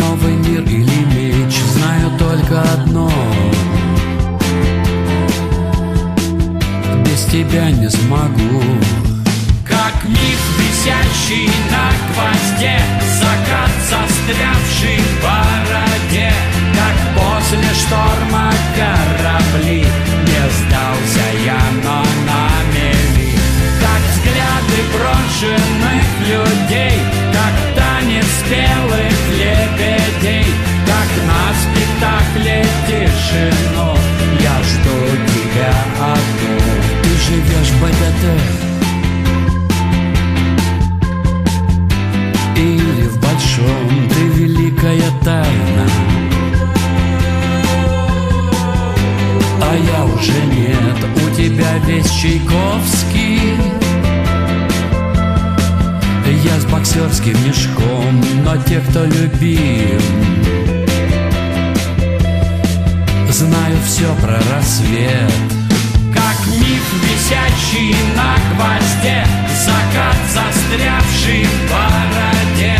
Новый 0.00 0.34
мир 0.48 0.62
или 0.62 1.04
меч, 1.14 1.54
знаю 1.74 2.10
только 2.18 2.62
одно. 2.72 3.12
Без 7.04 7.24
тебя 7.26 7.70
не 7.70 7.88
смогу 7.88 8.60
как 9.84 10.04
миф 10.04 10.42
висящий 10.58 11.50
на 11.70 11.86
гвозде 12.08 12.78
Закат, 13.20 13.70
застрявший 13.90 14.98
в 14.98 15.22
бороде. 15.22 16.32
Как 16.78 16.96
после 17.16 17.68
шторма 17.74 18.52
корабли 18.76 19.84
Не 20.28 20.44
сдался 20.56 21.26
я, 21.44 21.60
но 21.82 22.02
на 22.28 22.48
мели. 22.72 23.36
Как 23.80 24.02
взгляды 24.12 24.80
брошенных 24.92 26.06
людей 26.30 26.98
Как 27.32 27.54
танец 27.76 28.32
белых 28.48 29.18
лебедей 29.40 30.46
Как 30.86 31.10
на 31.30 31.44
спектакле 31.62 32.64
тишину. 32.86 33.98
Я 34.40 34.56
жду 34.62 34.96
тебя 35.34 35.74
одну. 36.00 36.58
Ты 37.02 37.10
живешь 37.26 37.70
в 37.70 37.82
БДТ 37.82 38.73
Большом 43.56 44.08
ты 44.08 44.20
великая 44.40 45.10
тайна. 45.22 45.86
А 49.62 49.76
я 49.76 50.04
уже 50.04 50.32
нет, 50.46 50.96
у 51.24 51.36
тебя 51.36 51.78
весь 51.86 52.10
Чайковский. 52.10 53.54
Я 56.42 56.60
с 56.60 56.64
боксерским 56.66 57.36
мешком, 57.46 58.20
но 58.44 58.56
те, 58.64 58.80
кто 58.80 59.04
любим 59.04 60.00
Знаю 63.30 63.76
все 63.86 64.14
про 64.20 64.38
рассвет. 64.52 65.32
Как 66.12 66.46
миф, 66.58 66.92
висящий 67.02 67.94
на 68.16 68.36
гвозде 68.54 69.24
Закат, 69.64 70.16
застрявший 70.34 71.44
в 71.44 71.70
бороде 71.70 72.78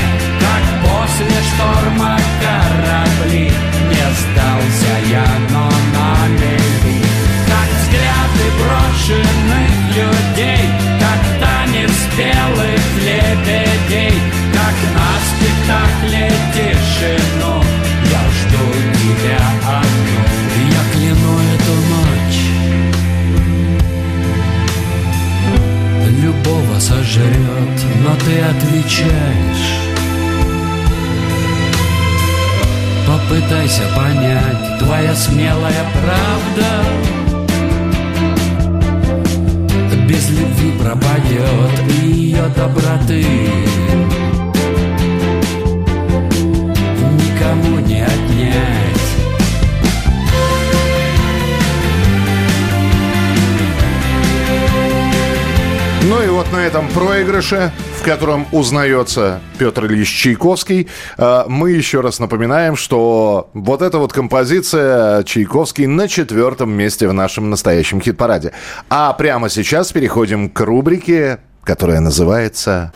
после 1.05 1.37
шторма 1.49 2.17
корабли 2.41 3.47
Не 3.91 4.07
сдался 4.21 4.95
я, 5.11 5.27
но 5.51 5.67
на 5.95 6.11
мели 6.29 7.01
Как 7.47 7.69
взгляды 7.79 8.47
брошенных 8.59 9.75
людей 9.97 10.65
Как 11.01 11.21
танец 11.41 11.97
белых 12.17 12.85
лебедей 13.07 14.17
Как 14.53 14.77
на 14.97 15.11
спектакле 15.29 16.27
тишину 16.55 17.55
Я 18.11 18.23
жду 18.37 18.65
тебя 19.01 19.43
одну 19.79 20.23
Я 20.71 20.83
кляну 20.93 21.35
эту 21.55 21.75
ночь. 21.93 22.43
Любого 26.23 26.79
сожрет, 26.79 27.79
но 28.03 28.13
ты 28.25 28.41
отвечаешь 28.41 29.84
Попытайся 33.45 33.83
понять, 33.95 34.79
твоя 34.79 35.15
смелая 35.15 35.85
правда 35.93 36.65
Без 40.09 40.31
любви 40.31 40.73
пропадет 40.81 41.71
и 41.91 42.07
ее 42.07 42.45
доброты. 42.57 43.23
Никому 47.19 47.81
не 47.81 48.03
отнять. 48.03 48.55
Ну 56.05 56.23
и 56.23 56.29
вот 56.29 56.51
на 56.51 56.59
этом 56.59 56.89
проигрыше, 56.89 57.73
котором 58.05 58.47
узнается 58.53 59.41
Петр 59.59 59.87
Ильич 59.87 60.09
Чайковский, 60.09 60.89
э, 61.17 61.45
мы 61.49 61.71
еще 61.71 62.01
раз 62.01 62.19
напоминаем, 62.19 62.77
что 62.77 63.51
вот 63.55 63.81
эта 63.83 63.99
вот 63.99 64.13
композиция 64.13 65.23
Чайковский 65.25 65.87
на 65.87 66.07
четвертом 66.07 66.71
месте 66.71 67.09
в 67.09 67.15
нашем 67.15 67.51
настоящем 67.51 68.01
хит-параде. 68.01 68.53
А 68.91 69.13
прямо 69.15 69.49
сейчас 69.49 69.91
переходим 69.91 70.51
к 70.51 70.61
рубрике, 70.61 71.41
которая 71.65 72.01
называется... 72.01 72.93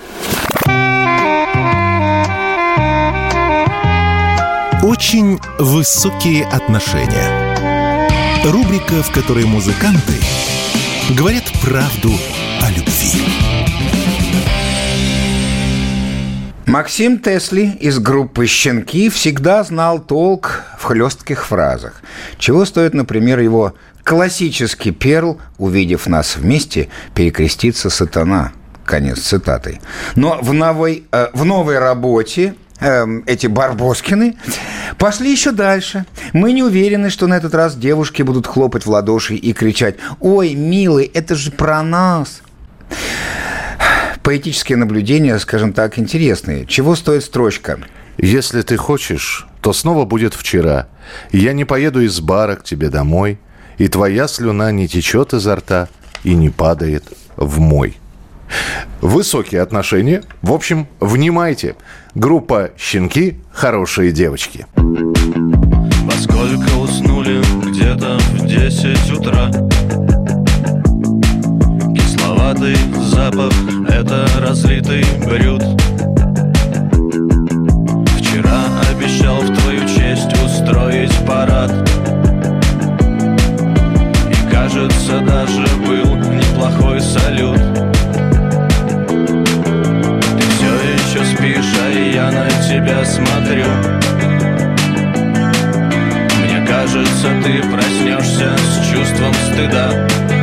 Очень 4.82 5.38
высокие 5.58 6.44
отношения. 6.46 7.56
Рубрика, 8.44 9.02
в 9.02 9.10
которой 9.10 9.44
музыканты 9.44 10.14
говорят 11.10 11.44
правду 11.62 12.12
о 12.62 12.70
любви. 12.70 13.57
Максим 16.68 17.18
Тесли 17.18 17.78
из 17.80 17.98
группы 17.98 18.46
«Щенки» 18.46 19.08
всегда 19.08 19.64
знал 19.64 19.98
толк 20.00 20.64
в 20.78 20.84
хлестких 20.84 21.46
фразах. 21.46 22.02
Чего 22.36 22.66
стоит, 22.66 22.92
например, 22.92 23.38
его 23.38 23.72
классический 24.04 24.90
перл 24.90 25.40
«Увидев 25.56 26.06
нас 26.06 26.36
вместе, 26.36 26.90
перекрестится 27.14 27.88
сатана». 27.88 28.52
Конец 28.84 29.20
цитаты. 29.20 29.80
Но 30.14 30.38
в 30.42 30.52
новой, 30.52 31.04
э, 31.10 31.28
в 31.32 31.46
новой 31.46 31.78
работе 31.78 32.54
эм, 32.80 33.24
эти 33.26 33.46
Барбоскины 33.46 34.36
пошли 34.98 35.32
еще 35.32 35.52
дальше. 35.52 36.04
Мы 36.34 36.52
не 36.52 36.62
уверены, 36.62 37.08
что 37.08 37.26
на 37.26 37.38
этот 37.38 37.54
раз 37.54 37.76
девушки 37.76 38.20
будут 38.20 38.46
хлопать 38.46 38.84
в 38.84 38.90
ладоши 38.90 39.36
и 39.36 39.54
кричать 39.54 39.94
«Ой, 40.20 40.54
милый, 40.54 41.06
это 41.06 41.34
же 41.34 41.50
про 41.50 41.82
нас!» 41.82 42.42
Поэтические 44.28 44.76
наблюдения, 44.76 45.38
скажем 45.38 45.72
так, 45.72 45.98
интересные. 45.98 46.66
Чего 46.66 46.94
стоит 46.96 47.24
строчка? 47.24 47.78
Если 48.18 48.60
ты 48.60 48.76
хочешь, 48.76 49.46
то 49.62 49.72
снова 49.72 50.04
будет 50.04 50.34
вчера. 50.34 50.86
Я 51.32 51.54
не 51.54 51.64
поеду 51.64 52.02
из 52.02 52.20
бара 52.20 52.56
к 52.56 52.62
тебе 52.62 52.90
домой, 52.90 53.38
и 53.78 53.88
твоя 53.88 54.28
слюна 54.28 54.70
не 54.70 54.86
течет 54.86 55.32
изо 55.32 55.56
рта 55.56 55.88
и 56.24 56.34
не 56.34 56.50
падает 56.50 57.04
в 57.36 57.58
мой. 57.58 57.96
Высокие 59.00 59.62
отношения. 59.62 60.22
В 60.42 60.52
общем, 60.52 60.88
внимайте. 61.00 61.74
Группа 62.14 62.72
«Щенки. 62.76 63.38
Хорошие 63.50 64.12
девочки». 64.12 64.66
Поскольку 66.04 66.80
уснули 66.80 67.40
где-то 67.70 68.18
в 68.32 68.46
10 68.46 69.10
утра 69.10 69.50
Кисловатый 71.94 72.76
запах— 73.10 73.54
это 74.00 74.28
разлитый 74.40 75.04
брют 75.26 75.62
Вчера 78.16 78.60
обещал 78.90 79.40
в 79.40 79.56
твою 79.58 79.80
честь 79.88 80.32
устроить 80.44 81.12
парад. 81.26 81.72
И 84.30 84.52
кажется, 84.52 85.18
даже 85.20 85.66
был 85.84 86.16
неплохой 86.16 87.00
салют. 87.00 87.60
Ты 90.38 90.44
все 90.54 90.72
еще 90.94 91.24
спишь, 91.34 91.74
а 91.82 91.90
я 91.90 92.30
на 92.30 92.48
тебя 92.68 93.04
смотрю. 93.04 93.66
Мне 96.40 96.66
кажется, 96.68 97.28
ты 97.42 97.62
проснешься 97.68 98.56
с 98.58 98.92
чувством 98.92 99.34
стыда 99.52 100.37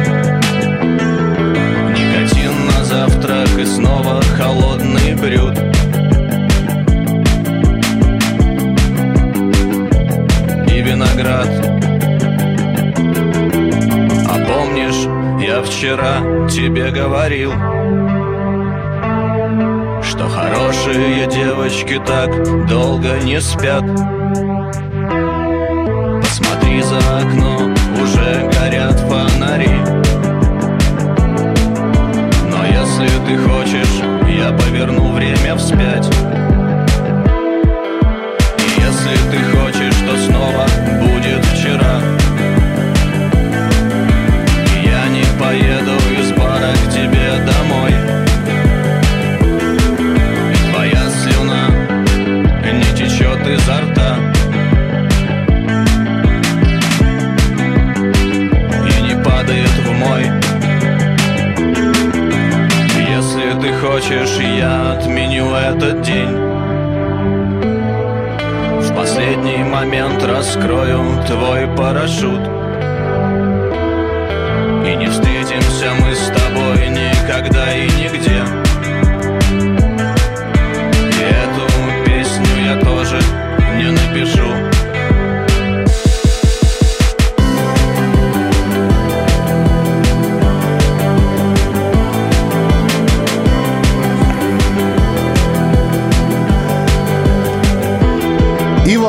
завтрак 2.96 3.50
и 3.60 3.66
снова 3.66 4.22
холодный 4.38 5.16
брют 5.16 5.58
И 10.74 10.82
виноград. 10.82 11.50
А 14.30 14.36
помнишь, 14.48 15.04
я 15.46 15.62
вчера 15.62 16.48
тебе 16.48 16.90
говорил 16.92 17.52
Что 20.02 20.30
хорошие 20.30 21.28
девочки 21.28 22.02
так 22.06 22.68
долго 22.68 23.20
не 23.26 23.42
спят. 23.42 23.84
Посмотри 26.22 26.82
за 26.82 27.00
окно, 27.20 27.74
уже 28.02 28.50
горят 28.58 28.98
фонари 29.02 29.95
если 32.98 33.26
ты 33.26 33.38
хочешь, 33.38 34.02
я 34.30 34.54
поверну 34.54 35.12
время 35.12 35.56
вспять. 35.58 36.06
Если 38.78 39.16
ты 39.32 39.44
хочешь, 39.52 39.96
то 39.96 40.18
снова 40.26 40.66
хочешь, 63.96 64.38
я 64.40 64.92
отменю 64.92 65.56
этот 65.56 66.02
день. 66.02 66.36
В 68.82 68.94
последний 68.94 69.64
момент 69.64 70.22
раскрою 70.22 71.24
твой 71.26 71.66
парашют. 71.78 72.42
И 74.86 74.96
не 74.98 75.08
встретимся 75.08 75.94
мы 76.02 76.14
с 76.14 76.28
тобой 76.28 76.90
никогда 76.90 77.74
и 77.74 77.86
нигде 77.86 78.55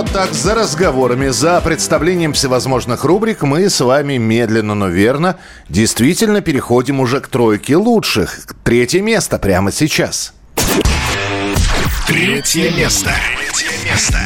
вот 0.07 0.13
так 0.13 0.33
за 0.33 0.55
разговорами, 0.55 1.29
за 1.29 1.61
представлением 1.61 2.33
всевозможных 2.33 3.05
рубрик 3.05 3.43
мы 3.43 3.69
с 3.69 3.81
вами 3.81 4.17
медленно, 4.17 4.75
но 4.75 4.89
верно 4.89 5.37
действительно 5.69 6.41
переходим 6.41 7.01
уже 7.01 7.21
к 7.21 7.29
тройке 7.29 7.77
лучших. 7.77 8.41
Третье 8.65 9.01
место 9.01 9.39
прямо 9.39 9.73
сейчас. 9.73 10.35
Третье 12.07 12.71
место. 12.73 13.11
Третье 13.37 13.91
место. 13.91 14.19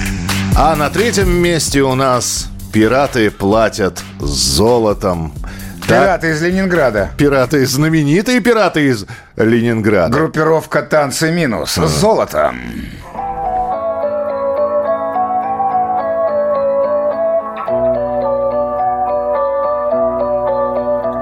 А 0.57 0.77
на 0.77 0.91
третьем 0.91 1.31
месте 1.31 1.83
у 1.83 1.95
нас 1.95 2.49
пираты 2.73 3.31
платят 3.31 4.03
золотом. 4.19 5.33
Пираты 5.87 6.31
из 6.31 6.43
Ленинграда. 6.43 7.11
Пираты, 7.17 7.67
знаменитые 7.67 8.41
пираты 8.41 8.89
из 8.89 9.07
Ленинграда. 9.37 10.13
Группировка 10.13 10.83
«Танцы 10.83 11.33
минус» 11.33 11.73
с 11.73 11.89
золотом. 11.89 12.61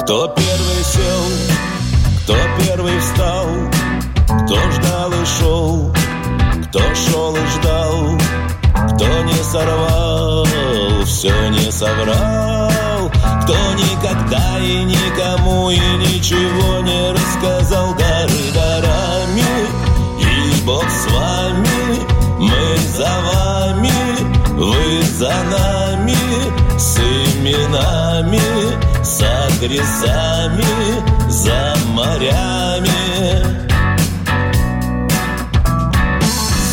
Кто 0.09 0.27
первый 0.29 0.85
сел, 0.85 1.25
кто 2.23 2.35
первый 2.65 2.99
встал, 2.99 3.47
кто 4.25 4.71
ждал 4.71 5.13
и 5.13 5.27
шел, 5.27 5.95
кто 6.65 6.81
шел 6.95 7.37
и 7.37 7.47
ждал, 7.47 8.19
кто 8.95 9.23
не 9.25 9.35
сорвал, 9.35 10.47
все 11.05 11.49
не 11.51 11.71
соврал, 11.71 13.13
кто 13.43 13.55
никогда 13.75 14.59
и 14.61 14.85
никому 14.85 15.69
и 15.69 15.77
ничего 15.77 16.81
не 16.81 17.13
рассказал. 17.13 17.95
Дары 17.95 18.53
дарами, 18.55 19.45
и 20.23 20.65
Бог 20.65 20.87
с 20.89 21.13
вами, 21.13 22.01
мы 22.39 22.79
за 22.97 23.13
вами, 23.29 23.93
вы 24.57 25.03
за 25.03 25.35
нами, 25.51 26.17
с 26.79 26.97
именами, 26.97 28.58
адресами, 29.59 30.65
за 31.29 31.75
морями. 31.89 32.89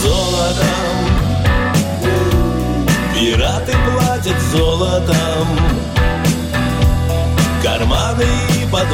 Золотом. 0.02 0.96
Пираты 3.14 3.74
платят 3.90 4.40
золотом, 4.52 5.48
карманы 7.64 8.26
и 8.62 8.72
под 8.72 8.88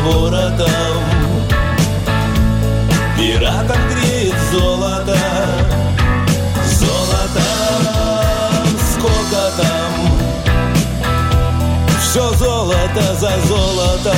Все 12.12 12.30
золото 12.38 13.02
за 13.20 13.32
золото. 13.48 14.12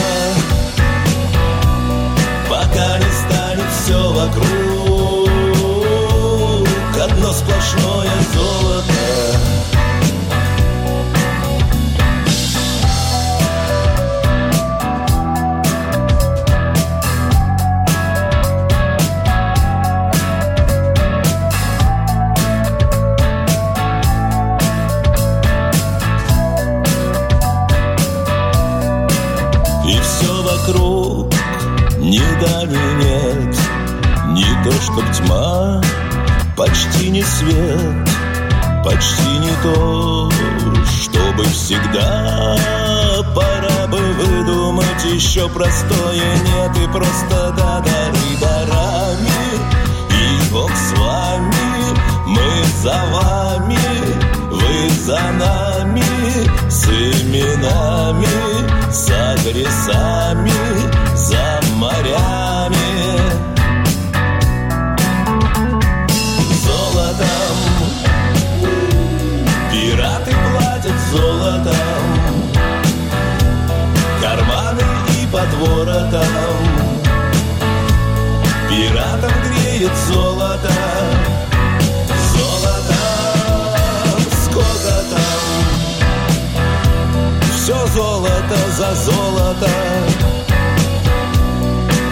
Пока 2.50 2.98
не 2.98 3.12
станет 3.12 3.72
все 3.72 4.10
вокруг. 4.14 5.30
Одно 7.04 7.34
сплошное 7.34 8.12
золото 8.34 9.03
почти 36.74 37.09
не 37.11 37.21
свет 37.21 38.09
Почти 38.84 39.38
не 39.39 39.51
то, 39.61 40.30
чтобы 41.01 41.43
всегда. 41.45 42.57
Пора 43.34 43.88
бы 43.88 43.97
выдумать 43.97 45.05
еще 45.05 45.47
простое. 45.47 46.36
Нет 46.43 46.78
и 46.84 46.91
просто 46.91 47.53
да, 47.55 47.80
дары 47.80 48.38
дарами. 48.41 49.30
И 50.09 50.51
Бог 50.51 50.69
с 50.71 50.91
вами, 50.99 51.97
мы 52.28 52.65
за 52.82 52.99
вами 53.13 53.78
Вы 54.51 54.89
за 54.89 55.21
нами, 55.32 56.03
с 56.69 56.88
именами 56.88 58.28
С 58.91 59.09
адресами, 59.09 60.51
за 61.15 61.61
морями 61.76 62.43
за 88.94 89.12
золото. 89.12 89.68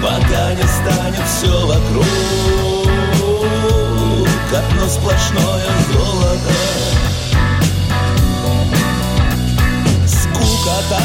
Пока 0.02 0.50
не 0.50 0.68
станет 0.68 1.28
все 1.28 1.66
вокруг 1.66 2.06
Одно 4.54 4.90
сплошное 4.90 5.72
золото. 5.94 6.54
Скукота 10.08 11.02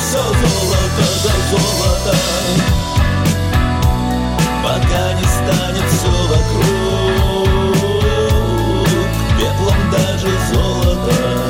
Все 0.00 0.18
золото 0.18 1.04
за 1.22 1.34
золото. 1.50 2.16
Пока 4.62 5.04
не 5.14 5.24
станет 5.24 5.88
все 5.90 6.14
вокруг 6.28 7.48
Пеплом 9.38 9.90
даже 9.90 10.30
золото 10.52 11.45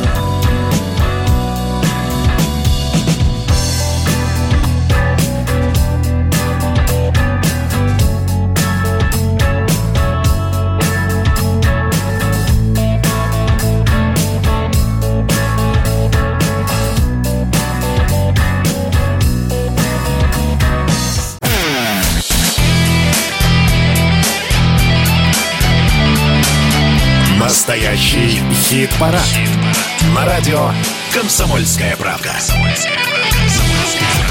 Настоящий 27.96 28.42
хит-парад. 28.52 29.26
На 30.14 30.26
радио 30.26 30.68
«Комсомольская 31.14 31.96
правда». 31.96 32.30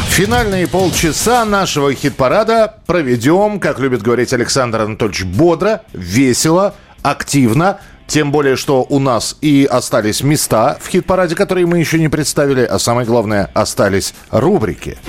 Финальные 0.09 0.68
полчаса 0.68 1.43
нашего 1.45 1.91
хит-парада 1.91 2.76
проведем, 2.86 3.59
как 3.59 3.80
любит 3.80 4.03
говорить 4.03 4.34
Александр 4.34 4.82
Анатольевич, 4.82 5.24
бодро, 5.24 5.82
весело, 5.93 6.76
активно. 7.01 7.80
Тем 8.05 8.32
более, 8.32 8.55
что 8.55 8.86
у 8.88 8.99
нас 8.99 9.36
и 9.41 9.68
остались 9.68 10.22
места 10.22 10.78
в 10.80 10.88
хит-параде, 10.88 11.34
которые 11.34 11.66
мы 11.66 11.80
еще 11.80 11.97
не 11.97 12.07
представили, 12.07 12.61
а 12.61 12.78
самое 12.78 13.07
главное, 13.07 13.49
остались 13.55 14.13
рубрики. 14.30 14.99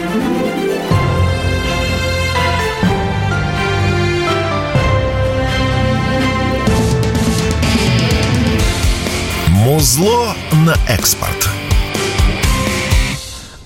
Музло 9.87 10.35
на 10.67 10.75
экспорт. 10.89 11.49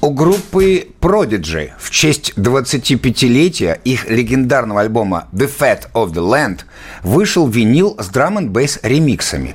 У 0.03 0.11
группы 0.11 0.89
Prodigy 1.01 1.71
в 1.79 1.91
честь 1.91 2.35
25-летия 2.37 3.81
их 3.85 4.07
легендарного 4.07 4.83
альбома 4.83 5.29
The 5.33 5.51
Fat 5.51 5.91
of 5.95 6.13
the 6.13 6.21
Land 6.23 6.67
вышел 7.03 7.49
винил 7.49 7.97
с 7.99 8.09
драм 8.09 8.37
н 8.37 8.51
бейс 8.51 8.79
ремиксами. 8.83 9.55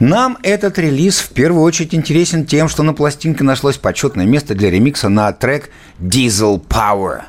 Нам 0.00 0.38
этот 0.42 0.78
релиз 0.78 1.18
в 1.18 1.34
первую 1.34 1.62
очередь 1.62 1.94
интересен 1.94 2.46
тем, 2.46 2.70
что 2.70 2.82
на 2.82 2.94
пластинке 2.94 3.44
нашлось 3.44 3.76
почетное 3.76 4.24
место 4.24 4.54
для 4.54 4.70
ремикса 4.70 5.10
на 5.10 5.30
трек 5.34 5.68
Diesel 6.00 6.66
Power 6.66 7.24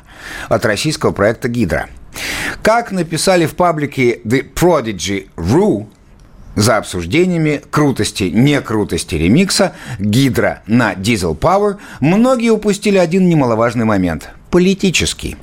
от 0.48 0.64
российского 0.64 1.10
проекта 1.10 1.50
Гидра. 1.50 1.90
Как 2.62 2.90
написали 2.90 3.44
в 3.44 3.54
паблике 3.54 4.20
The 4.24 4.50
Prodigy 4.50 5.28
Ru, 5.36 5.88
за 6.56 6.76
обсуждениями 6.76 7.62
крутости, 7.70 8.24
не 8.24 8.60
крутости 8.60 9.14
ремикса 9.14 9.72
Гидра 9.98 10.62
на 10.66 10.94
Diesel 10.94 11.38
Power 11.38 11.76
многие 12.00 12.50
упустили 12.50 12.98
один 12.98 13.28
немаловажный 13.28 13.84
момент– 13.84 14.30
политический. 14.50 15.36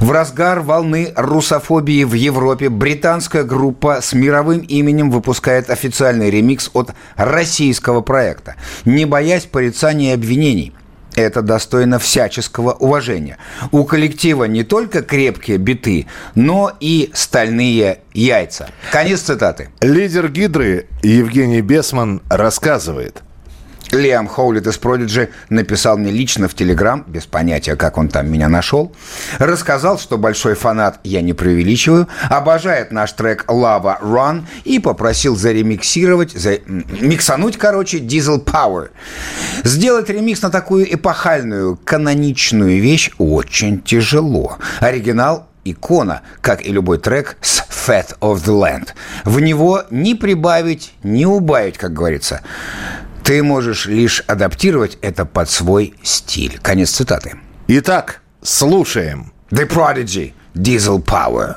В 0.00 0.10
разгар 0.10 0.60
волны 0.60 1.12
русофобии 1.16 2.04
в 2.04 2.12
Европе 2.12 2.68
британская 2.68 3.44
группа 3.44 4.00
с 4.02 4.12
мировым 4.12 4.58
именем 4.58 5.10
выпускает 5.10 5.70
официальный 5.70 6.30
ремикс 6.30 6.70
от 6.74 6.90
российского 7.16 8.00
проекта, 8.02 8.56
не 8.84 9.06
боясь 9.06 9.44
порицаний 9.44 10.10
и 10.10 10.14
обвинений– 10.14 10.72
это 11.14 11.42
достойно 11.42 11.98
всяческого 11.98 12.72
уважения. 12.72 13.38
У 13.70 13.84
коллектива 13.84 14.44
не 14.44 14.64
только 14.64 15.02
крепкие 15.02 15.58
биты, 15.58 16.06
но 16.34 16.72
и 16.80 17.10
стальные 17.14 17.98
яйца. 18.12 18.68
Конец 18.90 19.20
цитаты. 19.20 19.70
Лидер 19.80 20.28
Гидры 20.28 20.86
Евгений 21.02 21.60
Бесман 21.60 22.22
рассказывает. 22.28 23.22
Лиам 23.92 24.26
Хоулит 24.26 24.66
из 24.66 24.78
Продиджи 24.78 25.28
написал 25.50 25.98
мне 25.98 26.10
лично 26.10 26.48
в 26.48 26.54
Телеграм, 26.54 27.04
без 27.06 27.26
понятия, 27.26 27.76
как 27.76 27.98
он 27.98 28.08
там 28.08 28.30
меня 28.30 28.48
нашел, 28.48 28.94
рассказал, 29.38 29.98
что 29.98 30.16
большой 30.16 30.54
фанат, 30.54 30.98
я 31.04 31.20
не 31.20 31.34
преувеличиваю, 31.34 32.08
обожает 32.30 32.90
наш 32.90 33.12
трек 33.12 33.44
Lava 33.48 34.00
Run 34.00 34.44
и 34.64 34.78
попросил 34.78 35.36
заремиксировать, 35.36 36.32
за... 36.32 36.58
миксануть, 36.66 37.58
короче, 37.58 37.98
Diesel 37.98 38.42
Power. 38.42 38.88
Сделать 39.62 40.08
ремикс 40.08 40.40
на 40.40 40.50
такую 40.50 40.92
эпохальную, 40.92 41.78
каноничную 41.84 42.80
вещь 42.80 43.10
очень 43.18 43.82
тяжело. 43.82 44.56
Оригинал 44.80 45.48
икона, 45.64 46.22
как 46.40 46.64
и 46.64 46.72
любой 46.72 46.98
трек 46.98 47.36
с 47.40 47.62
Fat 47.68 48.18
of 48.20 48.36
the 48.44 48.58
Land. 48.58 48.88
В 49.24 49.40
него 49.40 49.82
ни 49.90 50.14
прибавить, 50.14 50.94
ни 51.02 51.24
убавить, 51.24 51.78
как 51.78 51.92
говорится. 51.92 52.40
Ты 53.24 53.42
можешь 53.42 53.86
лишь 53.86 54.20
адаптировать 54.26 54.98
это 55.00 55.24
под 55.24 55.48
свой 55.48 55.94
стиль. 56.02 56.58
Конец 56.60 56.90
цитаты. 56.90 57.36
Итак, 57.68 58.20
слушаем. 58.42 59.32
The 59.50 59.68
Prodigy, 59.68 60.32
Diesel 60.54 61.02
Power. 61.04 61.56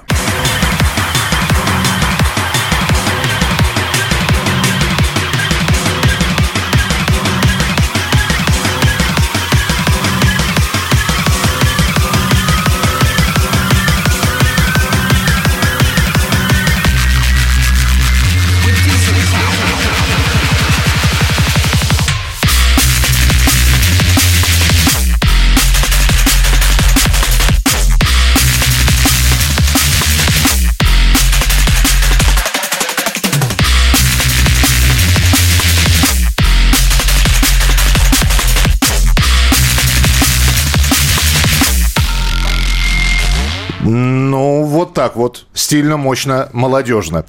Так 44.96 45.16
вот. 45.16 45.46
Стильно, 45.54 45.97
мощно, 45.97 46.50
молодежно. 46.54 47.24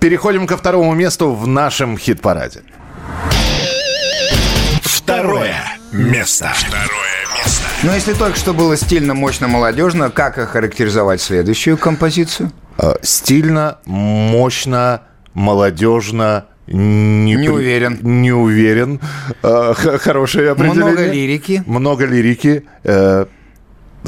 Переходим 0.00 0.46
ко 0.46 0.56
второму 0.56 0.94
месту 0.94 1.34
в 1.34 1.46
нашем 1.46 1.98
хит-параде. 1.98 2.62
Второе 4.82 5.56
место. 5.92 6.50
Второе 6.54 6.88
место. 7.36 7.62
Но 7.82 7.94
если 7.94 8.14
только 8.14 8.38
что 8.38 8.54
было 8.54 8.76
стильно, 8.76 9.14
мощно, 9.14 9.48
молодежно, 9.48 10.10
как 10.10 10.38
охарактеризовать 10.38 11.20
следующую 11.20 11.76
композицию? 11.76 12.52
Э, 12.78 12.94
Стильно, 13.02 13.78
мощно, 13.84 15.02
молодежно, 15.34 16.44
не, 16.68 17.34
Не 17.34 17.36
при- 17.36 17.48
уверен. 17.48 17.98
Не 18.02 18.32
уверен. 18.32 19.00
Э, 19.42 19.74
х- 19.74 19.98
Хорошее 19.98 20.50
определение. 20.50 20.84
Много 20.84 21.06
лирики. 21.10 21.62
Много 21.66 22.04
лирики. 22.06 22.64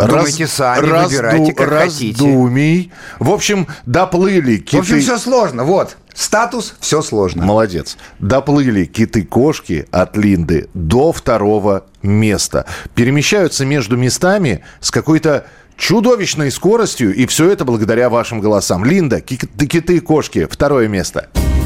Думайте 0.06 0.46
сами, 0.46 0.86
выбирайте, 0.86 1.52
как 1.52 1.68
хотите. 1.68 2.24
раздумий. 2.24 2.92
В 3.18 3.30
общем, 3.30 3.66
доплыли 3.86 4.56
киты... 4.58 4.76
В 4.76 4.80
общем, 4.80 5.00
все 5.00 5.18
сложно. 5.18 5.64
Вот, 5.64 5.96
статус– 6.14 6.74
все 6.80 7.02
сложно. 7.02 7.44
Молодец. 7.44 7.96
Доплыли 8.18 8.84
киты-кошки 8.84 9.86
от 9.90 10.16
Линды 10.16 10.68
до 10.74 11.12
второго 11.12 11.84
места. 12.02 12.66
Перемещаются 12.94 13.64
между 13.66 13.96
местами 13.96 14.64
с 14.80 14.90
какой-то 14.90 15.46
чудовищной 15.76 16.50
скоростью, 16.50 17.14
и 17.14 17.26
все 17.26 17.50
это 17.50 17.64
благодаря 17.64 18.10
вашим 18.10 18.40
голосам. 18.40 18.84
Линда, 18.84 19.20
ки- 19.20 19.36
киты-кошки, 19.36 20.46
второе 20.50 20.88
место. 20.88 21.28
Киты, 21.34 21.59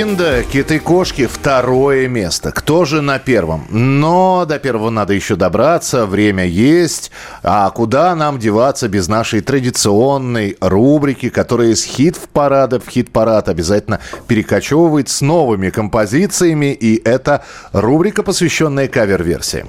Линда, 0.00 0.44
киты 0.50 0.78
кошки, 0.78 1.26
второе 1.26 2.08
место. 2.08 2.52
Кто 2.52 2.86
же 2.86 3.02
на 3.02 3.18
первом? 3.18 3.66
Но 3.68 4.46
до 4.46 4.58
первого 4.58 4.88
надо 4.88 5.12
еще 5.12 5.36
добраться, 5.36 6.06
время 6.06 6.46
есть. 6.46 7.10
А 7.42 7.68
куда 7.68 8.16
нам 8.16 8.38
деваться 8.38 8.88
без 8.88 9.08
нашей 9.08 9.42
традиционной 9.42 10.56
рубрики, 10.58 11.28
которая 11.28 11.72
из 11.72 11.84
хит-парада 11.84 12.80
в 12.80 12.88
хит-парад 12.88 13.50
обязательно 13.50 14.00
перекочевывает 14.26 15.10
с 15.10 15.20
новыми 15.20 15.68
композициями. 15.68 16.72
И 16.72 16.98
это 17.06 17.44
рубрика, 17.74 18.22
посвященная 18.22 18.88
кавер-версиям. 18.88 19.68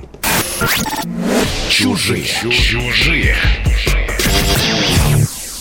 Чужие. 1.68 2.24
Чужие. 2.24 3.36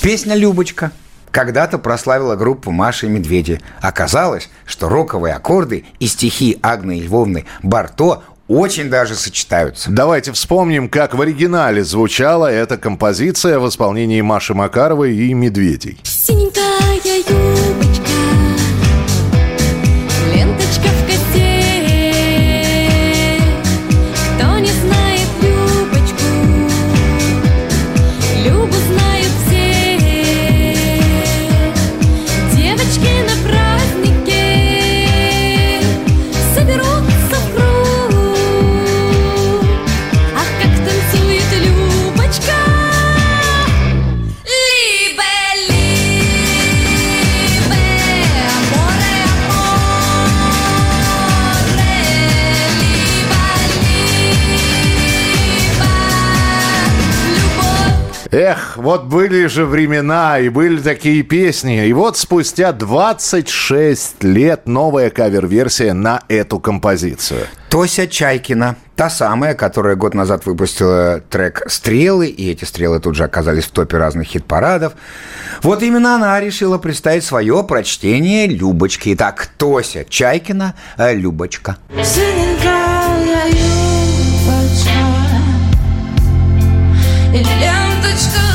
Песня 0.00 0.36
«Любочка» 0.36 0.92
когда-то 1.30 1.78
прославила 1.78 2.36
группу 2.36 2.70
Маши 2.70 3.06
и 3.06 3.08
Медведи. 3.08 3.60
Оказалось, 3.80 4.48
что 4.66 4.88
роковые 4.88 5.34
аккорды 5.34 5.84
и 5.98 6.06
стихи 6.06 6.58
Агны 6.62 7.00
Львовны 7.00 7.46
Барто 7.62 8.22
очень 8.50 8.90
даже 8.90 9.14
сочетаются. 9.14 9.90
Давайте 9.92 10.32
вспомним, 10.32 10.88
как 10.88 11.14
в 11.14 11.20
оригинале 11.20 11.84
звучала 11.84 12.50
эта 12.50 12.76
композиция 12.76 13.60
в 13.60 13.68
исполнении 13.68 14.20
Маши 14.22 14.54
Макаровой 14.54 15.14
и 15.14 15.32
Медведей. 15.34 16.00
Синенькая 16.02 16.80
юбочка, 17.28 18.09
Эх, 58.32 58.76
вот 58.76 59.06
были 59.06 59.46
же 59.46 59.66
времена, 59.66 60.38
и 60.38 60.48
были 60.50 60.80
такие 60.80 61.24
песни. 61.24 61.86
И 61.86 61.92
вот 61.92 62.16
спустя 62.16 62.70
26 62.70 64.22
лет 64.22 64.68
новая 64.68 65.10
кавер-версия 65.10 65.94
на 65.94 66.22
эту 66.28 66.60
композицию. 66.60 67.46
Тося 67.70 68.06
Чайкина, 68.06 68.76
та 68.94 69.10
самая, 69.10 69.54
которая 69.54 69.96
год 69.96 70.14
назад 70.14 70.46
выпустила 70.46 71.20
трек 71.28 71.64
«Стрелы», 71.66 72.28
и 72.28 72.52
эти 72.52 72.64
стрелы 72.64 73.00
тут 73.00 73.16
же 73.16 73.24
оказались 73.24 73.64
в 73.64 73.72
топе 73.72 73.96
разных 73.96 74.28
хит-парадов. 74.28 74.92
Вот 75.62 75.82
именно 75.82 76.14
она 76.14 76.38
решила 76.40 76.78
представить 76.78 77.24
свое 77.24 77.64
прочтение 77.64 78.46
«Любочки». 78.46 79.12
Итак, 79.14 79.48
Тося 79.58 80.04
Чайкина, 80.08 80.76
э, 80.98 81.14
«Любочка». 81.14 81.78
Синенькая 82.04 83.48
юбочка 87.48 87.69
и 88.26 88.49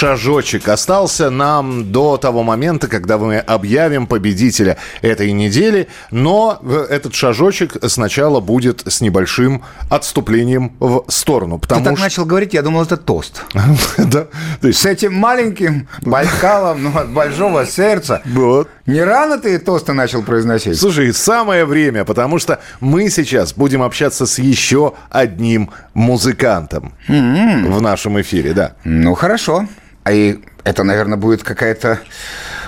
шажочек 0.00 0.66
остался 0.68 1.28
нам 1.28 1.92
до 1.92 2.16
того 2.16 2.42
момента, 2.42 2.88
когда 2.88 3.18
мы 3.18 3.36
объявим 3.36 4.06
победителя 4.06 4.78
этой 5.02 5.30
недели. 5.32 5.88
Но 6.10 6.58
э, 6.62 6.86
этот 6.88 7.14
шажочек 7.14 7.76
сначала 7.86 8.40
будет 8.40 8.82
с 8.86 9.02
небольшим 9.02 9.62
отступлением 9.90 10.72
в 10.80 11.04
сторону. 11.08 11.58
Ты 11.58 11.68
Потому 11.68 11.84
так 11.84 11.96
что... 11.96 12.04
начал 12.04 12.24
говорить, 12.24 12.54
я 12.54 12.62
думал, 12.62 12.82
это 12.82 12.96
тост. 12.96 13.44
Да. 13.98 14.28
С 14.62 14.86
этим 14.86 15.12
маленьким 15.14 15.86
Байкалом, 16.00 16.82
ну, 16.82 16.96
от 16.96 17.10
большого 17.10 17.66
сердца. 17.66 18.22
Вот. 18.24 18.70
Не 18.86 19.02
рано 19.02 19.38
ты 19.38 19.58
тосты 19.58 19.92
начал 19.92 20.22
произносить? 20.22 20.80
Слушай, 20.80 21.12
самое 21.12 21.66
время, 21.66 22.04
потому 22.06 22.38
что 22.38 22.58
мы 22.80 23.10
сейчас 23.10 23.52
будем 23.52 23.82
общаться 23.82 24.24
с 24.24 24.38
еще 24.38 24.94
одним 25.10 25.70
музыкантом 25.92 26.94
в 27.06 27.80
нашем 27.82 28.18
эфире, 28.20 28.54
да. 28.54 28.72
Ну, 28.84 29.14
хорошо. 29.14 29.66
А 30.02 30.12
и 30.12 30.38
это, 30.64 30.82
наверное, 30.84 31.18
будет 31.18 31.42
какая-то... 31.42 32.00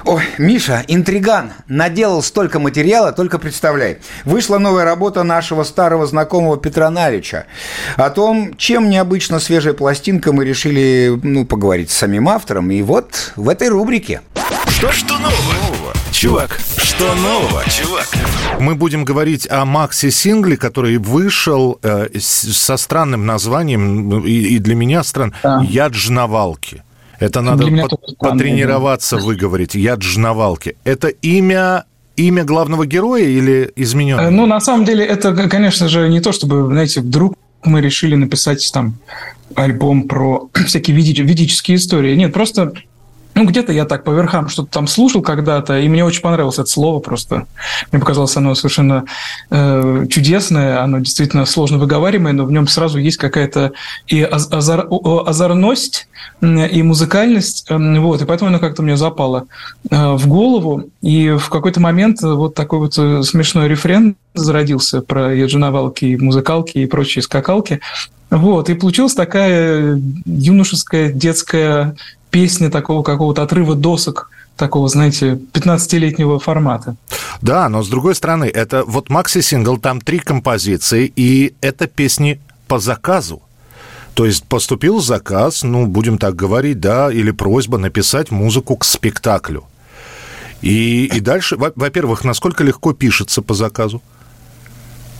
Ой, 0.05 0.23
Миша, 0.37 0.83
интриган, 0.89 1.53
наделал 1.69 2.23
столько 2.23 2.59
материала, 2.59 3.13
только 3.13 3.39
представляй. 3.39 3.99
Вышла 4.25 4.59
новая 4.59 4.85
работа 4.85 5.23
нашего 5.23 5.63
старого 5.63 6.07
знакомого 6.07 6.57
Петра 6.59 6.91
Налича 6.91 7.47
о 7.97 8.11
том, 8.11 8.57
чем 8.57 8.91
необычно 8.91 9.39
свежая 9.39 9.75
пластинка, 9.75 10.33
мы 10.33 10.45
решили, 10.45 11.19
ну, 11.23 11.45
поговорить 11.47 11.91
с 11.91 11.97
самим 11.97 12.29
автором. 12.29 12.71
И 12.73 12.83
вот 12.83 13.33
в 13.37 13.49
этой 13.49 13.69
рубрике. 13.69 14.23
Что, 14.67 14.91
что 14.91 15.19
нового? 15.19 15.93
Чувак, 16.11 16.59
что 16.79 17.15
нового, 17.15 17.63
чувак? 17.71 18.09
Мы 18.59 18.75
будем 18.75 19.05
говорить 19.05 19.49
о 19.51 19.65
Макси-сингле, 19.65 20.57
который 20.57 20.99
вышел 20.99 21.79
э, 21.83 22.09
с- 22.19 22.53
со 22.53 22.77
странным 22.77 23.25
названием, 23.25 24.09
ну, 24.09 24.21
и, 24.25 24.33
и 24.55 24.59
для 24.59 24.75
меня 24.75 25.05
стран, 25.05 25.33
«Яджнавалки». 25.63 26.83
Это 27.23 27.41
надо 27.41 27.63
Для 27.65 27.71
меня 27.71 27.87
по- 27.87 27.97
потренироваться 28.19 29.17
выговорить. 29.17 29.75
«Яджнавалки». 29.75 30.75
Это 30.85 31.09
имя, 31.09 31.85
имя 32.17 32.45
главного 32.45 32.85
героя 32.87 33.25
или 33.25 33.53
Э, 33.69 33.71
измененное? 33.77 34.31
Ну, 34.31 34.47
на 34.47 34.61
самом 34.61 34.85
деле, 34.85 35.05
это, 35.05 35.33
конечно 35.49 35.89
же, 35.89 36.09
не 36.09 36.21
то, 36.21 36.33
чтобы, 36.33 36.67
знаете, 36.67 37.01
вдруг 37.01 37.35
мы 37.65 37.81
решили 37.81 38.17
написать 38.17 38.69
там 38.75 38.95
альбом 39.55 40.09
про 40.09 40.49
всякие 40.67 40.97
веди- 40.97 41.23
ведические 41.23 41.77
истории. 41.77 42.17
Нет, 42.17 42.33
просто 42.33 42.73
ну, 43.43 43.49
где-то 43.49 43.73
я 43.73 43.85
так 43.87 44.05
по 44.05 44.13
верхам 44.13 44.49
что-то 44.49 44.71
там 44.71 44.87
слушал 44.87 45.21
когда-то, 45.21 45.79
и 45.79 45.89
мне 45.89 46.05
очень 46.05 46.23
понравилось 46.23 46.61
это 46.61 46.71
слово 46.71 47.01
просто. 47.01 47.47
Мне 47.91 47.99
показалось 48.01 48.37
оно 48.37 48.55
совершенно 48.55 49.05
э, 49.51 50.07
чудесное, 50.09 50.81
оно 50.81 51.01
действительно 51.01 51.45
сложно 51.45 51.79
выговариваемое, 51.79 52.33
но 52.33 52.45
в 52.45 52.53
нем 52.53 52.69
сразу 52.69 52.99
есть 52.99 53.17
какая-то 53.17 53.73
и 54.07 54.23
аз- 54.23 54.49
азар- 54.51 54.87
о- 54.89 55.25
озорность, 55.27 56.09
и 56.41 56.83
музыкальность, 56.83 57.67
вот, 57.69 58.23
и 58.23 58.25
поэтому 58.25 58.51
оно 58.51 58.61
как-то 58.61 58.83
мне 58.83 58.97
запало 58.97 59.47
э, 59.91 60.13
в 60.13 60.29
голову, 60.29 60.85
и 61.01 61.31
в 61.31 61.49
какой-то 61.49 61.81
момент 61.81 62.23
вот 62.23 62.55
такой 62.55 62.79
вот 62.79 62.97
э, 62.97 63.23
смешной 63.25 63.69
рефрен 63.69 64.15
зародился 64.35 65.03
про 65.03 65.35
яджиновалки, 65.35 66.17
музыкалки 66.21 66.79
и 66.79 66.87
прочие 66.87 67.23
скакалки, 67.23 67.81
вот, 68.33 68.71
и 68.71 68.75
получилась 68.75 69.15
такая 69.15 70.01
юношеская 70.25 71.13
детская 71.13 71.97
песня 72.31 72.71
такого 72.71 73.03
какого-то 73.03 73.43
отрыва 73.43 73.75
досок, 73.75 74.31
такого, 74.57 74.89
знаете, 74.89 75.39
15-летнего 75.53 76.39
формата. 76.39 76.97
Да, 77.43 77.69
но 77.69 77.83
с 77.83 77.89
другой 77.89 78.15
стороны, 78.15 78.45
это 78.45 78.85
вот 78.87 79.11
Макси-сингл, 79.11 79.77
там 79.77 80.01
три 80.01 80.19
композиции, 80.19 81.13
и 81.15 81.55
это 81.61 81.87
песни 81.87 82.41
по 82.69 82.79
заказу. 82.79 83.43
То 84.15 84.25
есть 84.25 84.45
поступил 84.45 85.01
заказ, 85.01 85.63
ну, 85.63 85.87
будем 85.87 86.17
так 86.17 86.35
говорить, 86.35 86.81
да, 86.81 87.13
или 87.13 87.33
просьба 87.33 87.77
написать 87.77 88.31
музыку 88.31 88.77
к 88.77 88.85
спектаклю. 88.85 89.65
И, 90.63 91.05
и 91.05 91.21
дальше, 91.21 91.57
во- 91.57 91.73
во-первых, 91.77 92.25
насколько 92.25 92.65
легко 92.65 92.95
пишется 92.95 93.43
по 93.43 93.53
заказу? 93.53 94.01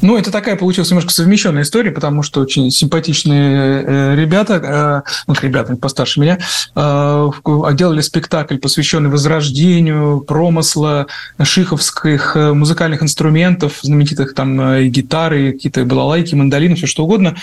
Ну, 0.03 0.19
это 0.19 0.33
такая 0.33 0.57
получилась 0.57 0.91
немножко 0.91 1.13
совмещенная 1.13 1.63
история, 1.63 1.93
потому 1.93 2.25
что 2.25 2.41
очень 2.41 2.71
симпатичные 2.73 3.85
э, 3.87 4.17
ребята, 4.17 5.05
э, 5.07 5.11
ну, 5.29 5.35
ребята 5.41 5.77
постарше 5.77 6.21
меня, 6.21 6.39
э, 6.75 7.31
делали 7.75 8.01
спектакль, 8.01 8.59
посвященный 8.59 9.11
возрождению 9.11 10.21
промысла 10.21 11.07
шиховских 11.41 12.35
музыкальных 12.35 13.03
инструментов, 13.05 13.79
знаменитых 13.83 14.35
там 14.35 14.61
и 14.75 14.89
гитары, 14.89 15.49
и 15.49 15.53
какие-то 15.53 15.85
балалайки, 15.85 16.35
мандолины, 16.35 16.75
все 16.75 16.89
что 16.89 17.05
угодно. 17.05 17.37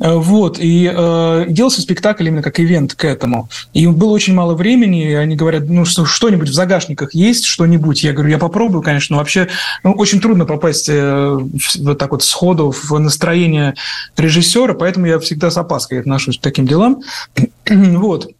Э, 0.00 0.14
Вот, 0.14 0.58
и 0.58 0.90
э, 0.92 1.46
делался 1.48 1.80
спектакль 1.80 2.28
именно 2.28 2.42
как 2.42 2.60
ивент 2.60 2.94
к 2.94 3.04
этому. 3.04 3.48
И 3.72 3.86
было 3.86 4.10
очень 4.10 4.34
мало 4.34 4.54
времени, 4.54 5.10
и 5.10 5.14
они 5.14 5.36
говорят, 5.36 5.68
ну, 5.68 5.84
что, 5.84 6.04
что-нибудь 6.04 6.48
в 6.48 6.54
загашниках 6.54 7.14
есть, 7.14 7.44
что-нибудь? 7.44 8.02
Я 8.04 8.12
говорю, 8.12 8.30
я 8.30 8.38
попробую, 8.38 8.82
конечно, 8.82 9.14
но 9.14 9.20
вообще 9.20 9.48
ну, 9.82 9.92
очень 9.92 10.20
трудно 10.20 10.44
попасть 10.44 10.88
э, 10.88 11.38
вот 11.78 11.98
так 11.98 12.12
вот 12.12 12.22
сходу 12.22 12.70
в 12.70 12.98
настроение 12.98 13.74
режиссера, 14.16 14.74
поэтому 14.74 15.06
я 15.06 15.18
всегда 15.18 15.50
с 15.50 15.56
опаской 15.56 16.00
отношусь 16.00 16.38
к 16.38 16.42
таким 16.42 16.66
делам. 16.66 17.02
вот. 17.68 18.30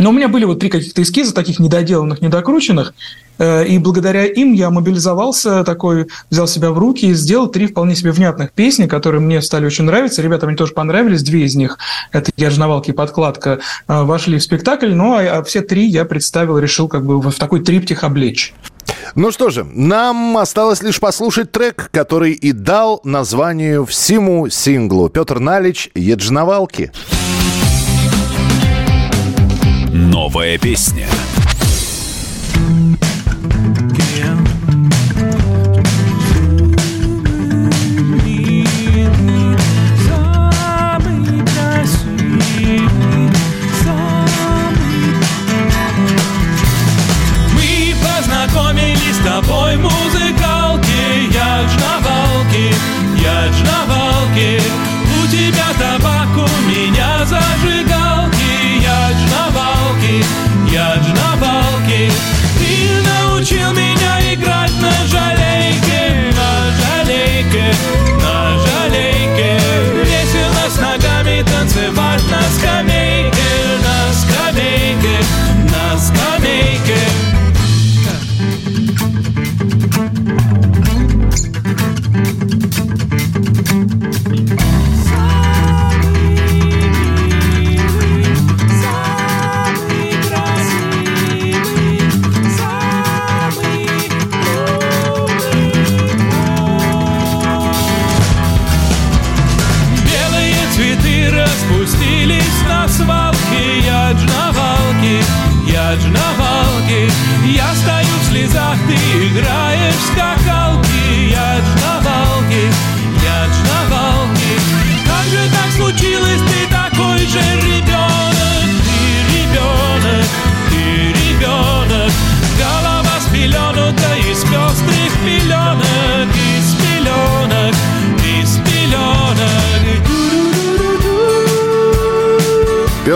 Но 0.00 0.10
у 0.10 0.12
меня 0.12 0.28
были 0.28 0.46
вот 0.46 0.58
три 0.58 0.70
каких-то 0.70 1.02
эскиза, 1.02 1.34
таких 1.34 1.58
недоделанных, 1.58 2.22
недокрученных, 2.22 2.94
э, 3.38 3.66
и 3.66 3.78
благодаря 3.78 4.24
им 4.24 4.54
я 4.54 4.70
мобилизовался 4.70 5.62
такой, 5.62 6.08
взял 6.30 6.48
себя 6.48 6.70
в 6.70 6.78
руки 6.78 7.06
и 7.06 7.12
сделал 7.12 7.48
три 7.48 7.66
вполне 7.66 7.94
себе 7.94 8.10
внятных 8.10 8.52
песни, 8.52 8.86
которые 8.86 9.20
мне 9.20 9.42
стали 9.42 9.66
очень 9.66 9.84
нравиться. 9.84 10.22
Ребятам 10.22 10.48
они 10.48 10.56
тоже 10.56 10.72
понравились, 10.72 11.22
две 11.22 11.44
из 11.44 11.54
них, 11.54 11.78
это 12.12 12.30
«Я 12.38 12.50
и 12.50 12.92
подкладка», 12.92 13.60
э, 13.88 14.02
вошли 14.02 14.38
в 14.38 14.42
спектакль, 14.42 14.94
ну 14.94 15.14
а 15.14 15.20
а 15.20 15.42
все 15.42 15.60
три 15.60 15.86
я 15.86 16.06
представил, 16.06 16.58
решил 16.58 16.88
как 16.88 17.04
бы 17.04 17.20
в 17.20 17.34
такой 17.34 17.60
триптих 17.60 18.02
облечь. 18.02 18.54
Ну 19.14 19.30
что 19.30 19.50
же, 19.50 19.64
нам 19.64 20.38
осталось 20.38 20.82
лишь 20.82 20.98
послушать 20.98 21.52
трек, 21.52 21.90
который 21.92 22.32
и 22.32 22.52
дал 22.52 23.00
названию 23.04 23.84
всему 23.84 24.48
синглу. 24.48 25.10
Петр 25.10 25.40
Налич 25.40 25.90
«Еджновалки». 25.94 26.90
Новая 30.32 30.58
песня. 30.58 31.08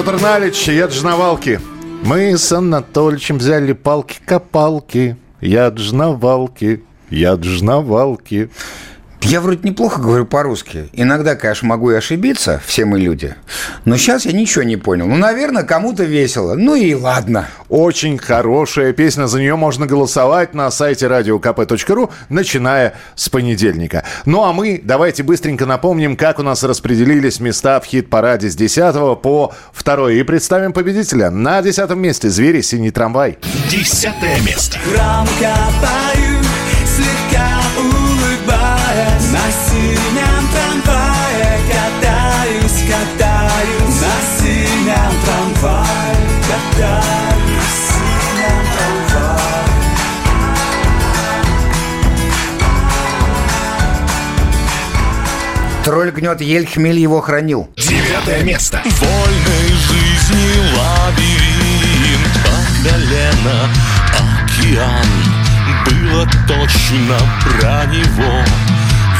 Петр 0.05 0.20
Налич 0.20 0.68
«Еджновалки». 0.68 1.60
Мы 2.02 2.36
с 2.36 2.52
Анатольевичем 2.52 3.39
взяли 3.39 3.72
палки-копалки, 3.72 5.16
я 5.40 5.68
джнавалки, 5.68 6.85
я 7.09 7.32
джнавалки. 7.36 8.51
Я 9.24 9.40
вроде 9.40 9.66
неплохо 9.68 10.02
говорю 10.02 10.26
по-русски. 10.26 10.90
Иногда, 10.92 11.34
конечно, 11.34 11.66
могу 11.66 11.90
и 11.90 11.94
ошибиться, 11.94 12.60
все 12.66 12.84
мы 12.84 13.01
люди. 13.01 13.34
Но 13.86 13.96
сейчас 13.96 14.26
я 14.26 14.32
ничего 14.32 14.64
не 14.64 14.76
понял. 14.76 15.06
Ну, 15.06 15.16
наверное, 15.16 15.62
кому-то 15.62 16.05
весело. 16.05 16.55
Ну 16.55 16.74
и 16.74 16.92
ладно. 16.94 17.48
Очень 17.70 18.18
хорошая 18.18 18.92
песня, 18.92 19.26
за 19.26 19.40
нее 19.40 19.56
можно 19.56 19.86
голосовать 19.86 20.55
на 20.55 20.70
сайте 20.70 21.06
radiokp.ru, 21.06 22.10
начиная 22.28 22.94
с 23.14 23.30
понедельника. 23.30 24.05
Ну 24.26 24.44
а 24.44 24.52
мы 24.52 24.80
давайте 24.82 25.22
быстренько 25.22 25.64
напомним, 25.64 26.16
как 26.16 26.38
у 26.38 26.42
нас 26.42 26.62
распределились 26.62 27.40
места 27.40 27.80
в 27.80 27.86
хит-параде 27.86 28.51
с 28.51 28.56
10 28.56 29.20
по 29.22 29.55
2 29.82 30.12
и 30.12 30.22
представим 30.22 30.72
победителя. 30.74 31.30
На 31.30 31.62
10 31.62 31.90
месте 31.96 32.28
«Звери. 32.28 32.60
Синий 32.60 32.90
трамвай». 32.90 33.38
Десятое 33.70 34.38
место. 34.42 34.78
Громко 34.84 35.56
пою, 35.80 36.34
Тролль 55.85 56.11
гнет 56.12 56.40
ель, 56.40 56.66
хмель 56.66 56.98
его 56.98 57.20
хранил. 57.20 57.69
Девятое 57.77 58.43
место. 58.43 58.81
Вольной 58.85 59.69
жизни 59.69 60.55
лабиринт 60.74 62.32
По 62.43 62.89
колено 62.89 63.69
океан 64.40 65.06
Было 65.85 66.27
точно 66.48 67.19
про 67.43 67.85
него 67.86 68.44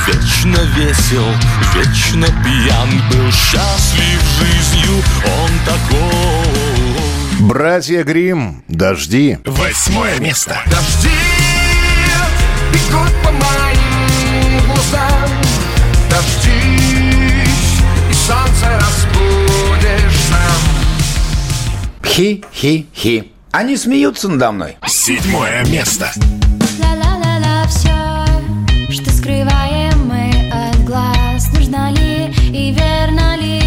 Вечно 0.07 0.59
весел, 0.77 1.29
вечно 1.75 2.27
пьян 2.43 2.91
Был 3.11 3.31
счастлив 3.31 4.23
жизнью, 4.41 5.03
он 5.43 5.51
такой 5.67 7.47
Братья 7.47 8.05
Грим, 8.05 8.65
«Дожди». 8.69 9.39
Восьмое 9.45 10.19
место. 10.19 10.59
Дожди 10.67 11.11
бегут 12.73 13.13
по 13.23 13.31
моим 13.33 14.67
глазам 14.67 15.24
Хи-хи-хи. 22.15 23.33
Они 23.51 23.77
смеются 23.77 24.29
надо 24.29 24.53
мной. 24.53 24.77
Седьмое 24.87 25.65
место. 25.65 26.13
Ла-ла-ла-ла, 26.79 27.67
все, 27.67 28.93
что 28.93 29.11
скрываем 29.11 30.07
мы 30.07 30.31
от 30.53 30.85
глаз 30.85 31.53
Нужно 31.53 31.91
ли 31.91 32.33
и 32.53 32.73
верно 32.73 33.37
ли 33.37 33.61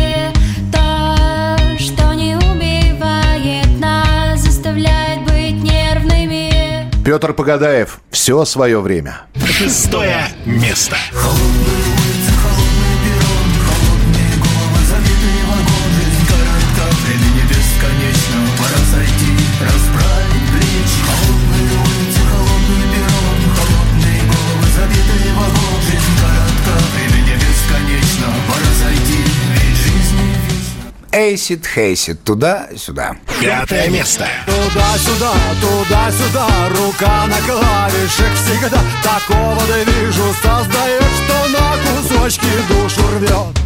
то, 0.72 1.57
что 1.78 2.14
не 2.14 2.38
убивает 2.38 3.68
нас 3.82 4.40
Заставляет 4.40 5.24
быть 5.26 5.61
нервными 5.61 6.90
Петр 7.03 7.34
Погадаев, 7.34 7.99
«Все 8.11 8.45
свое 8.45 8.80
время». 8.80 9.24
Шестое 9.45 10.26
место. 10.45 10.95
Времени 11.11 11.97
Эйсид, 31.18 31.65
хейсид, 31.65 32.23
туда-сюда. 32.23 33.15
Пятое 33.41 33.89
место. 33.89 34.27
Туда-сюда, 34.45 35.34
туда-сюда, 35.60 36.48
рука 36.69 37.26
на 37.26 37.38
клавишах 37.41 38.34
всегда 38.35 38.80
Такого 39.02 39.60
да 39.68 39.80
вижу, 39.80 40.31
создаешь, 40.44 41.18
что 41.26 41.48
на 41.57 41.73
кусочки 41.81 42.45
душу 42.69 43.02
рвет 43.18 43.57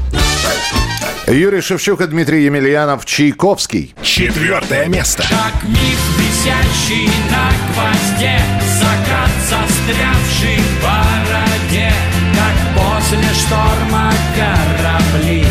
Юрий 1.28 1.60
Шевчук 1.60 2.00
и 2.00 2.08
Дмитрий 2.08 2.46
Емельянов, 2.46 3.06
«Чайковский». 3.06 3.94
Четвертое 4.02 4.88
место. 4.88 5.24
Как 5.24 5.64
миф, 5.68 6.00
висящий 6.18 7.10
на 7.30 7.52
гвозде 7.74 8.40
Закат, 8.80 9.30
застрявший 9.50 10.58
в 10.58 10.82
бороде 10.82 11.92
Как 12.34 12.82
после 12.82 13.34
шторма 13.34 14.14
корабли 14.38 15.46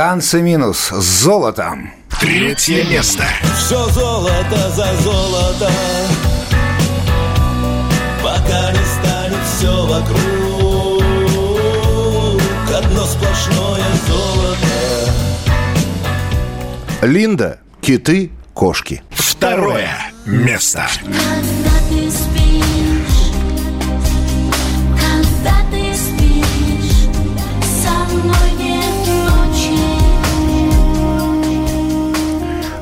Танцы 0.00 0.40
минус 0.40 0.90
с 0.90 1.22
золотом. 1.24 1.92
Третье 2.18 2.84
место. 2.84 3.22
Все 3.58 3.84
золото 3.90 4.70
за 4.70 4.96
золото 5.02 5.70
Пока 8.22 8.72
не 8.72 8.78
станет 8.78 9.44
все 9.44 9.86
вокруг 9.86 11.02
Одно 12.74 13.04
сплошное 13.04 13.84
золото 14.08 14.72
Линда, 17.02 17.60
«Киты, 17.82 18.30
кошки». 18.54 19.02
Второе 19.10 19.90
место. 20.24 20.88
Когда 21.04 22.29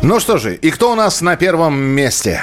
Ну 0.09 0.21
что 0.21 0.39
же, 0.39 0.55
и 0.55 0.71
кто 0.71 0.93
у 0.93 0.95
нас 0.95 1.21
на 1.21 1.37
первом 1.37 1.79
месте? 1.79 2.41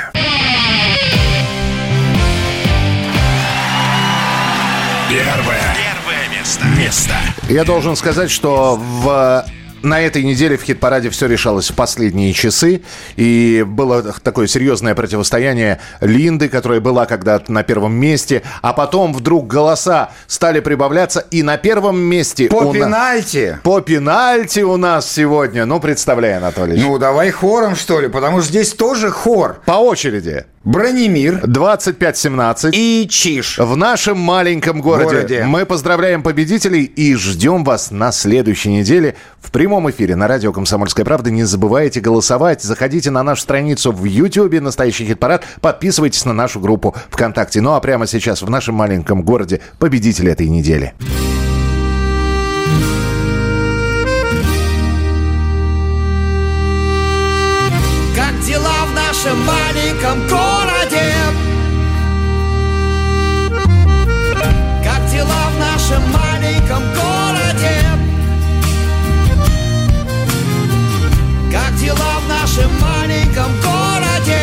Первое. 5.10 5.76
Первое 5.76 6.30
место. 6.38 6.66
Место. 6.78 7.14
Я 7.50 7.64
должен 7.64 7.96
сказать, 7.96 8.30
что 8.30 8.76
в 8.76 9.44
на 9.84 10.02
этой 10.02 10.23
неделе 10.23 10.57
в 10.57 10.64
хит-параде 10.64 11.10
все 11.10 11.27
решалось 11.27 11.69
в 11.72 11.76
последние 11.76 12.34
часы. 12.34 12.81
И 13.15 13.64
было 13.68 14.02
такое 14.03 14.47
серьезное 14.47 14.95
противостояние 14.95 15.80
Линды, 16.02 16.49
которая 16.49 16.80
была 16.80 17.06
когда-то 17.06 17.52
на 17.52 17.64
первом 17.64 17.93
месте. 17.93 18.41
А 18.61 18.73
потом 18.73 19.14
вдруг 19.14 19.47
голоса 19.47 20.11
стали 20.27 20.60
прибавляться. 20.60 21.26
И 21.31 21.43
на 21.43 21.57
первом 21.57 21.99
месте... 21.99 22.47
По 22.47 22.57
у 22.57 22.73
на- 22.73 22.80
пенальти. 22.80 23.60
По 23.64 23.81
пенальти 23.81 24.61
у 24.61 24.77
нас 24.77 25.11
сегодня. 25.11 25.65
Ну, 25.65 25.80
представляй, 25.80 26.38
Анатолий. 26.38 26.81
Ну, 26.81 26.97
давай 26.97 27.31
хором, 27.31 27.76
что 27.76 27.99
ли, 27.99 28.07
потому 28.07 28.41
что 28.41 28.49
здесь 28.49 28.73
тоже 28.73 29.10
хор. 29.11 29.61
По 29.65 29.73
очереди. 29.73 30.45
Бронемир. 30.64 31.43
25-17. 31.45 32.72
И 32.73 33.07
Чиш. 33.07 33.60
В 33.60 33.77
нашем 33.77 34.18
маленьком 34.18 34.81
городе. 34.81 35.15
Городе. 35.18 35.43
Мы 35.45 35.64
поздравляем 35.65 36.23
победителей 36.23 36.84
и 36.85 37.14
ждем 37.15 37.64
вас 37.64 37.91
на 37.91 38.11
следующей 38.11 38.69
неделе 38.72 39.15
в 39.39 39.52
прямом 39.52 39.74
эфире 39.89 40.15
на 40.15 40.27
радио 40.27 40.52
«Комсомольская 40.52 41.06
правда». 41.06 41.30
Не 41.30 41.43
забывайте 41.43 41.99
голосовать. 41.99 42.61
Заходите 42.61 43.11
на 43.11 43.22
нашу 43.23 43.41
страницу 43.41 43.91
в 43.91 44.06
YouTube 44.06 44.61
«Настоящий 44.61 45.06
хит-парад». 45.06 45.43
Подписывайтесь 45.61 46.26
на 46.26 46.34
нашу 46.34 46.60
группу 46.60 46.95
ВКонтакте. 47.10 47.61
Ну 47.61 47.73
а 47.73 47.80
прямо 47.81 48.07
сейчас 48.07 48.41
в 48.41 48.49
нашем 48.49 48.76
маленьком 48.76 49.23
городе 49.23 49.61
победитель 49.77 50.30
этой 50.30 50.47
недели. 50.47 50.93
Как 58.15 58.39
дела 58.47 58.85
в 58.85 58.93
нашем 58.95 59.38
маленьком 59.45 60.27
городе? 60.27 60.45
Нашем 72.56 72.72
маленьком 72.80 73.52
городе? 73.61 74.40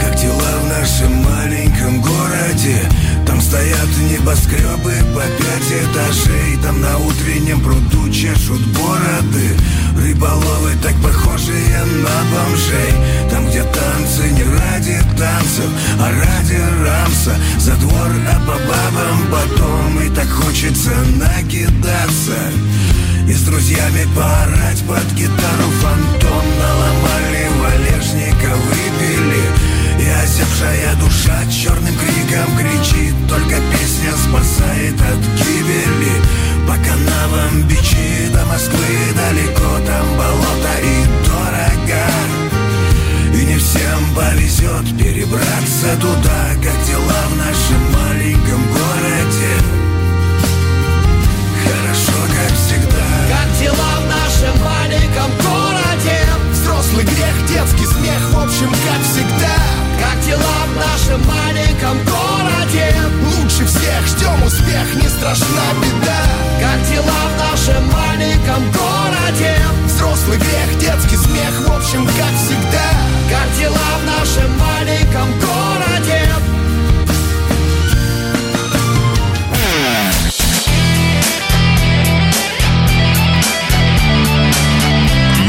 Как 0.00 0.16
дела 0.16 0.52
в 0.62 0.68
нашем 0.68 1.14
маленьком 1.22 2.00
городе? 2.00 2.82
Там 3.26 3.40
стоят 3.40 3.88
небоскребы 4.10 4.92
по 5.14 5.20
пять 5.20 5.70
этажей. 5.70 6.58
Там 6.62 6.80
на 6.80 6.98
утреннем 6.98 7.60
пруду 7.60 8.10
чешут 8.10 8.60
бороды. 8.76 9.56
Рыболовы 9.96 10.72
так 10.82 10.94
похожие 10.96 11.84
на 11.84 12.36
бомжей. 12.36 13.30
Там, 13.30 13.46
где 13.48 13.62
танцы 13.62 14.30
не 14.32 14.42
ради 14.42 14.98
танца 15.16 15.62
А 16.00 16.10
ради 16.10 16.60
рамса. 16.84 17.36
За 17.58 17.74
двор, 17.76 18.10
а 18.28 18.38
по 18.40 18.58
бабам 18.66 19.26
потом. 19.30 20.00
И 20.00 20.08
так 20.12 20.28
хочется 20.28 20.90
накидаться 21.16 22.34
И 23.26 23.32
с 23.32 23.40
друзьями 23.40 24.06
поорать 24.14 24.82
под 24.86 25.04
гитару 25.14 25.70
фантом 25.80 26.44
Наломали 26.58 27.48
валежника, 27.58 28.54
выпили 28.54 29.44
И 29.98 30.08
осевшая 30.22 30.94
душа 30.96 31.40
черным 31.50 31.94
криком 31.96 32.56
кричит 32.58 33.14
Только 33.26 33.56
песня 33.72 34.12
спасает 34.12 35.00
от 35.00 35.20
гибели. 35.38 36.20
По 36.68 36.74
канавам 36.74 37.62
бичи 37.66 38.28
до 38.30 38.44
Москвы 38.44 38.84
далеко 39.16 39.78
Там 39.86 40.06
болото 40.18 40.74
и 40.82 41.04
дорого. 41.24 42.04
И 43.32 43.46
не 43.46 43.56
всем 43.56 44.14
повезет 44.14 44.98
перебраться 44.98 45.96
туда 45.98 46.50
Как 46.62 46.86
дела 46.86 47.22
в 47.30 47.36
нашем 47.38 47.92
маленьком 47.92 48.62
городе 48.68 49.83
дела 53.64 53.92
в 53.96 54.06
нашем 54.06 54.62
маленьком 54.62 55.30
городе. 55.40 56.18
Взрослый 56.52 57.04
грех, 57.04 57.36
детский 57.48 57.86
смех, 57.86 58.20
в 58.32 58.38
общем, 58.38 58.68
как 58.68 59.00
всегда. 59.08 59.56
Как 59.98 60.20
дела 60.26 60.56
в 60.68 60.76
нашем 60.76 61.20
маленьком 61.26 61.96
городе? 62.04 62.94
Лучше 63.24 63.64
всех 63.64 64.06
ждем 64.06 64.42
успех, 64.44 64.86
не 64.96 65.08
страшна 65.08 65.66
беда. 65.80 66.22
Как 66.60 66.78
дела 66.92 67.22
в 67.30 67.34
нашем 67.40 67.86
маленьком 67.90 68.62
городе? 68.70 69.56
Взрослый 69.86 70.36
грех, 70.36 70.78
детский 70.78 71.16
смех, 71.16 71.54
в 71.66 71.72
общем, 71.72 72.04
как 72.04 72.34
всегда. 72.36 72.88
Как 73.30 73.48
дела 73.58 73.88
в 74.00 74.04
нашем 74.04 74.50
маленьком 74.58 75.40
городе 75.40 75.73